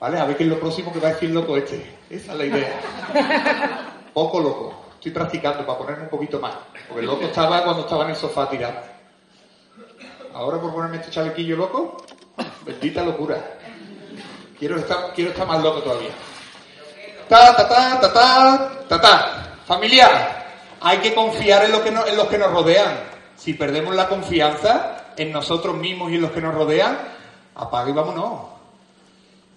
¿Vale? 0.00 0.18
A 0.18 0.24
ver 0.24 0.36
qué 0.36 0.44
es 0.44 0.50
lo 0.50 0.58
próximo 0.58 0.92
que 0.92 1.00
va 1.00 1.08
a 1.08 1.12
decir 1.12 1.30
loco 1.30 1.56
este. 1.56 1.84
Esa 2.08 2.32
es 2.32 2.38
la 2.38 2.44
idea. 2.46 2.80
Poco 4.14 4.40
loco. 4.40 4.84
Estoy 4.94 5.12
practicando 5.12 5.66
para 5.66 5.78
ponerme 5.78 6.04
un 6.04 6.08
poquito 6.08 6.40
más. 6.40 6.54
Porque 6.88 7.00
el 7.00 7.06
loco 7.06 7.24
estaba 7.24 7.62
cuando 7.62 7.82
estaba 7.82 8.04
en 8.04 8.10
el 8.10 8.16
sofá 8.16 8.48
tirado. 8.48 8.93
Ahora 10.34 10.60
por 10.60 10.72
ponerme 10.72 10.96
este 10.96 11.12
chalequillo 11.12 11.56
loco, 11.56 11.96
bendita 12.66 13.02
locura. 13.04 13.36
Quiero 14.58 14.76
estar, 14.76 15.12
quiero 15.14 15.30
estar 15.30 15.46
más 15.46 15.62
loco 15.62 15.80
todavía. 15.80 16.10
Ta, 17.28 17.54
ta, 17.54 17.68
ta, 17.68 18.00
ta, 18.00 18.12
ta, 18.12 18.84
ta, 18.88 19.00
ta. 19.00 19.56
Familiar, 19.64 20.46
hay 20.80 20.98
que 20.98 21.14
confiar 21.14 21.64
en, 21.64 21.72
lo 21.72 21.82
que 21.82 21.88
en 21.90 22.16
los 22.16 22.26
que 22.26 22.38
nos 22.38 22.50
rodean. 22.50 23.14
Si 23.36 23.54
perdemos 23.54 23.94
la 23.94 24.08
confianza 24.08 25.12
en 25.16 25.30
nosotros 25.30 25.76
mismos 25.76 26.10
y 26.10 26.16
en 26.16 26.22
los 26.22 26.32
que 26.32 26.40
nos 26.40 26.54
rodean, 26.54 26.98
apaga 27.54 27.90
y 27.90 27.92
vámonos. 27.92 28.40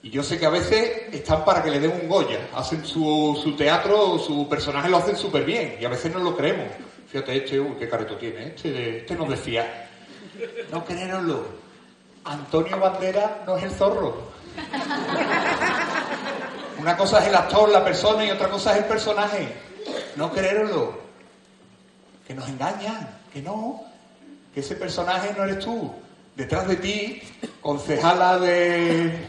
Y 0.03 0.11
yo 0.11 0.21
sé 0.21 0.37
que 0.37 0.45
a 0.45 0.51
veces 0.51 1.11
están 1.11 1.43
para 1.43 1.63
que 1.63 1.71
le 1.71 1.79
den 1.79 1.91
un 2.03 2.07
Goya. 2.07 2.49
Hacen 2.55 2.85
su, 2.85 3.39
su 3.41 3.55
teatro, 3.55 4.19
su 4.19 4.47
personaje 4.47 4.89
lo 4.89 4.97
hacen 4.97 5.17
súper 5.17 5.43
bien. 5.43 5.77
Y 5.81 5.85
a 5.85 5.89
veces 5.89 6.13
no 6.13 6.19
lo 6.19 6.37
creemos. 6.37 6.67
Fíjate, 7.07 7.35
este, 7.35 7.59
uy, 7.59 7.75
qué 7.79 7.89
careto 7.89 8.15
tiene. 8.15 8.49
Este, 8.49 8.99
este 8.99 9.15
no 9.15 9.25
decía. 9.25 9.86
No 10.71 10.85
creeroslo. 10.85 11.45
Antonio 12.25 12.79
Bandera 12.79 13.43
no 13.45 13.57
es 13.57 13.63
el 13.63 13.71
zorro. 13.71 14.15
Una 16.79 16.95
cosa 16.95 17.19
es 17.19 17.27
el 17.27 17.35
actor, 17.35 17.69
la 17.69 17.83
persona, 17.83 18.25
y 18.25 18.31
otra 18.31 18.49
cosa 18.49 18.73
es 18.73 18.79
el 18.79 18.85
personaje. 18.85 19.53
No 20.15 20.31
creeroslo. 20.31 20.99
Que 22.25 22.33
nos 22.33 22.47
engañan, 22.47 23.09
que 23.31 23.41
no. 23.41 23.83
Que 24.53 24.59
ese 24.59 24.75
personaje 24.75 25.33
no 25.37 25.43
eres 25.43 25.59
tú. 25.59 25.93
Detrás 26.35 26.67
de 26.67 26.75
ti, 26.75 27.21
concejala 27.61 28.37
de, 28.37 29.25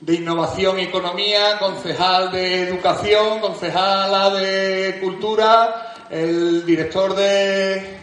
de 0.00 0.14
innovación 0.14 0.78
y 0.78 0.84
economía, 0.84 1.58
concejal 1.58 2.32
de 2.32 2.68
educación, 2.68 3.40
concejala 3.40 4.30
de 4.30 4.98
cultura, 5.02 5.94
el 6.08 6.64
director 6.64 7.14
de 7.14 7.99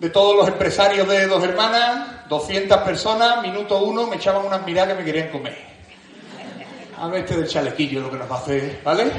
de 0.00 0.08
todos 0.08 0.34
los 0.34 0.48
empresarios 0.48 1.06
de 1.06 1.26
Dos 1.26 1.44
Hermanas, 1.44 2.26
200 2.28 2.78
personas, 2.78 3.42
minuto 3.42 3.78
uno, 3.82 4.06
me 4.06 4.16
echaban 4.16 4.46
unas 4.46 4.64
miradas 4.64 4.94
que 4.94 4.98
me 5.00 5.04
querían 5.04 5.28
comer. 5.28 5.58
A 6.98 7.06
ver 7.08 7.20
este 7.20 7.36
del 7.36 7.46
chalequillo 7.46 8.00
lo 8.00 8.10
que 8.10 8.16
nos 8.16 8.30
va 8.30 8.36
a 8.36 8.38
hacer, 8.38 8.80
¿vale? 8.82 9.12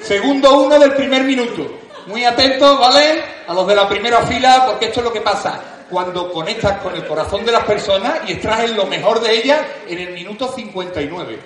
Segundo 0.00 0.62
uno 0.62 0.78
del 0.78 0.94
primer 0.94 1.24
minuto. 1.24 1.78
Muy 2.06 2.24
atentos, 2.24 2.78
¿vale? 2.78 3.22
A 3.46 3.52
los 3.52 3.66
de 3.66 3.74
la 3.74 3.86
primera 3.86 4.22
fila, 4.22 4.64
porque 4.66 4.86
esto 4.86 5.00
es 5.00 5.04
lo 5.04 5.12
que 5.12 5.20
pasa. 5.20 5.60
Cuando 5.90 6.32
conectas 6.32 6.80
con 6.80 6.94
el 6.94 7.06
corazón 7.06 7.44
de 7.44 7.52
las 7.52 7.64
personas 7.64 8.20
y 8.26 8.32
extraes 8.32 8.74
lo 8.74 8.86
mejor 8.86 9.20
de 9.20 9.36
ellas 9.36 9.60
en 9.86 9.98
el 9.98 10.14
minuto 10.14 10.48
59. 10.48 11.38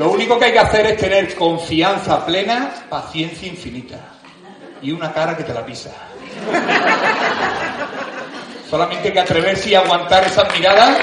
Lo 0.00 0.10
único 0.10 0.38
que 0.38 0.46
hay 0.46 0.52
que 0.52 0.58
hacer 0.58 0.86
es 0.86 0.96
tener 0.96 1.34
confianza 1.34 2.24
plena, 2.24 2.86
paciencia 2.88 3.46
infinita 3.46 3.98
y 4.80 4.92
una 4.92 5.12
cara 5.12 5.36
que 5.36 5.44
te 5.44 5.52
la 5.52 5.62
pisa. 5.66 5.90
Solamente 8.70 9.08
hay 9.08 9.12
que 9.12 9.20
atreverse 9.20 9.68
y 9.68 9.74
aguantar 9.74 10.24
esas 10.24 10.50
miradas. 10.54 10.96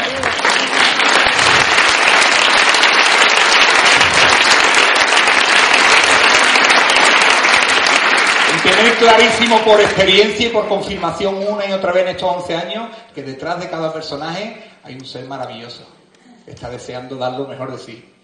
Y 8.55 8.67
tener 8.67 8.95
clarísimo 8.95 9.59
por 9.59 9.79
experiencia 9.79 10.47
y 10.47 10.49
por 10.49 10.67
confirmación 10.67 11.35
una 11.47 11.67
y 11.67 11.71
otra 11.71 11.91
vez 11.91 12.01
en 12.01 12.09
estos 12.15 12.35
11 12.37 12.55
años 12.55 12.89
que 13.13 13.21
detrás 13.21 13.59
de 13.59 13.69
cada 13.69 13.93
personaje 13.93 14.59
hay 14.83 14.95
un 14.95 15.05
ser 15.05 15.25
maravilloso 15.25 15.87
que 16.45 16.49
está 16.49 16.67
deseando 16.71 17.15
dar 17.15 17.33
lo 17.33 17.45
mejor 17.45 17.71
de 17.71 17.77
sí 17.77 18.16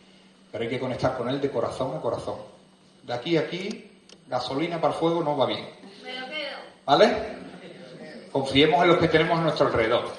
pero 0.53 0.65
hay 0.65 0.69
que 0.69 0.79
conectar 0.79 1.17
con 1.17 1.27
él 1.29 1.41
de 1.41 1.49
corazón 1.49 1.97
a 1.97 1.99
corazón. 1.99 2.35
De 3.01 3.11
aquí 3.11 3.37
a 3.37 3.39
aquí, 3.39 3.89
gasolina 4.27 4.79
para 4.79 4.93
el 4.93 4.99
fuego 4.99 5.23
no 5.23 5.35
va 5.35 5.47
bien. 5.47 5.67
¿Vale? 6.85 7.11
Confiemos 8.31 8.83
en 8.83 8.89
los 8.89 8.97
que 8.99 9.07
tenemos 9.07 9.39
a 9.39 9.41
nuestro 9.41 9.65
alrededor. 9.65 10.09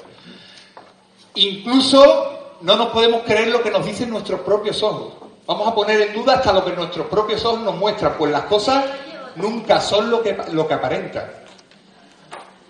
Incluso 1.36 2.56
no 2.62 2.76
nos 2.76 2.88
podemos 2.88 3.22
creer 3.22 3.46
lo 3.46 3.62
que 3.62 3.70
nos 3.70 3.86
dicen 3.86 4.10
nuestros 4.10 4.40
propios 4.40 4.82
ojos. 4.82 5.14
Vamos 5.46 5.68
a 5.68 5.74
poner 5.74 6.00
en 6.00 6.14
duda 6.14 6.34
hasta 6.34 6.52
lo 6.52 6.64
que 6.64 6.72
nuestros 6.72 7.06
propios 7.06 7.44
ojos 7.44 7.60
nos 7.60 7.76
muestran, 7.76 8.14
pues 8.18 8.32
las 8.32 8.46
cosas 8.46 8.86
nunca 9.36 9.80
son 9.80 10.10
lo 10.10 10.20
que, 10.20 10.36
lo 10.50 10.66
que 10.66 10.74
aparentan. 10.74 11.30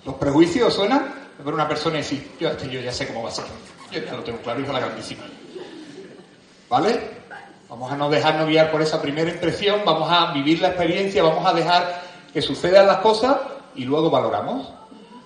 ¿Los 0.04 0.16
prejuicios 0.16 0.74
suenan? 0.74 1.30
Ver 1.42 1.54
una 1.54 1.66
persona 1.66 1.94
y 1.96 2.02
decir, 2.02 2.30
yo, 2.38 2.50
este, 2.50 2.68
yo 2.68 2.80
ya 2.80 2.92
sé 2.92 3.06
cómo 3.06 3.22
va 3.22 3.30
a 3.30 3.32
ser. 3.32 3.46
Yo 3.90 4.04
ya 4.04 4.12
lo 4.12 4.22
tengo 4.22 4.38
claro, 4.40 4.60
hijo 4.60 4.70
la 4.70 4.80
grandísima. 4.80 5.24
¿Vale? 6.68 7.23
Vamos 7.74 7.90
a 7.90 7.96
no 7.96 8.08
dejarnos 8.08 8.46
guiar 8.46 8.70
por 8.70 8.82
esa 8.82 9.02
primera 9.02 9.28
impresión, 9.28 9.80
vamos 9.84 10.08
a 10.08 10.32
vivir 10.32 10.60
la 10.60 10.68
experiencia, 10.68 11.24
vamos 11.24 11.44
a 11.44 11.52
dejar 11.52 12.02
que 12.32 12.40
sucedan 12.40 12.86
las 12.86 12.98
cosas 12.98 13.36
y 13.74 13.84
luego 13.84 14.10
valoramos. 14.10 14.72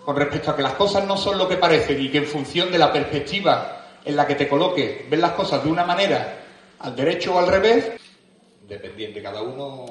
Con 0.03 0.17
respecto 0.17 0.51
a 0.51 0.57
que 0.57 0.63
las 0.63 0.73
cosas 0.73 1.05
no 1.05 1.19
son 1.19 1.37
lo 1.37 1.47
que 1.47 1.59
parecen 1.59 2.01
y 2.01 2.11
que 2.11 2.17
en 2.17 2.25
función 2.25 2.73
de 2.73 2.79
la 2.79 2.91
perspectiva 2.91 3.99
en 4.03 4.17
la 4.17 4.27
que 4.27 4.35
te 4.35 4.49
coloques, 4.49 5.11
ves 5.11 5.21
las 5.21 5.33
cosas 5.33 5.63
de 5.63 5.71
una 5.71 5.85
manera 5.85 6.39
al 6.79 6.97
derecho 6.97 7.35
o 7.35 7.39
al 7.39 7.49
revés, 7.49 7.93
dependiente, 8.67 9.21
cada 9.21 9.43
uno 9.43 9.85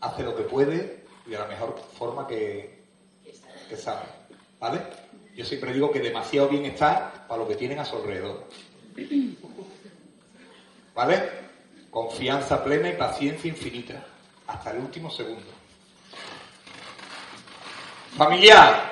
hace 0.00 0.22
lo 0.22 0.34
que 0.34 0.44
puede 0.44 1.04
y 1.26 1.32
de 1.32 1.38
la 1.38 1.44
mejor 1.44 1.78
forma 1.98 2.26
que, 2.26 2.82
que 3.68 3.76
sabe. 3.76 4.06
¿Vale? 4.58 4.80
Yo 5.36 5.44
siempre 5.44 5.74
digo 5.74 5.90
que 5.90 6.00
demasiado 6.00 6.48
bien 6.48 6.64
está 6.64 7.26
para 7.28 7.42
lo 7.42 7.46
que 7.46 7.56
tienen 7.56 7.78
a 7.78 7.84
su 7.84 7.96
alrededor. 7.96 8.48
¿Vale? 10.94 11.43
Confianza 11.94 12.64
plena 12.64 12.88
y 12.88 12.94
paciencia 12.94 13.48
infinita, 13.48 13.94
hasta 14.48 14.72
el 14.72 14.78
último 14.78 15.08
segundo. 15.08 15.46
Familiar, 18.16 18.90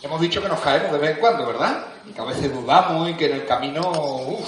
hemos 0.00 0.20
dicho 0.20 0.40
que 0.40 0.48
nos 0.48 0.60
caemos 0.60 0.92
de 0.92 0.98
vez 0.98 1.10
en 1.10 1.16
cuando, 1.16 1.48
¿verdad? 1.48 1.86
Que 2.14 2.20
a 2.20 2.24
veces 2.24 2.54
dudamos 2.54 3.10
y 3.10 3.14
que 3.14 3.26
en 3.26 3.32
el 3.32 3.44
camino 3.44 4.38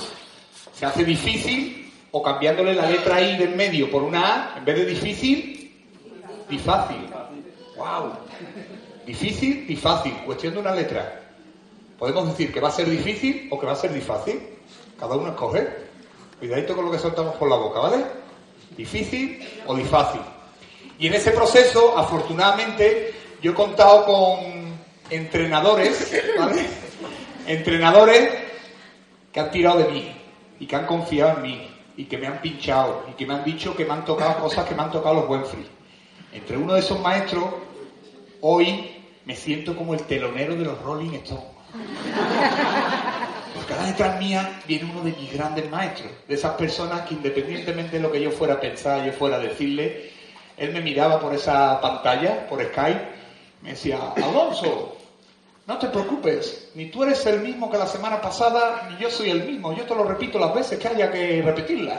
se 0.73 0.87
hace 0.87 1.05
difícil 1.05 1.93
o 2.13 2.23
cambiándole 2.23 2.77
la 2.77 2.87
letra 2.87 3.21
I 3.21 3.37
del 3.37 3.57
medio 3.57 3.91
por 3.91 4.05
una 4.05 4.53
A, 4.53 4.59
en 4.59 4.65
vez 4.65 4.77
de 4.77 4.87
difícil, 4.87 5.85
difácil. 6.49 7.09
¡Wow! 7.77 8.13
Difícil 9.05 9.67
y 9.69 9.75
fácil, 9.75 10.15
cuestión 10.25 10.55
de 10.55 10.61
una 10.61 10.77
letra. 10.77 11.23
Podemos 11.99 12.29
decir 12.29 12.53
que 12.53 12.61
va 12.61 12.69
a 12.69 12.73
ser 12.73 12.89
difícil 12.89 13.49
o 13.51 13.59
que 13.59 13.67
va 13.67 13.73
a 13.73 13.77
ser 13.77 13.93
difícil. 13.93 14.49
Cada 14.97 15.17
uno 15.17 15.31
escoge. 15.31 15.90
Cuidadito 16.41 16.75
con 16.75 16.87
lo 16.87 16.91
que 16.91 16.99
soltamos 16.99 17.37
por 17.37 17.49
la 17.49 17.57
boca, 17.57 17.81
¿vale? 17.81 18.03
Difícil 18.77 19.47
o 19.67 19.75
difícil. 19.75 20.23
Y 20.99 21.07
en 21.07 21.15
ese 21.15 21.33
proceso, 21.33 21.97
afortunadamente, 21.97 23.15
yo 23.43 23.53
he 23.53 23.55
contado 23.55 24.07
con 24.07 24.39
entrenadores, 25.11 26.11
¿vale? 26.39 26.67
Entrenadores 27.47 28.31
que 29.31 29.41
han 29.41 29.51
tirado 29.51 29.81
de 29.81 29.89
mí 29.89 30.13
y 30.59 30.67
que 30.67 30.77
han 30.77 30.87
confiado 30.87 31.37
en 31.37 31.43
mí 31.43 31.71
y 31.97 32.07
que 32.07 32.17
me 32.17 32.27
han 32.27 32.41
pinchado 32.41 33.05
y 33.11 33.13
que 33.13 33.27
me 33.27 33.35
han 33.35 33.45
dicho 33.45 33.77
que 33.77 33.85
me 33.85 33.93
han 33.93 34.05
tocado 34.07 34.41
cosas 34.41 34.67
que 34.67 34.75
me 34.75 34.83
han 34.83 34.91
tocado 34.91 35.17
los 35.17 35.29
buen. 35.29 35.43
Entre 36.33 36.57
uno 36.57 36.73
de 36.73 36.81
esos 36.81 36.99
maestros, 37.01 37.45
hoy 38.41 39.05
me 39.27 39.37
siento 39.37 39.77
como 39.77 39.93
el 39.93 40.01
telonero 40.05 40.57
de 40.57 40.65
los 40.65 40.81
Rolling 40.81 41.13
Stones. 41.17 41.45
Porque 43.55 43.73
ahora 43.73 43.87
detrás 43.87 44.19
mía 44.19 44.61
viene 44.67 44.91
uno 44.91 45.03
de 45.03 45.13
mis 45.13 45.33
grandes 45.33 45.69
maestros, 45.71 46.11
de 46.29 46.35
esas 46.35 46.53
personas 46.55 47.03
que 47.03 47.15
independientemente 47.15 47.97
de 47.97 48.03
lo 48.03 48.13
que 48.13 48.21
yo 48.21 48.31
fuera 48.31 48.55
a 48.55 48.61
pensar, 48.61 49.05
yo 49.05 49.13
fuera 49.13 49.37
a 49.37 49.41
decirle, 49.41 50.11
él 50.57 50.73
me 50.73 50.81
miraba 50.81 51.21
por 51.21 51.35
esa 51.35 51.81
pantalla, 51.81 52.47
por 52.47 52.63
Skype, 52.63 53.09
me 53.63 53.71
decía, 53.71 53.99
Alonso, 54.17 54.97
No 55.67 55.79
te 55.79 55.89
preocupes, 55.89 56.71
ni 56.75 56.87
tú 56.87 57.05
eres 57.05 57.25
el 57.27 57.41
mismo 57.41 57.71
que 57.71 57.79
la 57.79 57.87
semana 57.87 58.21
pasada, 58.21 58.89
ni 58.91 59.03
yo 59.03 59.11
soy 59.11 59.31
el 59.31 59.45
mismo. 59.45 59.73
Yo 59.73 59.85
te 59.85 59.95
lo 59.95 60.05
repito 60.05 60.39
las 60.39 60.55
veces 60.55 60.79
que 60.79 60.89
haya 60.89 61.11
que 61.11 61.43
repetirlas. 61.43 61.99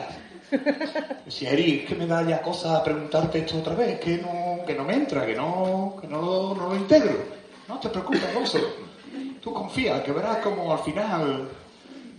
Si 1.30 1.48
Eri, 1.48 1.80
es 1.80 1.86
que 1.88 1.96
me 1.96 2.06
da 2.06 2.24
ya 2.24 2.42
cosa 2.42 2.84
preguntarte 2.84 3.40
esto 3.40 3.60
otra 3.60 3.74
vez, 3.74 4.00
que 4.00 4.18
no, 4.18 4.66
que 4.66 4.74
no 4.74 4.84
me 4.84 4.96
entra, 4.96 5.26
que 5.26 5.34
no, 5.34 5.96
que 6.02 6.08
no, 6.08 6.54
no 6.54 6.68
lo 6.68 6.76
integro. 6.76 7.16
No 7.70 7.80
te 7.80 7.88
preocupes, 7.88 8.22
Alonso. 8.26 8.60
Tú 9.42 9.52
confía, 9.52 10.04
que 10.04 10.12
verás 10.12 10.38
como 10.38 10.72
al 10.72 10.80
final. 10.80 11.50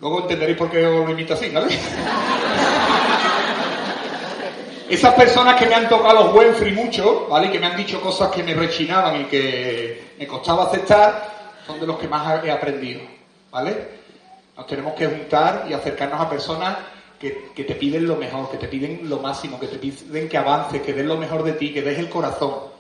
Luego 0.01 0.23
entenderéis 0.23 0.59
por 0.59 0.69
qué 0.69 0.85
os 0.85 1.05
lo 1.05 1.11
invito 1.13 1.35
así, 1.35 1.51
¿vale? 1.51 1.69
Esas 4.89 5.15
personas 5.15 5.55
que 5.55 5.67
me 5.67 5.77
han 5.77 5.89
tocado 5.89 6.25
los 6.25 6.35
Winfrey 6.35 6.73
mucho, 6.73 7.29
¿vale? 7.29 7.49
Que 7.51 7.61
me 7.61 7.67
han 7.67 7.77
dicho 7.77 8.01
cosas 8.01 8.33
que 8.33 8.43
me 8.43 8.55
rechinaban 8.55 9.21
y 9.21 9.25
que 9.27 10.15
me 10.19 10.27
costaba 10.27 10.65
aceptar, 10.65 11.31
son 11.65 11.79
de 11.79 11.87
los 11.87 11.97
que 11.97 12.09
más 12.09 12.45
he 12.45 12.51
aprendido, 12.51 13.03
¿vale? 13.53 14.03
Nos 14.57 14.67
tenemos 14.67 14.95
que 14.95 15.07
juntar 15.07 15.67
y 15.71 15.73
acercarnos 15.73 16.21
a 16.21 16.29
personas 16.29 16.77
que, 17.21 17.53
que 17.55 17.63
te 17.63 17.77
piden 17.77 18.09
lo 18.09 18.17
mejor, 18.17 18.51
que 18.51 18.59
te 18.59 18.67
piden 18.67 19.09
lo 19.09 19.21
máximo, 19.21 19.61
que 19.61 19.69
te 19.69 19.77
piden 19.79 20.29
que 20.29 20.37
avances, 20.37 20.83
que 20.83 20.93
des 20.93 21.07
lo 21.07 21.17
mejor 21.17 21.45
de 21.45 21.53
ti, 21.53 21.73
que 21.73 21.83
des 21.83 22.01
el 22.01 22.11
corazón. 22.11 22.73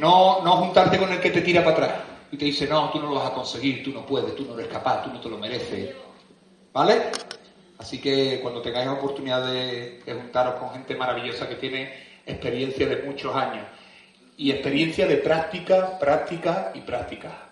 No, 0.00 0.42
no 0.42 0.56
juntarte 0.56 0.98
con 0.98 1.12
el 1.12 1.20
que 1.20 1.30
te 1.30 1.42
tira 1.42 1.62
para 1.62 1.76
atrás 1.76 2.09
y 2.32 2.36
te 2.36 2.44
dice, 2.44 2.66
no, 2.66 2.90
tú 2.90 3.00
no 3.00 3.08
lo 3.08 3.16
vas 3.16 3.30
a 3.30 3.34
conseguir, 3.34 3.82
tú 3.82 3.90
no 3.90 4.06
puedes, 4.06 4.34
tú 4.36 4.44
no 4.44 4.54
eres 4.54 4.68
capaz, 4.68 5.04
tú 5.04 5.12
no 5.12 5.20
te 5.20 5.28
lo 5.28 5.38
mereces. 5.38 5.94
¿Vale? 6.72 7.10
Así 7.78 8.00
que 8.00 8.40
cuando 8.40 8.60
tengáis 8.60 8.86
la 8.86 8.92
oportunidad 8.92 9.50
de, 9.50 10.02
juntaros 10.06 10.54
con 10.60 10.70
gente 10.70 10.94
maravillosa 10.94 11.48
que 11.48 11.56
tiene 11.56 11.92
experiencia 12.26 12.86
de 12.86 13.02
muchos 13.02 13.34
años 13.34 13.66
y 14.36 14.50
experiencia 14.50 15.06
de 15.06 15.16
práctica, 15.16 15.98
práctica 15.98 16.72
y 16.74 16.80
práctica. 16.80 17.48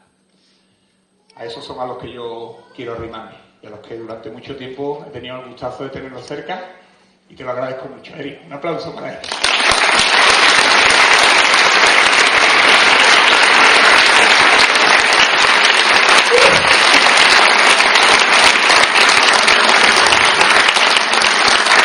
A 1.34 1.44
esos 1.44 1.64
son 1.64 1.80
a 1.80 1.86
los 1.86 1.98
que 1.98 2.12
yo 2.12 2.68
quiero 2.74 2.92
arrimarme 2.92 3.36
y 3.62 3.66
a 3.66 3.70
los 3.70 3.80
que 3.80 3.96
durante 3.96 4.30
mucho 4.30 4.54
tiempo 4.56 5.04
he 5.06 5.10
tenido 5.10 5.40
el 5.40 5.48
gustazo 5.48 5.84
de 5.84 5.90
tenerlos 5.90 6.24
cerca 6.24 6.72
y 7.28 7.34
te 7.34 7.42
lo 7.42 7.50
agradezco 7.50 7.88
mucho, 7.88 8.14
Eric. 8.14 8.40
Un 8.46 8.52
aplauso 8.52 8.94
para 8.94 9.12
él. 9.12 9.18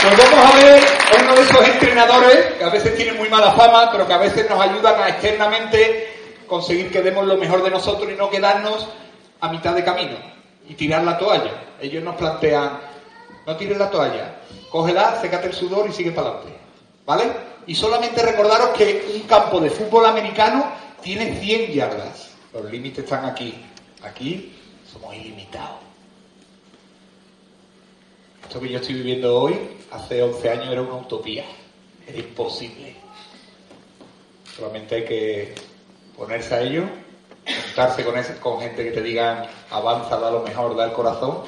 Pues 0.03 0.17
vamos 0.17 0.53
a 0.53 0.57
ver 0.57 0.83
uno 1.23 1.33
de 1.33 1.41
esos 1.43 1.65
entrenadores 1.65 2.37
que 2.57 2.63
a 2.65 2.69
veces 2.69 2.93
tienen 2.97 3.15
muy 3.15 3.29
mala 3.29 3.53
fama, 3.53 3.89
pero 3.89 4.05
que 4.05 4.11
a 4.11 4.17
veces 4.17 4.49
nos 4.49 4.59
ayudan 4.59 5.01
a 5.01 5.07
externamente 5.07 6.13
conseguir 6.45 6.91
que 6.91 7.01
demos 7.01 7.25
lo 7.25 7.37
mejor 7.37 7.63
de 7.63 7.71
nosotros 7.71 8.11
y 8.11 8.15
no 8.15 8.29
quedarnos 8.29 8.85
a 9.39 9.47
mitad 9.47 9.73
de 9.73 9.85
camino 9.85 10.17
y 10.67 10.73
tirar 10.73 11.05
la 11.05 11.17
toalla. 11.17 11.51
Ellos 11.79 12.03
nos 12.03 12.17
plantean, 12.17 12.81
no 13.47 13.55
tires 13.55 13.77
la 13.77 13.89
toalla, 13.89 14.39
cógela, 14.69 15.21
sécate 15.21 15.47
el 15.47 15.53
sudor 15.53 15.87
y 15.89 15.93
sigue 15.93 16.11
para 16.11 16.31
adelante. 16.31 16.59
¿Vale? 17.05 17.23
Y 17.65 17.73
solamente 17.73 18.21
recordaros 18.21 18.71
que 18.71 19.09
un 19.15 19.21
campo 19.21 19.61
de 19.61 19.69
fútbol 19.69 20.05
americano 20.05 20.65
tiene 21.01 21.39
100 21.39 21.71
yardas. 21.71 22.31
Los 22.51 22.69
límites 22.69 23.05
están 23.05 23.23
aquí. 23.23 23.55
Aquí 24.03 24.53
somos 24.91 25.15
ilimitados. 25.15 25.92
Esto 28.43 28.59
que 28.59 28.69
yo 28.69 28.79
estoy 28.79 28.95
viviendo 28.95 29.39
hoy, 29.39 29.57
hace 29.91 30.21
11 30.21 30.49
años 30.49 30.67
era 30.67 30.81
una 30.81 30.95
utopía. 30.95 31.45
Era 32.05 32.19
imposible. 32.19 32.95
Solamente 34.55 34.95
hay 34.95 35.05
que 35.05 35.55
ponerse 36.15 36.53
a 36.53 36.61
ello, 36.61 36.83
juntarse 37.45 38.03
con, 38.03 38.15
con 38.41 38.59
gente 38.61 38.83
que 38.83 38.91
te 38.91 39.01
digan 39.01 39.47
avanza, 39.71 40.17
da 40.19 40.29
lo 40.29 40.41
mejor, 40.41 40.75
da 40.75 40.85
el 40.85 40.93
corazón, 40.93 41.39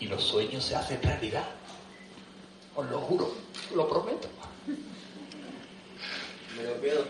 y 0.00 0.06
los 0.06 0.22
sueños 0.22 0.64
se 0.64 0.74
hacen 0.74 1.00
realidad. 1.02 1.44
Os 2.74 2.90
lo 2.90 3.00
juro, 3.00 3.32
lo 3.74 3.88
prometo. 3.88 4.28
Me 6.56 6.62
lo 6.62 6.74
pido. 6.80 7.04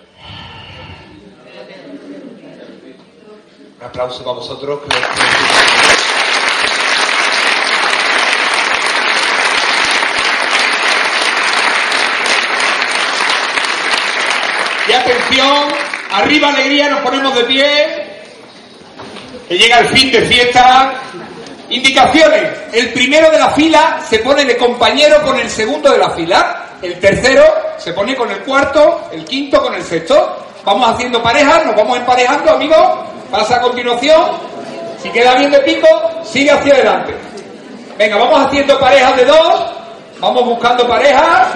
Un 3.78 3.84
aplauso 3.84 4.24
para 4.24 4.36
vosotros. 4.36 4.80
Y 14.88 14.92
atención, 14.92 15.68
arriba 16.12 16.48
alegría, 16.48 16.90
nos 16.90 17.00
ponemos 17.00 17.34
de 17.34 17.44
pie. 17.44 18.06
Que 19.48 19.58
llega 19.58 19.80
el 19.80 19.88
fin 19.88 20.12
de 20.12 20.22
fiesta. 20.22 20.94
Indicaciones. 21.68 22.42
El 22.72 22.92
primero 22.92 23.30
de 23.30 23.38
la 23.38 23.50
fila 23.50 24.00
se 24.08 24.20
pone 24.20 24.44
de 24.44 24.56
compañero 24.56 25.20
con 25.22 25.38
el 25.38 25.50
segundo 25.50 25.90
de 25.90 25.98
la 25.98 26.10
fila. 26.10 26.66
El 26.80 27.00
tercero 27.00 27.42
se 27.78 27.92
pone 27.92 28.14
con 28.14 28.30
el 28.30 28.38
cuarto, 28.40 29.08
el 29.12 29.24
quinto 29.24 29.60
con 29.60 29.74
el 29.74 29.82
sexto. 29.82 30.44
Vamos 30.64 30.90
haciendo 30.90 31.22
parejas, 31.22 31.64
nos 31.66 31.74
vamos 31.74 31.98
emparejando, 31.98 32.52
amigos. 32.52 32.78
Pasa 33.30 33.56
a 33.56 33.60
continuación. 33.60 34.30
Si 35.02 35.10
queda 35.10 35.34
bien 35.34 35.50
de 35.50 35.60
pico, 35.60 35.88
sigue 36.24 36.50
hacia 36.50 36.74
adelante. 36.74 37.14
Venga, 37.98 38.16
vamos 38.18 38.46
haciendo 38.46 38.78
parejas 38.78 39.16
de 39.16 39.24
dos. 39.24 39.64
Vamos 40.20 40.44
buscando 40.44 40.86
parejas. 40.86 41.48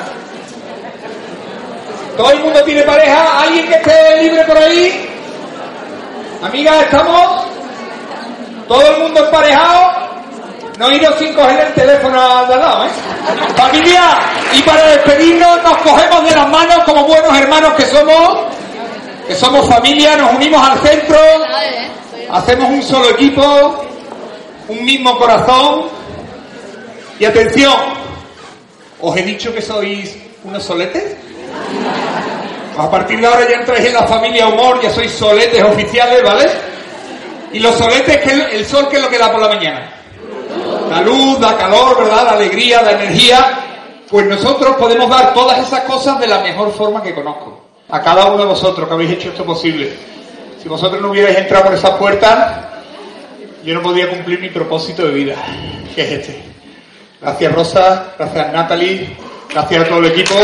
¿Todo 2.21 2.33
el 2.33 2.41
mundo 2.41 2.62
tiene 2.64 2.83
pareja? 2.83 3.41
¿Alguien 3.45 3.66
que 3.66 3.75
esté 3.77 4.23
libre 4.23 4.45
por 4.45 4.59
ahí? 4.59 5.09
Amiga, 6.43 6.83
¿estamos? 6.83 7.47
¿Todo 8.68 8.87
el 8.89 9.03
mundo 9.03 9.25
emparejado? 9.25 10.11
No 10.77 10.93
iros 10.93 11.14
sin 11.18 11.33
coger 11.33 11.68
el 11.68 11.73
teléfono 11.73 12.21
al 12.21 12.47
lado, 12.47 12.85
¿eh? 12.85 12.89
Familia, 13.57 14.18
y 14.53 14.61
para 14.61 14.87
despedirnos 14.89 15.62
nos 15.62 15.79
cogemos 15.79 16.25
de 16.29 16.37
las 16.37 16.47
manos 16.51 16.85
como 16.85 17.05
buenos 17.05 17.39
hermanos 17.39 17.73
que 17.73 17.87
somos, 17.87 18.39
que 19.27 19.35
somos 19.35 19.66
familia, 19.66 20.18
nos 20.18 20.35
unimos 20.35 20.68
al 20.68 20.79
centro, 20.81 21.18
hacemos 22.33 22.68
un 22.68 22.83
solo 22.83 23.09
equipo, 23.09 23.83
un 24.68 24.85
mismo 24.85 25.16
corazón. 25.16 25.85
Y 27.18 27.25
atención, 27.25 27.77
¿os 29.01 29.16
he 29.16 29.23
dicho 29.23 29.55
que 29.55 29.62
sois 29.62 30.18
unos 30.45 30.62
soletes? 30.62 31.16
A 32.79 32.91
partir 32.91 33.21
de 33.21 33.27
ahora 33.27 33.49
ya 33.49 33.57
entráis 33.57 33.85
en 33.87 33.95
la 33.95 34.07
familia 34.07 34.49
humor, 34.49 34.81
ya 34.81 34.91
sois 34.91 35.11
soletes 35.11 35.62
oficiales, 35.62 36.23
¿vale? 36.23 36.51
Y 37.53 37.59
los 37.59 37.75
soletes, 37.77 38.18
que 38.18 38.57
el, 38.57 38.64
sol, 38.64 38.89
que 38.89 38.97
es 38.97 39.03
lo 39.03 39.09
que 39.09 39.18
da 39.18 39.31
por 39.31 39.41
la 39.41 39.49
mañana? 39.49 39.91
La 40.89 41.01
luz, 41.03 41.39
da 41.41 41.57
calor, 41.57 41.99
¿verdad? 42.05 42.25
La 42.25 42.33
alegría, 42.33 42.83
la 42.83 42.93
energía. 42.93 43.59
Pues 44.09 44.27
nosotros 44.27 44.77
podemos 44.77 45.09
dar 45.09 45.35
todas 45.35 45.59
esas 45.59 45.81
cosas 45.81 46.18
de 46.21 46.27
la 46.27 46.41
mejor 46.41 46.73
forma 46.73 47.03
que 47.03 47.14
conozco. 47.14 47.66
A 47.89 48.01
cada 48.01 48.27
uno 48.27 48.39
de 48.39 48.47
vosotros 48.47 48.87
que 48.87 48.95
habéis 48.95 49.12
hecho 49.12 49.31
esto 49.31 49.45
posible. 49.45 49.93
Si 50.62 50.68
vosotros 50.68 51.01
no 51.01 51.11
hubierais 51.11 51.39
entrado 51.39 51.64
por 51.64 51.75
esa 51.75 51.99
puerta, 51.99 52.71
yo 53.64 53.75
no 53.75 53.83
podría 53.83 54.09
cumplir 54.09 54.41
mi 54.41 54.49
propósito 54.49 55.07
de 55.07 55.12
vida, 55.12 55.35
que 55.95 56.03
es 56.03 56.12
este. 56.12 56.43
Gracias 57.21 57.55
Rosa, 57.55 58.14
gracias 58.18 58.53
Natalie, 58.53 59.16
gracias 59.51 59.85
a 59.85 59.89
todo 59.89 59.99
el 59.99 60.07
equipo. 60.07 60.35